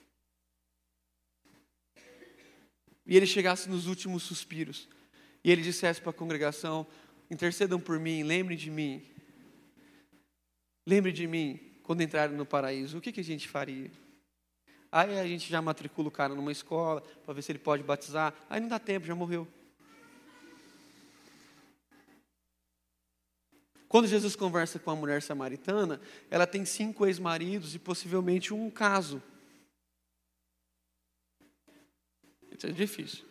e 3.05 3.15
ele 3.15 3.27
chegasse 3.27 3.69
nos 3.69 3.85
últimos 3.85 4.23
suspiros 4.23 4.89
e 5.43 5.51
ele 5.51 5.61
dissesse 5.61 6.01
para 6.01 6.09
a 6.09 6.11
congregação: 6.11 6.87
intercedam 7.29 7.79
por 7.79 7.99
mim, 7.99 8.23
lembrem 8.23 8.57
de 8.57 8.71
mim, 8.71 9.05
lembre 10.83 11.11
de 11.11 11.27
mim 11.27 11.59
quando 11.83 12.01
entrarem 12.01 12.35
no 12.35 12.43
paraíso, 12.43 12.97
o 12.97 13.01
que, 13.01 13.11
que 13.11 13.21
a 13.21 13.23
gente 13.23 13.47
faria? 13.47 13.91
Aí 14.95 15.19
a 15.19 15.27
gente 15.27 15.49
já 15.49 15.61
matricula 15.61 16.07
o 16.07 16.11
cara 16.11 16.33
numa 16.33 16.53
escola 16.53 17.01
para 17.25 17.33
ver 17.33 17.41
se 17.41 17.51
ele 17.51 17.59
pode 17.59 17.83
batizar. 17.83 18.33
Aí 18.49 18.61
não 18.61 18.69
dá 18.69 18.79
tempo, 18.79 19.05
já 19.05 19.13
morreu. 19.13 19.45
Quando 23.89 24.07
Jesus 24.07 24.37
conversa 24.37 24.79
com 24.79 24.89
a 24.91 24.95
mulher 24.95 25.21
samaritana, 25.21 25.99
ela 26.31 26.47
tem 26.47 26.63
cinco 26.63 27.05
ex-maridos 27.05 27.75
e 27.75 27.79
possivelmente 27.79 28.53
um 28.53 28.69
caso. 28.69 29.21
Isso 32.49 32.65
é 32.65 32.71
difícil. 32.71 33.25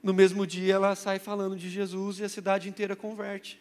No 0.00 0.14
mesmo 0.14 0.46
dia, 0.46 0.74
ela 0.74 0.94
sai 0.94 1.18
falando 1.18 1.56
de 1.56 1.68
Jesus 1.68 2.20
e 2.20 2.24
a 2.24 2.28
cidade 2.28 2.68
inteira 2.68 2.94
converte. 2.94 3.60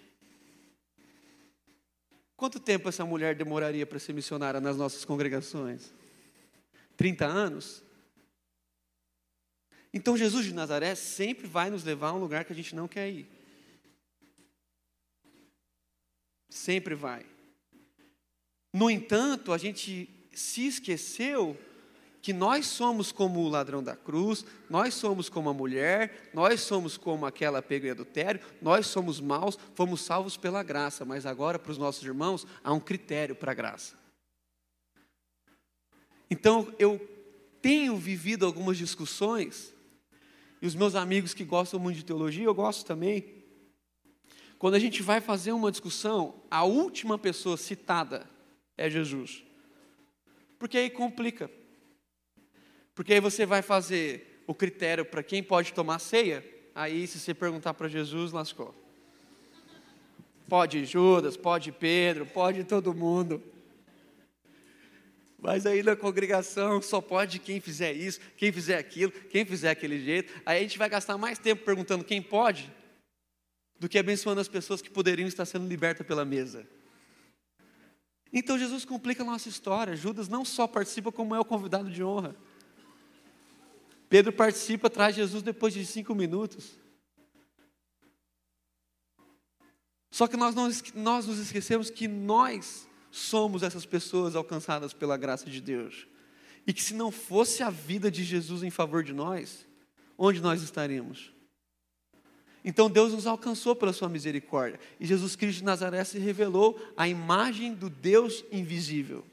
Quanto 2.37 2.59
tempo 2.59 2.89
essa 2.89 3.03
mulher 3.03 3.33
demoraria 3.33 3.87
para 3.87 3.97
ser 3.97 4.13
missionária 4.13 4.61
nas 4.61 4.77
nossas 4.77 5.03
congregações? 5.03 5.91
30 7.03 7.25
anos? 7.25 7.83
Então 9.93 10.15
Jesus 10.15 10.45
de 10.45 10.53
Nazaré 10.53 10.95
sempre 10.95 11.45
vai 11.45 11.69
nos 11.69 11.83
levar 11.83 12.11
a 12.11 12.13
um 12.13 12.17
lugar 12.17 12.45
que 12.45 12.53
a 12.53 12.55
gente 12.55 12.73
não 12.73 12.87
quer 12.87 13.09
ir. 13.09 13.29
Sempre 16.49 16.95
vai. 16.95 17.25
No 18.71 18.89
entanto, 18.89 19.51
a 19.51 19.57
gente 19.57 20.09
se 20.33 20.65
esqueceu 20.65 21.59
que 22.21 22.31
nós 22.31 22.67
somos 22.67 23.11
como 23.11 23.41
o 23.41 23.49
ladrão 23.49 23.83
da 23.83 23.97
cruz, 23.97 24.45
nós 24.69 24.93
somos 24.93 25.27
como 25.27 25.49
a 25.49 25.53
mulher, 25.53 26.31
nós 26.33 26.61
somos 26.61 26.95
como 26.95 27.25
aquela 27.25 27.61
pega 27.61 27.89
em 27.89 27.91
adultério, 27.91 28.39
nós 28.61 28.87
somos 28.87 29.19
maus, 29.19 29.59
fomos 29.75 29.99
salvos 29.99 30.37
pela 30.37 30.63
graça, 30.63 31.03
mas 31.03 31.25
agora 31.25 31.59
para 31.59 31.73
os 31.73 31.77
nossos 31.77 32.01
irmãos 32.01 32.47
há 32.63 32.71
um 32.71 32.79
critério 32.79 33.35
para 33.35 33.51
a 33.51 33.55
graça. 33.55 34.02
Então 36.33 36.73
eu 36.79 36.99
tenho 37.61 37.95
vivido 37.95 38.43
algumas 38.43 38.75
discussões, 38.75 39.71
e 40.59 40.65
os 40.65 40.73
meus 40.73 40.95
amigos 40.95 41.31
que 41.31 41.43
gostam 41.43 41.79
muito 41.79 41.97
de 41.97 42.05
teologia, 42.05 42.45
eu 42.45 42.55
gosto 42.55 42.83
também. 42.87 43.43
Quando 44.57 44.73
a 44.73 44.79
gente 44.79 45.03
vai 45.03 45.21
fazer 45.21 45.51
uma 45.51 45.69
discussão, 45.69 46.41
a 46.49 46.63
última 46.63 47.19
pessoa 47.19 47.55
citada 47.55 48.27
é 48.75 48.89
Jesus. 48.89 49.43
Porque 50.57 50.75
aí 50.75 50.89
complica. 50.89 51.51
Porque 52.95 53.13
aí 53.13 53.19
você 53.19 53.45
vai 53.45 53.61
fazer 53.61 54.43
o 54.47 54.55
critério 54.55 55.05
para 55.05 55.21
quem 55.21 55.43
pode 55.43 55.71
tomar 55.71 55.99
ceia, 55.99 56.43
aí 56.73 57.05
se 57.05 57.19
você 57.19 57.35
perguntar 57.35 57.75
para 57.75 57.87
Jesus, 57.87 58.31
lascou. 58.31 58.73
Pode 60.49 60.83
Judas, 60.83 61.37
pode 61.37 61.71
Pedro, 61.71 62.25
pode 62.25 62.63
todo 62.63 62.91
mundo. 62.91 63.52
Mas 65.43 65.65
aí 65.65 65.83
na 65.83 65.93
congregação 65.93 66.81
só 66.81 67.01
pode 67.01 67.37
quem 67.37 67.59
fizer 67.59 67.91
isso, 67.91 68.17
quem 68.37 68.49
fizer 68.49 68.77
aquilo, 68.77 69.11
quem 69.11 69.45
fizer 69.45 69.71
aquele 69.71 69.99
jeito. 69.99 70.41
Aí 70.45 70.59
a 70.59 70.61
gente 70.61 70.77
vai 70.77 70.87
gastar 70.87 71.17
mais 71.17 71.37
tempo 71.37 71.65
perguntando 71.65 72.05
quem 72.05 72.21
pode 72.21 72.71
do 73.77 73.89
que 73.89 73.99
abençoando 73.99 74.39
as 74.39 74.47
pessoas 74.47 74.81
que 74.81 74.89
poderiam 74.89 75.27
estar 75.27 75.43
sendo 75.43 75.67
libertas 75.67 76.07
pela 76.07 76.23
mesa. 76.23 76.65
Então 78.31 78.57
Jesus 78.57 78.85
complica 78.85 79.21
a 79.21 79.25
nossa 79.25 79.49
história. 79.49 79.97
Judas 79.97 80.29
não 80.29 80.45
só 80.45 80.65
participa, 80.65 81.11
como 81.11 81.35
é 81.35 81.39
o 81.41 81.45
convidado 81.45 81.91
de 81.91 82.01
honra. 82.01 82.33
Pedro 84.07 84.31
participa, 84.31 84.89
traz 84.89 85.13
Jesus 85.13 85.43
depois 85.43 85.73
de 85.73 85.85
cinco 85.85 86.15
minutos. 86.15 86.79
Só 90.09 90.25
que 90.25 90.37
nós, 90.37 90.55
não, 90.55 90.69
nós 90.95 91.27
nos 91.27 91.37
esquecemos 91.37 91.89
que 91.89 92.07
nós 92.07 92.87
somos 93.15 93.61
essas 93.61 93.85
pessoas 93.85 94.35
alcançadas 94.35 94.91
pela 94.91 95.15
graça 95.15 95.47
de 95.47 95.61
Deus. 95.61 96.07
E 96.65 96.73
que 96.73 96.81
se 96.81 96.95
não 96.95 97.11
fosse 97.11 97.61
a 97.61 97.69
vida 97.69 98.09
de 98.09 98.23
Jesus 98.23 98.63
em 98.63 98.71
favor 98.71 99.03
de 99.03 99.13
nós, 99.13 99.67
onde 100.17 100.41
nós 100.41 100.63
estaríamos? 100.63 101.31
Então 102.65 102.89
Deus 102.89 103.13
nos 103.13 103.27
alcançou 103.27 103.75
pela 103.75 103.93
sua 103.93 104.09
misericórdia. 104.09 104.79
E 104.99 105.05
Jesus 105.05 105.35
Cristo 105.35 105.59
de 105.59 105.65
Nazaré 105.65 106.03
se 106.03 106.17
revelou 106.17 106.79
a 106.97 107.07
imagem 107.07 107.75
do 107.75 107.87
Deus 107.87 108.43
invisível. 108.51 109.23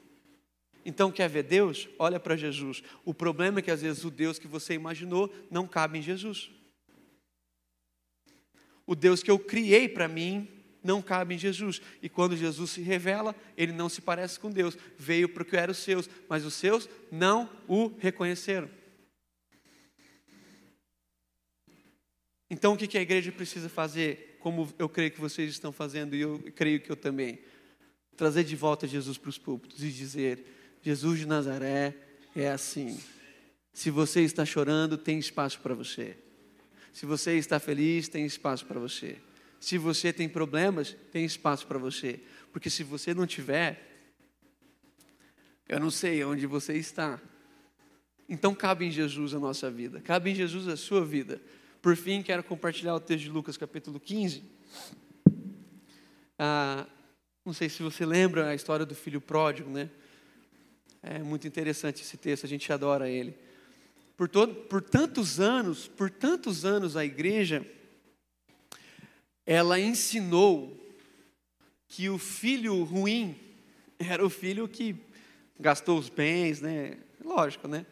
Então, 0.85 1.11
quer 1.11 1.29
ver 1.29 1.43
Deus? 1.43 1.87
Olha 1.97 2.19
para 2.19 2.35
Jesus. 2.35 2.83
O 3.03 3.13
problema 3.13 3.59
é 3.59 3.61
que 3.61 3.71
às 3.71 3.81
vezes 3.81 4.03
o 4.03 4.11
Deus 4.11 4.37
que 4.37 4.47
você 4.47 4.75
imaginou 4.75 5.31
não 5.49 5.67
cabe 5.67 5.97
em 5.97 6.01
Jesus. 6.03 6.51
O 8.85 8.95
Deus 8.95 9.23
que 9.23 9.31
eu 9.31 9.39
criei 9.39 9.87
para 9.89 10.07
mim 10.07 10.47
não 10.83 11.01
cabe 11.01 11.35
em 11.35 11.37
Jesus. 11.37 11.81
E 12.01 12.09
quando 12.09 12.35
Jesus 12.35 12.71
se 12.71 12.81
revela, 12.81 13.35
ele 13.55 13.71
não 13.71 13.89
se 13.89 14.01
parece 14.01 14.39
com 14.39 14.49
Deus. 14.49 14.77
Veio 14.97 15.29
para 15.29 15.43
o 15.43 15.45
que 15.45 15.55
eram 15.55 15.71
os 15.71 15.77
seus, 15.77 16.09
mas 16.27 16.45
os 16.45 16.53
seus 16.53 16.89
não 17.11 17.49
o 17.67 17.91
reconheceram. 17.99 18.69
Então, 22.49 22.73
o 22.73 22.77
que 22.77 22.97
a 22.97 23.01
igreja 23.01 23.31
precisa 23.31 23.69
fazer, 23.69 24.37
como 24.41 24.71
eu 24.77 24.89
creio 24.89 25.11
que 25.11 25.21
vocês 25.21 25.49
estão 25.49 25.71
fazendo, 25.71 26.15
e 26.15 26.21
eu 26.21 26.37
creio 26.53 26.81
que 26.81 26.91
eu 26.91 26.97
também? 26.97 27.39
Trazer 28.17 28.43
de 28.43 28.55
volta 28.57 28.85
Jesus 28.85 29.17
para 29.17 29.29
os 29.29 29.37
púlpitos 29.37 29.81
e 29.81 29.89
dizer: 29.89 30.43
Jesus 30.81 31.19
de 31.19 31.25
Nazaré 31.25 31.95
é 32.35 32.49
assim. 32.49 32.99
Se 33.71 33.89
você 33.89 34.21
está 34.21 34.43
chorando, 34.43 34.97
tem 34.97 35.17
espaço 35.17 35.61
para 35.61 35.73
você. 35.73 36.17
Se 36.91 37.05
você 37.05 37.37
está 37.37 37.57
feliz, 37.57 38.09
tem 38.09 38.25
espaço 38.25 38.65
para 38.65 38.79
você. 38.79 39.17
Se 39.61 39.77
você 39.77 40.11
tem 40.11 40.27
problemas, 40.27 40.97
tem 41.11 41.23
espaço 41.23 41.67
para 41.67 41.77
você. 41.77 42.19
Porque 42.51 42.67
se 42.67 42.83
você 42.83 43.13
não 43.13 43.27
tiver, 43.27 44.09
eu 45.69 45.79
não 45.79 45.91
sei 45.91 46.23
onde 46.23 46.47
você 46.47 46.73
está. 46.73 47.21
Então 48.27 48.55
cabe 48.55 48.85
em 48.85 48.91
Jesus 48.91 49.35
a 49.35 49.39
nossa 49.39 49.69
vida, 49.69 50.01
cabe 50.01 50.31
em 50.31 50.35
Jesus 50.35 50.67
a 50.67 50.75
sua 50.75 51.05
vida. 51.05 51.39
Por 51.79 51.95
fim, 51.95 52.23
quero 52.23 52.43
compartilhar 52.43 52.95
o 52.95 52.99
texto 52.99 53.25
de 53.25 53.29
Lucas 53.29 53.55
capítulo 53.55 53.99
15. 53.99 54.43
Ah, 56.39 56.87
não 57.45 57.53
sei 57.53 57.69
se 57.69 57.83
você 57.83 58.03
lembra 58.03 58.49
a 58.49 58.55
história 58.55 58.83
do 58.85 58.95
filho 58.95 59.21
pródigo, 59.21 59.69
né? 59.69 59.91
É 61.03 61.19
muito 61.19 61.47
interessante 61.47 62.01
esse 62.01 62.17
texto, 62.17 62.45
a 62.45 62.49
gente 62.49 62.73
adora 62.73 63.07
ele. 63.07 63.37
Por, 64.17 64.27
todo, 64.27 64.55
por 64.55 64.81
tantos 64.81 65.39
anos, 65.39 65.87
por 65.87 66.09
tantos 66.09 66.65
anos 66.65 66.97
a 66.97 67.05
igreja 67.05 67.63
ela 69.51 69.77
ensinou 69.77 70.79
que 71.85 72.09
o 72.09 72.17
filho 72.17 72.85
ruim 72.85 73.35
era 73.99 74.25
o 74.25 74.29
filho 74.29 74.65
que 74.65 74.95
gastou 75.59 75.99
os 75.99 76.07
bens, 76.07 76.61
né? 76.61 76.97
Lógico, 77.21 77.67
né? 77.67 77.85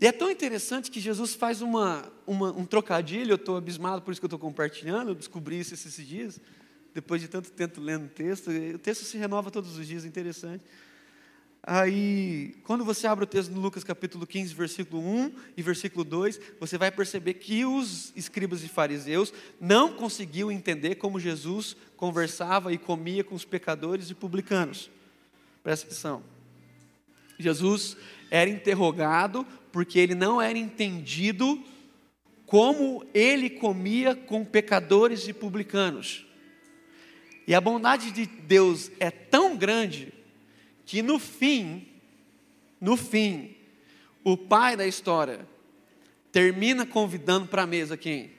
E 0.00 0.06
é 0.06 0.12
tão 0.12 0.30
interessante 0.30 0.88
que 0.88 1.00
Jesus 1.00 1.34
faz 1.34 1.60
uma, 1.60 2.12
uma 2.24 2.52
um 2.52 2.64
trocadilho, 2.64 3.32
eu 3.32 3.34
estou 3.34 3.56
abismado, 3.56 4.02
por 4.02 4.12
isso 4.12 4.20
que 4.20 4.24
eu 4.24 4.28
estou 4.28 4.38
compartilhando, 4.38 5.08
eu 5.08 5.14
descobri 5.16 5.58
isso 5.58 5.74
esses 5.74 5.96
dias, 6.06 6.40
depois 6.94 7.20
de 7.20 7.26
tanto 7.26 7.50
tempo 7.50 7.80
lendo 7.80 8.06
o 8.06 8.08
texto, 8.08 8.52
o 8.52 8.78
texto 8.78 9.02
se 9.02 9.18
renova 9.18 9.50
todos 9.50 9.76
os 9.76 9.84
dias, 9.84 10.04
interessante. 10.04 10.64
Aí, 11.66 12.54
quando 12.64 12.84
você 12.84 13.06
abre 13.06 13.24
o 13.24 13.26
texto 13.26 13.50
no 13.50 13.58
Lucas 13.58 13.82
capítulo 13.82 14.26
15, 14.26 14.54
versículo 14.54 15.00
1 15.00 15.32
e 15.56 15.62
versículo 15.62 16.04
2, 16.04 16.38
você 16.60 16.76
vai 16.76 16.90
perceber 16.90 17.34
que 17.34 17.64
os 17.64 18.12
escribas 18.14 18.62
e 18.62 18.68
fariseus 18.68 19.32
não 19.58 19.94
conseguiam 19.94 20.52
entender 20.52 20.96
como 20.96 21.18
Jesus 21.18 21.74
conversava 21.96 22.70
e 22.70 22.76
comia 22.76 23.24
com 23.24 23.34
os 23.34 23.46
pecadores 23.46 24.10
e 24.10 24.14
publicanos. 24.14 24.90
Presta 25.62 25.86
atenção. 25.86 26.22
Jesus 27.38 27.96
era 28.30 28.50
interrogado 28.50 29.46
porque 29.72 29.98
ele 29.98 30.14
não 30.14 30.42
era 30.42 30.58
entendido 30.58 31.64
como 32.44 33.06
ele 33.14 33.48
comia 33.48 34.14
com 34.14 34.44
pecadores 34.44 35.26
e 35.28 35.32
publicanos. 35.32 36.26
E 37.46 37.54
a 37.54 37.60
bondade 37.60 38.10
de 38.10 38.26
Deus 38.26 38.90
é 39.00 39.10
tão 39.10 39.56
grande 39.56 40.12
que 40.84 41.02
no 41.02 41.18
fim, 41.18 41.88
no 42.80 42.96
fim, 42.96 43.56
o 44.22 44.36
pai 44.36 44.76
da 44.76 44.86
história 44.86 45.46
termina 46.32 46.84
convidando 46.84 47.46
para 47.46 47.62
a 47.62 47.66
mesa 47.66 47.96
quem? 47.96 48.32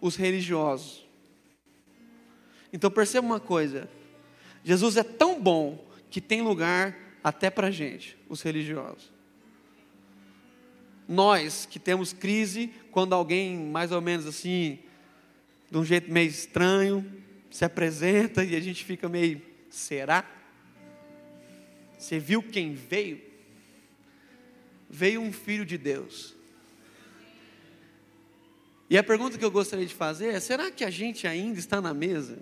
Os 0.00 0.16
religiosos. 0.16 1.06
Então 2.72 2.90
perceba 2.90 3.26
uma 3.26 3.40
coisa: 3.40 3.88
Jesus 4.64 4.96
é 4.96 5.04
tão 5.04 5.40
bom 5.40 5.86
que 6.10 6.20
tem 6.20 6.42
lugar 6.42 6.96
até 7.22 7.48
para 7.48 7.70
gente, 7.70 8.18
os 8.28 8.42
religiosos. 8.42 9.12
Nós 11.08 11.66
que 11.66 11.78
temos 11.78 12.12
crise, 12.12 12.72
quando 12.90 13.14
alguém 13.14 13.56
mais 13.56 13.92
ou 13.92 14.00
menos 14.00 14.26
assim, 14.26 14.78
de 15.70 15.78
um 15.78 15.84
jeito 15.84 16.10
meio 16.10 16.28
estranho, 16.28 17.04
se 17.50 17.64
apresenta 17.64 18.42
e 18.42 18.56
a 18.56 18.60
gente 18.60 18.84
fica 18.84 19.08
meio, 19.08 19.40
será? 19.70 20.24
Você 22.04 22.18
viu 22.18 22.42
quem 22.42 22.74
veio? 22.74 23.18
Veio 24.90 25.22
um 25.22 25.32
filho 25.32 25.64
de 25.64 25.78
Deus. 25.78 26.34
E 28.90 28.98
a 28.98 29.02
pergunta 29.02 29.38
que 29.38 29.44
eu 29.44 29.50
gostaria 29.50 29.86
de 29.86 29.94
fazer 29.94 30.26
é: 30.26 30.38
será 30.38 30.70
que 30.70 30.84
a 30.84 30.90
gente 30.90 31.26
ainda 31.26 31.58
está 31.58 31.80
na 31.80 31.94
mesa? 31.94 32.38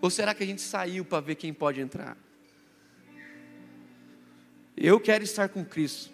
Ou 0.00 0.10
será 0.10 0.34
que 0.34 0.42
a 0.42 0.46
gente 0.46 0.60
saiu 0.60 1.04
para 1.04 1.20
ver 1.20 1.36
quem 1.36 1.54
pode 1.54 1.80
entrar? 1.80 2.18
Eu 4.76 4.98
quero 4.98 5.22
estar 5.22 5.48
com 5.48 5.64
Cristo. 5.64 6.10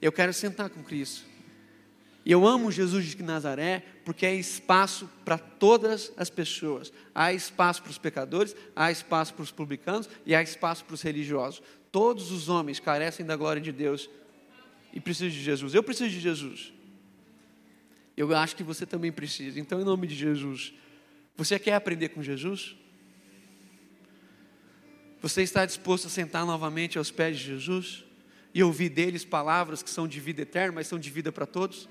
Eu 0.00 0.12
quero 0.12 0.32
sentar 0.32 0.70
com 0.70 0.80
Cristo. 0.84 1.24
E 2.26 2.32
eu 2.32 2.44
amo 2.44 2.72
Jesus 2.72 3.04
de 3.04 3.22
Nazaré 3.22 3.84
porque 4.04 4.26
é 4.26 4.34
espaço 4.34 5.08
para 5.24 5.38
todas 5.38 6.12
as 6.16 6.28
pessoas. 6.28 6.92
Há 7.14 7.32
espaço 7.32 7.80
para 7.80 7.90
os 7.92 7.98
pecadores, 7.98 8.56
há 8.74 8.90
espaço 8.90 9.32
para 9.32 9.44
os 9.44 9.52
publicanos 9.52 10.08
e 10.26 10.34
há 10.34 10.42
espaço 10.42 10.84
para 10.84 10.94
os 10.94 11.02
religiosos. 11.02 11.62
Todos 11.92 12.32
os 12.32 12.48
homens 12.48 12.80
carecem 12.80 13.24
da 13.24 13.36
glória 13.36 13.62
de 13.62 13.70
Deus 13.70 14.10
e 14.92 14.98
precisam 14.98 15.28
de 15.28 15.40
Jesus. 15.40 15.72
Eu 15.72 15.84
preciso 15.84 16.10
de 16.10 16.18
Jesus. 16.18 16.72
Eu 18.16 18.34
acho 18.36 18.56
que 18.56 18.64
você 18.64 18.84
também 18.84 19.12
precisa. 19.12 19.60
Então, 19.60 19.80
em 19.80 19.84
nome 19.84 20.08
de 20.08 20.16
Jesus, 20.16 20.74
você 21.36 21.60
quer 21.60 21.74
aprender 21.74 22.08
com 22.08 22.24
Jesus? 22.24 22.74
Você 25.22 25.42
está 25.42 25.64
disposto 25.64 26.08
a 26.08 26.10
sentar 26.10 26.44
novamente 26.44 26.98
aos 26.98 27.12
pés 27.12 27.38
de 27.38 27.44
Jesus 27.44 28.04
e 28.52 28.64
ouvir 28.64 28.88
deles 28.88 29.24
palavras 29.24 29.80
que 29.80 29.90
são 29.90 30.08
de 30.08 30.18
vida 30.18 30.42
eterna, 30.42 30.72
mas 30.72 30.88
são 30.88 30.98
de 30.98 31.08
vida 31.08 31.30
para 31.30 31.46
todos? 31.46 31.88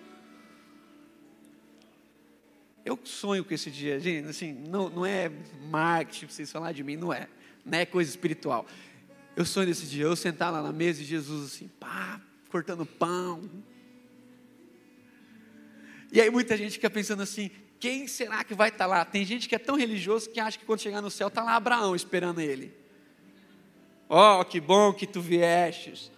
Eu 2.86 2.99
sonho 3.03 3.43
com 3.43 3.51
esse 3.51 3.71
dia, 3.71 3.99
gente, 3.99 4.29
assim, 4.29 4.53
não, 4.53 4.89
não 4.89 5.03
é 5.03 5.31
marketing, 5.71 6.27
vocês 6.27 6.51
falar 6.51 6.71
de 6.71 6.83
mim, 6.83 6.95
não 6.95 7.11
é, 7.11 7.27
não 7.65 7.79
é 7.79 7.83
coisa 7.83 8.07
espiritual. 8.07 8.67
Eu 9.36 9.43
sonho 9.43 9.67
nesse 9.67 9.88
dia, 9.88 10.03
eu 10.03 10.15
sentar 10.15 10.53
lá 10.53 10.61
na 10.61 10.71
mesa 10.71 11.01
e 11.01 11.03
Jesus 11.03 11.53
assim, 11.53 11.67
pá, 11.79 12.21
cortando 12.51 12.86
pão. 12.86 13.49
E 16.11 16.21
aí 16.21 16.29
muita 16.29 16.55
gente 16.55 16.73
fica 16.73 16.88
pensando 16.88 17.23
assim, 17.23 17.49
quem 17.79 18.07
será 18.07 18.43
que 18.43 18.53
vai 18.53 18.69
estar 18.69 18.86
lá? 18.86 19.03
Tem 19.03 19.25
gente 19.25 19.49
que 19.49 19.55
é 19.55 19.59
tão 19.59 19.75
religioso 19.75 20.29
que 20.29 20.39
acha 20.39 20.59
que 20.59 20.63
quando 20.63 20.79
chegar 20.79 21.01
no 21.01 21.09
céu 21.09 21.29
está 21.29 21.41
lá 21.41 21.55
Abraão 21.55 21.95
esperando 21.95 22.39
ele. 22.39 22.71
Ó, 24.07 24.41
oh, 24.41 24.45
que 24.45 24.59
bom 24.59 24.93
que 24.93 25.07
tu 25.07 25.21
viestes. 25.21 26.11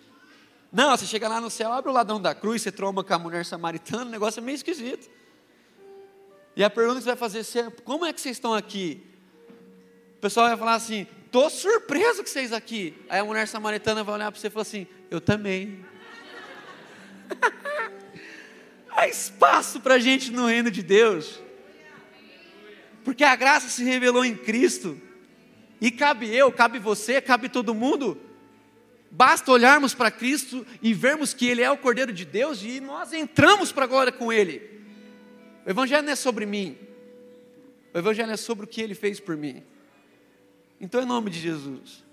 Não, 0.70 0.96
você 0.96 1.06
chega 1.06 1.30
lá 1.30 1.40
no 1.40 1.50
céu, 1.50 1.72
abre 1.72 1.90
o 1.90 1.94
ladrão 1.94 2.22
da 2.22 2.36
cruz, 2.36 2.62
você 2.62 2.74
tromba 2.74 3.06
com 3.06 3.14
a 3.14 3.18
mulher 3.18 3.46
samaritana, 3.46 4.04
o 4.04 4.10
negócio 4.10 4.42
é 4.42 4.44
meio 4.44 4.56
esquisito. 4.56 5.10
E 6.58 6.64
a 6.64 6.72
pergunta 6.72 6.98
que 6.98 7.04
você 7.04 7.10
vai 7.10 7.16
fazer 7.16 7.60
é: 7.60 7.70
como 7.84 8.04
é 8.04 8.12
que 8.12 8.20
vocês 8.20 8.36
estão 8.36 8.52
aqui? 8.52 9.04
O 10.18 10.20
pessoal 10.20 10.48
vai 10.48 10.58
falar 10.58 10.74
assim: 10.74 11.06
estou 11.24 11.52
surpreso 11.52 12.24
que 12.24 12.30
vocês 12.32 12.52
aqui. 12.52 12.96
Aí 13.08 13.20
a 13.20 13.24
mulher 13.24 13.48
samaritana 13.48 14.04
vai 14.04 14.16
olhar 14.16 14.32
para 14.32 14.42
você 14.42 14.48
e 14.48 14.50
falar 14.50 14.64
assim: 14.64 14.88
eu 15.12 15.22
também. 15.22 15.86
Há 18.90 19.08
espaço 19.08 19.80
para 19.80 19.94
a 19.94 20.00
gente 20.00 20.32
no 20.32 20.48
reino 20.48 20.72
de 20.72 20.82
Deus. 20.82 21.40
Porque 23.04 23.24
a 23.24 23.36
graça 23.36 23.70
se 23.70 23.84
revelou 23.84 24.26
em 24.26 24.36
Cristo. 24.36 25.00
E 25.80 25.92
cabe 25.92 26.36
eu, 26.36 26.52
cabe 26.52 26.80
você, 26.80 27.22
cabe 27.22 27.50
todo 27.50 27.76
mundo. 27.76 28.20
Basta 29.12 29.52
olharmos 29.52 29.94
para 29.94 30.10
Cristo 30.10 30.66
e 30.82 30.92
vermos 30.92 31.36
que 31.36 31.48
Ele 31.48 31.62
é 31.62 31.70
o 31.70 31.78
Cordeiro 31.78 32.12
de 32.12 32.26
Deus 32.26 32.64
e 32.64 32.82
nós 32.82 33.14
entramos 33.14 33.72
para 33.72 33.84
a 33.84 33.88
glória 33.88 34.12
com 34.12 34.34
Ele. 34.34 34.77
O 35.68 35.70
Evangelho 35.70 36.04
não 36.04 36.14
é 36.14 36.16
sobre 36.16 36.46
mim. 36.46 36.78
O 37.94 37.98
Evangelho 37.98 38.32
é 38.32 38.38
sobre 38.38 38.64
o 38.64 38.68
que 38.68 38.80
Ele 38.80 38.96
fez 38.96 39.20
por 39.20 39.36
mim. 39.36 39.62
Então, 40.80 41.02
em 41.02 41.06
nome 41.06 41.30
de 41.30 41.38
Jesus, 41.38 42.06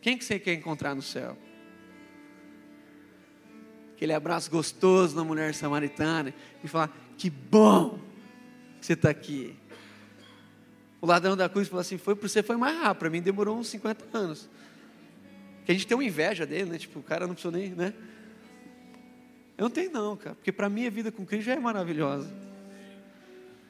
quem 0.00 0.16
que 0.16 0.24
você 0.24 0.38
quer 0.38 0.54
encontrar 0.54 0.94
no 0.94 1.02
céu? 1.02 1.36
Aquele 3.96 4.12
abraço 4.12 4.48
gostoso 4.48 5.16
na 5.16 5.24
mulher 5.24 5.54
samaritana 5.54 6.32
e 6.62 6.68
falar: 6.68 6.96
Que 7.18 7.28
bom 7.28 7.98
que 8.78 8.86
você 8.86 8.92
está 8.92 9.10
aqui. 9.10 9.56
O 11.00 11.06
ladrão 11.06 11.36
da 11.36 11.48
cruz 11.48 11.66
falou 11.66 11.80
assim: 11.80 11.98
Foi 11.98 12.14
para 12.14 12.28
você, 12.28 12.44
foi 12.44 12.56
mais 12.56 12.78
rápido. 12.78 13.00
Para 13.00 13.10
mim 13.10 13.20
demorou 13.20 13.58
uns 13.58 13.66
50 13.70 14.16
anos. 14.16 14.48
Que 15.64 15.72
a 15.72 15.74
gente 15.74 15.84
tem 15.84 15.96
uma 15.96 16.04
inveja 16.04 16.46
dele, 16.46 16.70
né? 16.70 16.78
Tipo, 16.78 17.00
o 17.00 17.02
cara 17.02 17.26
não 17.26 17.34
precisou 17.34 17.50
nem, 17.58 17.70
né? 17.70 17.92
Eu 19.58 19.64
não 19.64 19.70
tenho, 19.70 19.90
não, 19.90 20.16
cara. 20.16 20.36
Porque 20.36 20.52
para 20.52 20.68
mim 20.68 20.86
a 20.86 20.90
vida 20.90 21.10
com 21.10 21.26
Cristo 21.26 21.46
já 21.46 21.54
é 21.54 21.58
maravilhosa. 21.58 22.53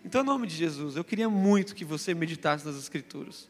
Então, 0.05 0.21
em 0.21 0.25
nome 0.25 0.47
de 0.47 0.55
Jesus, 0.55 0.97
eu 0.97 1.05
queria 1.05 1.31
muito 1.31 1.75
que 1.75 1.85
você 1.85 2.15
meditasse 2.15 2.67
nas 2.67 2.77
Escrituras 2.77 3.49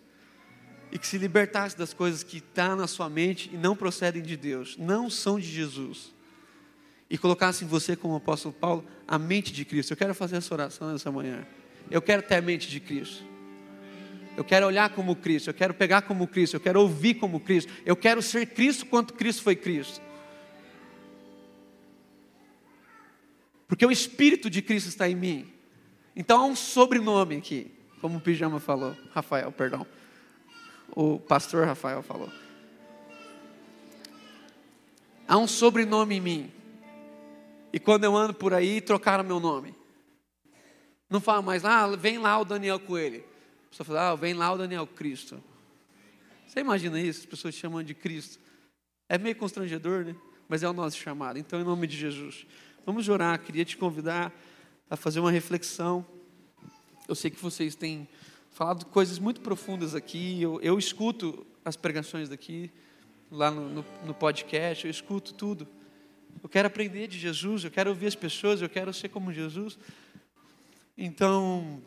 e 0.92 0.98
que 0.98 1.06
se 1.06 1.18
libertasse 1.18 1.76
das 1.76 1.92
coisas 1.92 2.22
que 2.22 2.36
estão 2.36 2.68
tá 2.68 2.76
na 2.76 2.86
sua 2.86 3.08
mente 3.08 3.50
e 3.52 3.56
não 3.56 3.74
procedem 3.74 4.22
de 4.22 4.36
Deus, 4.36 4.76
não 4.78 5.10
são 5.10 5.40
de 5.40 5.46
Jesus, 5.46 6.14
e 7.10 7.18
colocasse 7.18 7.64
em 7.64 7.68
você, 7.68 7.96
como 7.96 8.14
o 8.14 8.16
apóstolo 8.16 8.54
Paulo, 8.54 8.86
a 9.06 9.18
mente 9.18 9.52
de 9.52 9.64
Cristo. 9.64 9.92
Eu 9.92 9.96
quero 9.96 10.14
fazer 10.14 10.36
essa 10.36 10.54
oração 10.54 10.92
nessa 10.92 11.10
manhã. 11.10 11.44
Eu 11.90 12.00
quero 12.00 12.22
ter 12.22 12.36
a 12.36 12.42
mente 12.42 12.68
de 12.68 12.78
Cristo. 12.78 13.24
Eu 14.36 14.44
quero 14.44 14.66
olhar 14.66 14.90
como 14.90 15.14
Cristo, 15.14 15.50
eu 15.50 15.54
quero 15.54 15.74
pegar 15.74 16.02
como 16.02 16.26
Cristo, 16.26 16.54
eu 16.54 16.60
quero 16.60 16.80
ouvir 16.80 17.14
como 17.14 17.38
Cristo, 17.38 17.72
eu 17.86 17.94
quero 17.94 18.20
ser 18.20 18.46
Cristo 18.46 18.86
quanto 18.86 19.14
Cristo 19.14 19.42
foi 19.42 19.54
Cristo. 19.54 20.00
Porque 23.68 23.86
o 23.86 23.92
Espírito 23.92 24.50
de 24.50 24.60
Cristo 24.60 24.88
está 24.88 25.08
em 25.08 25.14
mim. 25.14 25.53
Então 26.16 26.40
há 26.40 26.44
um 26.44 26.56
sobrenome 26.56 27.36
aqui, 27.36 27.72
como 28.00 28.18
o 28.18 28.20
Pijama 28.20 28.60
falou, 28.60 28.96
Rafael, 29.12 29.50
perdão. 29.50 29.86
O 30.94 31.18
pastor 31.18 31.66
Rafael 31.66 32.02
falou. 32.02 32.30
Há 35.26 35.36
um 35.38 35.48
sobrenome 35.48 36.16
em 36.16 36.20
mim. 36.20 36.52
E 37.72 37.80
quando 37.80 38.04
eu 38.04 38.16
ando 38.16 38.34
por 38.34 38.54
aí, 38.54 38.80
trocaram 38.80 39.24
meu 39.24 39.40
nome. 39.40 39.74
Não 41.10 41.20
fala 41.20 41.42
mais, 41.42 41.64
ah, 41.64 41.86
vem 41.96 42.18
lá 42.18 42.38
o 42.38 42.44
Daniel 42.44 42.78
Coelho. 42.78 43.24
A 43.66 43.70
pessoa 43.70 43.86
fala, 43.86 44.10
ah, 44.10 44.14
vem 44.14 44.34
lá 44.34 44.52
o 44.52 44.58
Daniel 44.58 44.86
Cristo. 44.86 45.42
Você 46.46 46.60
imagina 46.60 47.00
isso, 47.00 47.20
as 47.20 47.26
pessoas 47.26 47.54
te 47.54 47.66
de 47.84 47.94
Cristo. 47.94 48.38
É 49.08 49.18
meio 49.18 49.34
constrangedor, 49.34 50.04
né? 50.04 50.14
Mas 50.48 50.62
é 50.62 50.68
o 50.68 50.72
nosso 50.72 50.96
chamado. 50.96 51.38
Então, 51.38 51.60
em 51.60 51.64
nome 51.64 51.86
de 51.86 51.96
Jesus, 51.96 52.46
vamos 52.86 53.08
orar. 53.08 53.40
Queria 53.40 53.64
te 53.64 53.76
convidar 53.76 54.32
a 54.94 54.96
fazer 54.96 55.18
uma 55.18 55.30
reflexão. 55.30 56.06
Eu 57.08 57.14
sei 57.16 57.30
que 57.30 57.40
vocês 57.40 57.74
têm 57.74 58.08
falado 58.52 58.86
coisas 58.86 59.18
muito 59.18 59.40
profundas 59.40 59.92
aqui. 59.94 60.40
Eu, 60.40 60.60
eu 60.60 60.78
escuto 60.78 61.44
as 61.64 61.76
pregações 61.76 62.28
daqui, 62.28 62.70
lá 63.30 63.50
no, 63.50 63.68
no, 63.68 63.84
no 64.06 64.14
podcast, 64.14 64.84
eu 64.84 64.90
escuto 64.90 65.34
tudo. 65.34 65.66
Eu 66.42 66.48
quero 66.48 66.68
aprender 66.68 67.08
de 67.08 67.18
Jesus, 67.18 67.64
eu 67.64 67.70
quero 67.70 67.90
ouvir 67.90 68.06
as 68.06 68.14
pessoas, 68.14 68.62
eu 68.62 68.68
quero 68.68 68.94
ser 68.94 69.08
como 69.08 69.32
Jesus. 69.32 69.76
Então, 70.96 71.82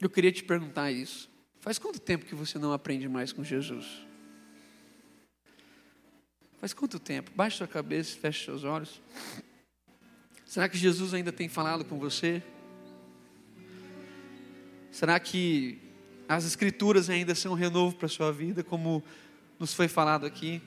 eu 0.00 0.08
queria 0.08 0.30
te 0.30 0.44
perguntar 0.44 0.92
isso. 0.92 1.28
Faz 1.58 1.76
quanto 1.76 1.98
tempo 1.98 2.24
que 2.24 2.36
você 2.36 2.56
não 2.56 2.72
aprende 2.72 3.08
mais 3.08 3.32
com 3.32 3.42
Jesus? 3.42 4.06
Faz 6.60 6.72
quanto 6.72 7.00
tempo? 7.00 7.32
Baixe 7.34 7.56
sua 7.58 7.66
cabeça, 7.66 8.16
feche 8.16 8.44
seus 8.44 8.62
olhos. 8.62 9.00
Será 10.48 10.66
que 10.66 10.78
Jesus 10.78 11.12
ainda 11.12 11.30
tem 11.30 11.46
falado 11.46 11.84
com 11.84 11.98
você? 11.98 12.42
Será 14.90 15.20
que 15.20 15.78
as 16.26 16.46
Escrituras 16.46 17.10
ainda 17.10 17.34
são 17.34 17.52
um 17.52 17.54
renovo 17.54 17.94
para 17.96 18.06
a 18.06 18.08
sua 18.08 18.32
vida, 18.32 18.64
como 18.64 19.04
nos 19.58 19.74
foi 19.74 19.88
falado 19.88 20.24
aqui? 20.24 20.62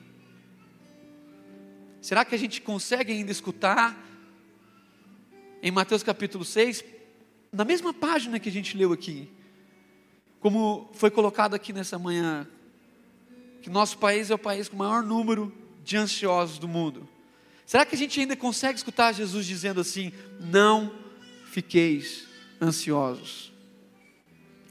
Será 2.00 2.24
que 2.24 2.32
a 2.32 2.38
gente 2.38 2.60
consegue 2.60 3.12
ainda 3.12 3.32
escutar 3.32 4.00
em 5.60 5.72
Mateus 5.72 6.04
capítulo 6.04 6.44
6, 6.44 6.84
na 7.52 7.64
mesma 7.64 7.92
página 7.92 8.38
que 8.38 8.48
a 8.48 8.52
gente 8.52 8.76
leu 8.78 8.92
aqui, 8.92 9.28
como 10.38 10.92
foi 10.92 11.10
colocado 11.10 11.54
aqui 11.54 11.72
nessa 11.72 11.98
manhã, 11.98 12.46
que 13.60 13.68
nosso 13.68 13.98
país 13.98 14.30
é 14.30 14.34
o 14.36 14.38
país 14.38 14.68
com 14.68 14.76
o 14.76 14.78
maior 14.78 15.02
número 15.02 15.52
de 15.82 15.96
ansiosos 15.96 16.60
do 16.60 16.68
mundo. 16.68 17.08
Será 17.72 17.86
que 17.86 17.94
a 17.94 17.98
gente 17.98 18.20
ainda 18.20 18.36
consegue 18.36 18.76
escutar 18.76 19.14
Jesus 19.14 19.46
dizendo 19.46 19.80
assim: 19.80 20.12
não 20.38 20.94
fiqueis 21.46 22.28
ansiosos 22.60 23.50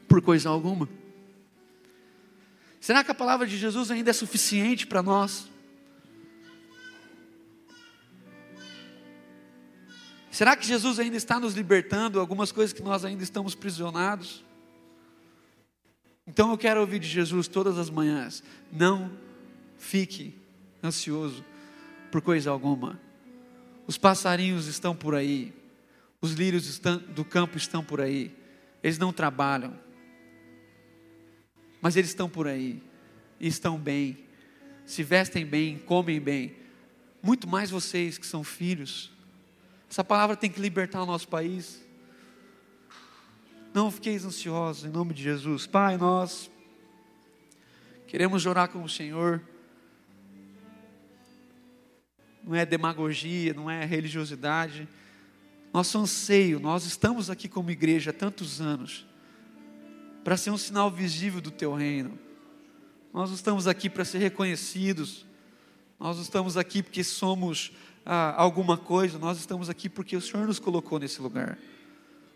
por 0.07 0.21
coisa 0.21 0.49
alguma? 0.49 0.87
Será 2.79 3.03
que 3.03 3.09
a 3.09 3.15
palavra 3.15 3.47
de 3.47 3.57
Jesus 3.57 3.89
ainda 3.89 4.11
é 4.11 4.13
suficiente 4.13 4.85
para 4.85 5.01
nós? 5.01 5.49
Será 10.29 10.55
que 10.55 10.67
Jesus 10.67 10.99
ainda 10.99 11.17
está 11.17 11.39
nos 11.39 11.55
libertando 11.55 12.19
algumas 12.19 12.51
coisas 12.51 12.71
que 12.71 12.83
nós 12.83 13.03
ainda 13.03 13.23
estamos 13.23 13.55
prisionados? 13.55 14.45
Então 16.27 16.51
eu 16.51 16.57
quero 16.59 16.79
ouvir 16.81 16.99
de 16.99 17.07
Jesus 17.07 17.47
todas 17.47 17.79
as 17.79 17.89
manhãs: 17.89 18.43
não 18.71 19.11
fique 19.79 20.39
ansioso 20.83 21.43
por 22.11 22.21
coisa 22.21 22.51
alguma. 22.51 22.99
Os 23.87 23.97
passarinhos 23.97 24.67
estão 24.67 24.95
por 24.95 25.15
aí, 25.15 25.53
os 26.21 26.33
lírios 26.33 26.79
do 26.79 27.25
campo 27.25 27.57
estão 27.57 27.83
por 27.83 27.99
aí, 27.99 28.35
eles 28.83 28.97
não 28.97 29.11
trabalham, 29.11 29.77
mas 31.81 31.95
eles 31.95 32.11
estão 32.11 32.29
por 32.29 32.47
aí 32.47 32.81
e 33.39 33.47
estão 33.47 33.77
bem, 33.77 34.19
se 34.85 35.03
vestem 35.03 35.45
bem, 35.45 35.79
comem 35.79 36.19
bem. 36.19 36.55
Muito 37.23 37.47
mais 37.47 37.69
vocês 37.69 38.17
que 38.17 38.25
são 38.25 38.43
filhos. 38.43 39.11
Essa 39.89 40.03
palavra 40.03 40.35
tem 40.35 40.49
que 40.49 40.59
libertar 40.59 41.01
o 41.03 41.05
nosso 41.05 41.27
país. 41.27 41.83
Não 43.73 43.89
fiqueis 43.89 44.25
ansiosos, 44.25 44.85
em 44.85 44.89
nome 44.89 45.13
de 45.13 45.23
Jesus. 45.23 45.65
Pai, 45.65 45.97
nós 45.97 46.51
queremos 48.07 48.45
orar 48.45 48.69
com 48.69 48.83
o 48.83 48.89
Senhor. 48.89 49.41
Não 52.43 52.55
é 52.55 52.65
demagogia, 52.65 53.53
não 53.53 53.69
é 53.69 53.85
religiosidade. 53.85 54.87
Nosso 55.73 55.97
anseio, 55.97 56.59
nós 56.59 56.85
estamos 56.85 57.29
aqui 57.29 57.47
como 57.47 57.71
igreja 57.71 58.09
há 58.11 58.13
tantos 58.13 58.59
anos, 58.59 59.05
para 60.23 60.35
ser 60.35 60.51
um 60.51 60.57
sinal 60.57 60.91
visível 60.91 61.39
do 61.39 61.51
Teu 61.51 61.73
reino. 61.73 62.17
Nós 63.13 63.31
estamos 63.31 63.67
aqui 63.67 63.89
para 63.89 64.05
ser 64.05 64.19
reconhecidos, 64.19 65.25
nós 65.99 66.17
estamos 66.17 66.57
aqui 66.57 66.81
porque 66.81 67.03
somos 67.03 67.71
ah, 68.05 68.33
alguma 68.35 68.77
coisa, 68.77 69.19
nós 69.19 69.37
estamos 69.37 69.69
aqui 69.69 69.87
porque 69.87 70.15
o 70.15 70.21
Senhor 70.21 70.47
nos 70.47 70.59
colocou 70.59 70.99
nesse 70.99 71.21
lugar. 71.21 71.57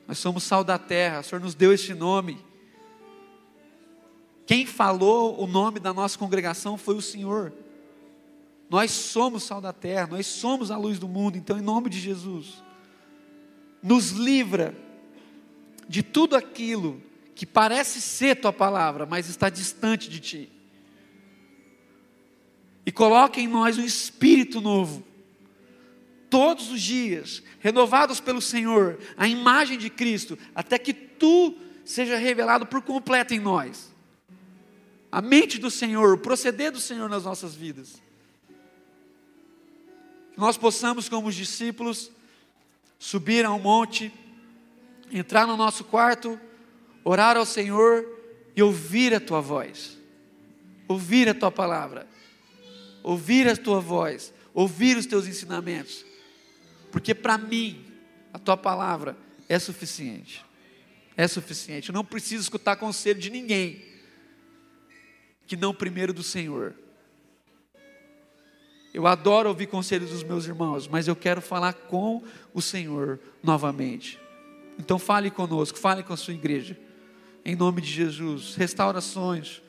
Nós 0.08 0.20
somos 0.20 0.44
sal 0.44 0.64
da 0.64 0.78
terra, 0.78 1.20
o 1.20 1.24
Senhor 1.24 1.42
nos 1.42 1.56
deu 1.56 1.74
esse 1.74 1.94
nome. 1.94 2.38
Quem 4.46 4.66
falou 4.66 5.42
o 5.42 5.48
nome 5.48 5.80
da 5.80 5.94
nossa 5.94 6.18
congregação 6.18 6.78
foi 6.78 6.96
o 6.96 7.02
Senhor. 7.02 7.52
Nós 8.70 8.92
somos 8.92 9.44
sal 9.44 9.62
da 9.62 9.72
terra, 9.72 10.08
nós 10.08 10.26
somos 10.26 10.72
a 10.72 10.78
luz 10.78 10.98
do 10.98 11.08
mundo, 11.08 11.38
então, 11.38 11.58
em 11.58 11.62
nome 11.62 11.90
de 11.90 12.00
Jesus, 12.00 12.64
nos 13.82 14.10
livra 14.12 14.76
de 15.88 16.02
tudo 16.02 16.36
aquilo 16.36 17.02
que 17.36 17.46
parece 17.46 18.02
ser 18.02 18.36
tua 18.38 18.54
palavra, 18.54 19.06
mas 19.06 19.30
está 19.30 19.50
distante 19.50 20.10
de 20.10 20.20
ti. 20.20 20.50
E 22.86 22.92
coloca 22.92 23.40
em 23.40 23.48
nós 23.48 23.78
um 23.78 23.84
espírito 23.84 24.62
novo 24.62 25.04
todos 26.30 26.72
os 26.72 26.82
dias, 26.82 27.44
renovados 27.60 28.20
pelo 28.20 28.42
Senhor, 28.42 29.00
a 29.16 29.28
imagem 29.28 29.78
de 29.78 29.90
Cristo, 29.90 30.38
até 30.54 30.78
que 30.78 30.94
tu 30.94 31.56
seja 31.84 32.18
revelado 32.18 32.66
por 32.66 32.82
completo 32.82 33.34
em 33.34 33.40
nós. 33.40 33.94
A 35.12 35.22
mente 35.22 35.58
do 35.58 35.72
Senhor, 35.72 36.14
o 36.14 36.18
proceder 36.18 36.72
do 36.72 36.80
Senhor 36.80 37.10
nas 37.10 37.24
nossas 37.24 37.56
vidas. 37.56 38.02
Nós 40.38 40.58
possamos, 40.58 41.08
como 41.08 41.28
os 41.28 41.36
discípulos, 41.36 42.12
subir 43.00 43.46
ao 43.46 43.60
monte, 43.60 44.12
entrar 45.12 45.48
no 45.48 45.56
nosso 45.56 45.84
quarto, 45.84 46.40
orar 47.04 47.38
ao 47.38 47.46
Senhor 47.46 48.06
e 48.56 48.62
ouvir 48.62 49.14
a 49.14 49.20
tua 49.20 49.42
voz, 49.42 49.98
ouvir 50.88 51.30
a 51.30 51.34
tua 51.34 51.52
palavra, 51.52 52.08
ouvir 53.04 53.48
a 53.48 53.56
tua 53.56 53.80
voz, 53.80 54.34
ouvir 54.54 54.98
os 54.98 55.06
teus 55.06 55.28
ensinamentos 55.28 56.06
porque 56.96 57.14
para 57.14 57.38
mim, 57.38 57.84
a 58.32 58.40
tua 58.40 58.56
palavra 58.56 59.18
é 59.50 59.60
suficiente. 59.60 60.46
É 61.18 61.28
suficiente. 61.28 61.90
Eu 61.90 61.94
não 61.94 62.06
preciso 62.06 62.42
escutar 62.42 62.78
conselho 62.78 63.20
de 63.20 63.30
ninguém 63.30 63.84
que 65.46 65.58
não 65.58 65.74
primeiro 65.74 66.14
do 66.14 66.24
Senhor. 66.24 66.74
Eu 68.96 69.06
adoro 69.08 69.50
ouvir 69.50 69.68
conselhos 69.68 70.12
dos 70.12 70.24
meus 70.24 70.46
irmãos, 70.46 70.88
mas 70.88 71.06
eu 71.06 71.18
quero 71.18 71.42
falar 71.42 71.74
com 71.74 72.24
o 72.54 72.62
Senhor 72.62 73.20
novamente. 73.44 74.18
Então 74.80 74.98
fale 74.98 75.30
conosco, 75.30 75.78
fale 75.78 76.02
com 76.02 76.14
a 76.14 76.18
sua 76.18 76.34
igreja. 76.34 76.80
Em 77.44 77.58
nome 77.58 77.82
de 77.82 77.92
Jesus, 77.92 78.56
restaurações. 78.56 79.62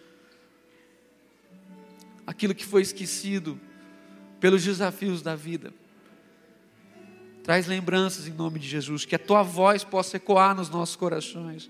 Aquilo 2.25 2.55
que 2.55 2.65
foi 2.65 2.83
esquecido 2.83 3.61
pelos 4.39 4.63
desafios 4.63 5.23
da 5.23 5.35
vida. 5.35 5.75
Traz 7.43 7.67
lembranças 7.67 8.29
em 8.29 8.33
nome 8.33 8.61
de 8.61 8.69
Jesus, 8.69 9.05
que 9.05 9.17
a 9.17 9.19
tua 9.19 9.43
voz 9.43 9.83
possa 9.83 10.19
ecoar 10.19 10.55
nos 10.55 10.71
nossos 10.71 10.95
corações. 10.95 11.69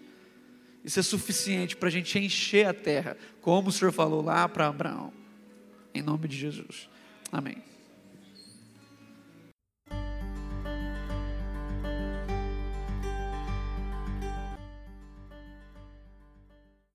Isso 0.85 1.01
é 1.01 1.03
suficiente 1.03 1.75
para 1.75 1.89
a 1.89 1.93
gente 1.93 2.19
encher 2.19 2.67
a 2.67 2.75
terra, 2.75 3.17
como 3.41 3.71
o 3.71 3.73
Senhor 3.73 3.93
falou 3.93 4.23
lá 4.23 4.47
para 4.47 4.69
Abraão. 4.69 5.11
Em 5.95 6.03
nome 6.03 6.29
de 6.29 6.37
Jesus. 6.37 6.95
Amém. 7.33 7.76